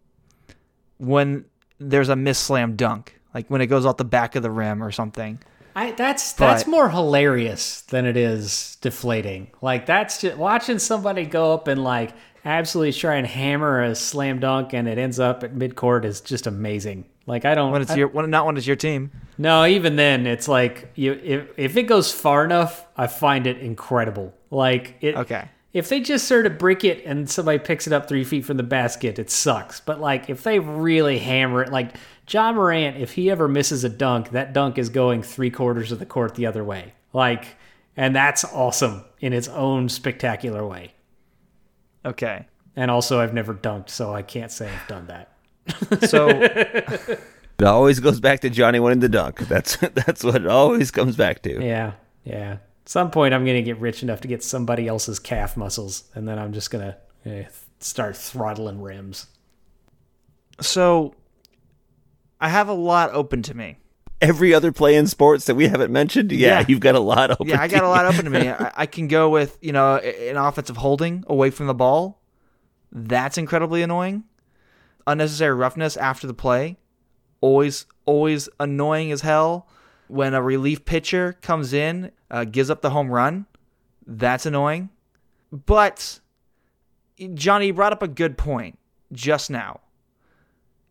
[0.97, 1.45] when
[1.79, 4.83] there's a miss slam dunk, like when it goes off the back of the rim
[4.83, 5.39] or something.
[5.75, 9.51] I, that's that's But- more hilarious than it is deflating.
[9.61, 12.13] Like that's just watching somebody go up and like
[12.45, 16.47] absolutely try and hammer a slam dunk and it ends up at midcourt is just
[16.47, 17.05] amazing.
[17.25, 19.11] Like I don't When it's I- your when not when it's your team.
[19.37, 23.57] no, even then it's like you if if it goes far enough, I find it
[23.57, 24.33] incredible.
[24.49, 25.49] Like it Okay.
[25.73, 28.57] If they just sort of brick it and somebody picks it up three feet from
[28.57, 29.79] the basket, it sucks.
[29.81, 31.95] But like if they really hammer it, like
[32.29, 35.99] Ja Morant, if he ever misses a dunk, that dunk is going three quarters of
[35.99, 36.93] the court the other way.
[37.13, 37.57] Like,
[37.95, 40.93] and that's awesome in its own spectacular way.
[42.05, 42.47] Okay.
[42.75, 45.31] And also, I've never dunked, so I can't say I've done that.
[46.09, 46.29] So
[47.59, 49.39] it always goes back to Johnny winning the dunk.
[49.39, 51.61] That's that's what it always comes back to.
[51.61, 51.93] Yeah,
[52.23, 52.53] yeah.
[52.53, 56.27] At some point, I'm gonna get rich enough to get somebody else's calf muscles, and
[56.27, 57.45] then I'm just gonna eh,
[57.79, 59.27] start throttling rims.
[60.61, 61.15] so
[62.39, 63.77] I have a lot open to me.
[64.19, 66.65] Every other play in sports that we haven't mentioned, yeah, Yeah.
[66.67, 67.47] you've got a lot open.
[67.47, 68.49] Yeah, I got a lot open to me.
[68.49, 72.21] I, I can go with you know an offensive holding away from the ball.
[72.91, 74.23] That's incredibly annoying.
[75.05, 76.77] Unnecessary roughness after the play,
[77.41, 79.67] always always annoying as hell.
[80.07, 83.45] When a relief pitcher comes in, uh, gives up the home run,
[84.05, 84.89] that's annoying.
[85.51, 86.19] But
[87.33, 88.79] Johnny, you brought up a good point
[89.11, 89.81] just now.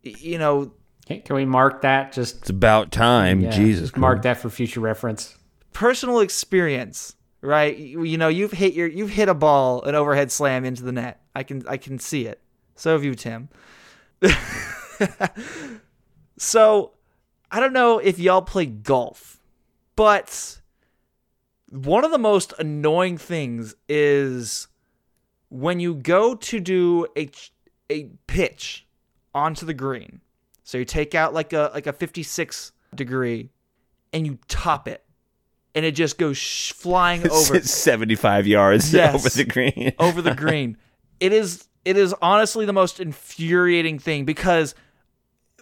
[0.02, 0.72] You know,
[1.06, 2.12] Okay, Can we mark that?
[2.12, 3.40] Just It's about time.
[3.40, 5.36] yeah, Jesus, just mark that for future reference.
[5.72, 7.76] personal experience, right?
[7.76, 10.92] You, you know, you've hit your you've hit a ball, an overhead slam into the
[10.92, 11.20] net.
[11.34, 12.40] I can I can see it.
[12.74, 13.48] So have you, Tim.
[16.38, 16.92] so
[17.50, 19.40] I don't know if y'all play golf,
[19.94, 20.60] but
[21.68, 24.68] one of the most annoying things is
[25.48, 27.30] when you go to do a
[27.90, 28.86] a pitch
[29.34, 30.20] onto the green.
[30.66, 33.50] So you take out like a like a 56 degree
[34.12, 35.04] and you top it
[35.76, 39.14] and it just goes sh- flying over 75 yards Yes.
[39.14, 39.92] over the green.
[40.00, 40.76] over the green.
[41.20, 44.74] It is it is honestly the most infuriating thing because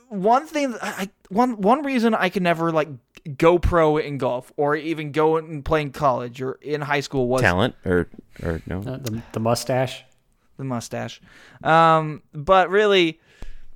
[0.08, 2.88] one thing I one one reason I could never like
[3.36, 7.28] go pro in golf or even go and play in college or in high school
[7.28, 8.08] was Talent or
[8.42, 8.78] or no?
[8.78, 10.02] Uh, the, the mustache.
[10.56, 11.20] the mustache.
[11.62, 13.20] Um, but really,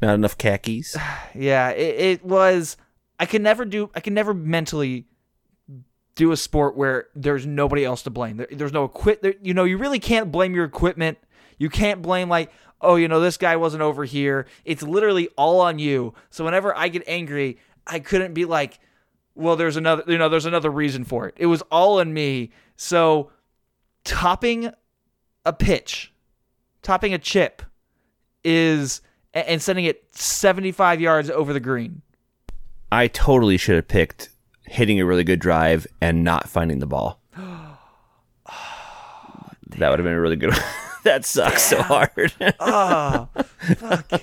[0.00, 0.96] Not enough khakis.
[1.34, 2.76] yeah, it, it was.
[3.18, 3.90] I can never do.
[3.94, 5.06] I can never mentally
[6.14, 8.38] do a sport where there's nobody else to blame.
[8.38, 9.22] There, there's no equip.
[9.22, 11.18] There, you know, you really can't blame your equipment.
[11.58, 12.50] You can't blame like,
[12.80, 14.46] oh, you know, this guy wasn't over here.
[14.64, 16.14] It's literally all on you.
[16.30, 18.78] So whenever I get angry, I couldn't be like,
[19.34, 20.04] well, there's another.
[20.06, 21.34] You know, there's another reason for it.
[21.36, 22.50] It was all on me.
[22.76, 23.30] So
[24.04, 24.70] topping
[25.46, 26.12] a pitch,
[26.82, 27.62] topping a chip,
[28.44, 29.00] is
[29.34, 32.02] and sending it 75 yards over the green.
[32.90, 34.30] I totally should have picked
[34.62, 37.20] hitting a really good drive and not finding the ball.
[39.76, 40.60] that would have been a really good one.
[41.04, 42.32] that sucks so hard.
[42.60, 43.28] Oh,
[43.76, 44.22] fuck.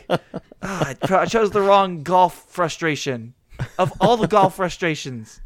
[0.61, 3.34] Ah, I I chose the wrong golf frustration.
[3.77, 5.40] Of all the golf frustrations,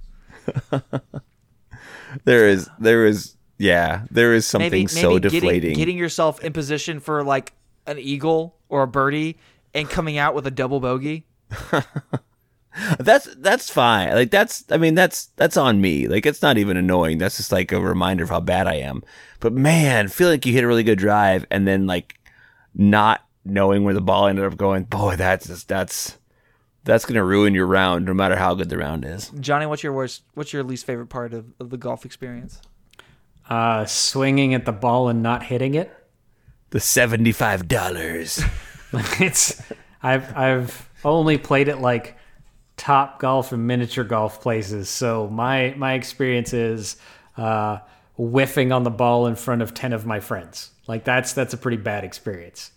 [2.23, 5.73] there is there is yeah, there is something maybe, maybe so getting, deflating.
[5.76, 7.53] getting yourself in position for like
[7.86, 9.37] an eagle or a birdie
[9.73, 11.25] and coming out with a double bogey.
[12.99, 14.13] That's that's fine.
[14.13, 16.07] Like that's I mean that's that's on me.
[16.07, 17.17] Like it's not even annoying.
[17.17, 19.03] That's just like a reminder of how bad I am.
[19.39, 22.19] But man, feel like you hit a really good drive and then like
[22.73, 24.83] not knowing where the ball ended up going.
[24.83, 26.17] Boy, that's just that's
[26.83, 29.29] that's gonna ruin your round, no matter how good the round is.
[29.39, 30.23] Johnny, what's your worst?
[30.35, 32.61] What's your least favorite part of, of the golf experience?
[33.49, 35.91] Uh, swinging at the ball and not hitting it.
[36.71, 38.43] The seventy five dollars.
[38.93, 39.61] it's
[40.01, 42.17] I've I've only played it like
[42.77, 46.97] Topgolf and miniature golf places, so my my experience is
[47.37, 47.79] uh,
[48.17, 50.71] whiffing on the ball in front of ten of my friends.
[50.87, 52.71] Like that's that's a pretty bad experience.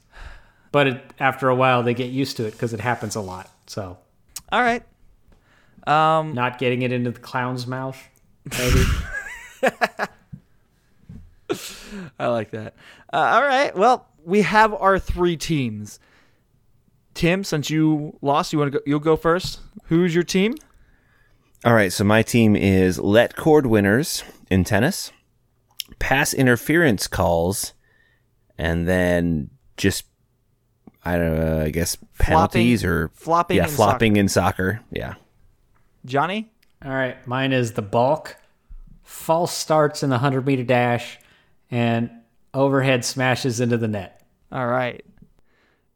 [0.70, 3.50] But it, after a while, they get used to it because it happens a lot.
[3.66, 3.98] So
[4.50, 4.82] All right.
[5.86, 7.98] Um, not getting it into the clown's mouth,
[8.58, 8.84] maybe.
[12.18, 12.74] I like that.
[13.12, 13.74] Uh, all right.
[13.76, 15.98] Well, we have our three teams.
[17.14, 18.82] Tim, since you lost, you want to go?
[18.86, 19.60] You'll go first.
[19.86, 20.54] Who's your team?
[21.64, 25.12] All right, so my team is let cord winners in tennis,
[26.00, 27.72] pass interference calls,
[28.58, 30.06] and then just
[31.04, 34.80] I don't know, I guess penalties or flopping Yeah, in flopping in soccer.
[34.90, 35.14] Yeah.
[36.04, 36.50] Johnny.
[36.84, 38.36] All right, mine is the balk,
[39.04, 41.18] false starts in the 100 meter dash,
[41.72, 42.10] and
[42.54, 44.22] overhead smashes into the net.
[44.52, 45.04] All right.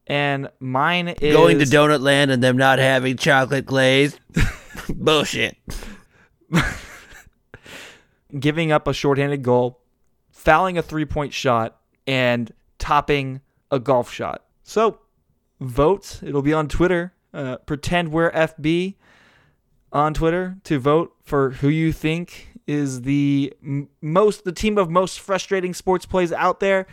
[0.06, 4.18] And mine is Going to Donut Land and them not having chocolate glaze.
[4.88, 5.56] Bullshit.
[8.38, 9.80] giving up a shorthanded goal,
[10.30, 13.40] fouling a three-point shot, and topping
[13.70, 14.44] a golf shot.
[14.62, 15.00] So,
[15.60, 16.20] vote.
[16.22, 17.12] It'll be on Twitter.
[17.34, 18.94] Uh, pretend we're FB
[19.92, 23.52] on Twitter to vote for who you think is the
[24.00, 26.86] most the team of most frustrating sports plays out there.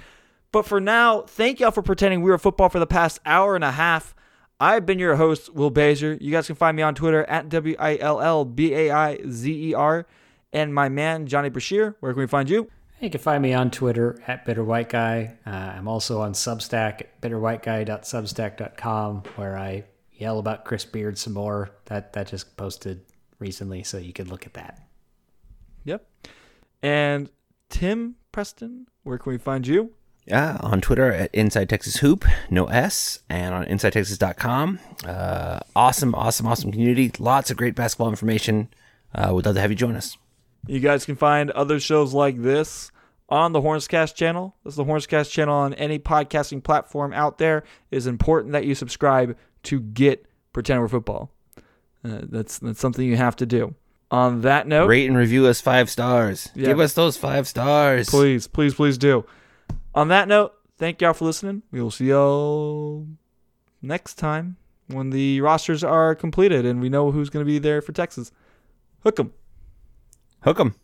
[0.51, 3.63] But for now, thank y'all for pretending we were football for the past hour and
[3.63, 4.13] a half.
[4.59, 6.21] I've been your host, Will Baizer.
[6.21, 9.19] You guys can find me on Twitter at W I L L B A I
[9.27, 10.05] Z E R.
[10.53, 11.95] And my man, Johnny Brashear.
[11.99, 12.69] Where can we find you?
[13.01, 15.35] You can find me on Twitter at bitterwhiteguy.
[15.45, 19.83] Uh, I'm also on Substack at bitterwhiteguy.substack.com, where I
[20.13, 21.71] yell about Chris Beard some more.
[21.85, 23.01] That that just posted
[23.39, 24.79] recently, so you can look at that.
[25.83, 26.07] Yep.
[26.81, 27.29] And
[27.69, 29.93] Tim Preston, where can we find you?
[30.25, 34.79] Yeah, on Twitter at Inside Texas Hoop, no S, and on InsideTexas.com.
[35.05, 37.11] Uh, awesome, awesome, awesome community.
[37.19, 38.69] Lots of great basketball information.
[39.13, 40.17] Uh, would love to have you join us.
[40.65, 42.89] You guys can find other shows like this
[43.27, 44.55] on the Hornscast channel.
[44.63, 47.63] This is the Hornscast channel on any podcasting platform out there.
[47.91, 51.31] It is important that you subscribe to get Pretend We're Football.
[52.05, 53.75] Uh, that's that's something you have to do.
[54.13, 56.49] On that note, Rate and review us five stars.
[56.53, 56.67] Yeah.
[56.67, 58.07] Give us those five stars.
[58.11, 59.25] please, please, please do.
[59.95, 61.63] On that note, thank y'all for listening.
[61.71, 63.07] We will see y'all
[63.81, 67.81] next time when the rosters are completed and we know who's going to be there
[67.81, 68.31] for Texas.
[69.01, 69.33] Hook 'em.
[70.43, 70.75] Hook 'em.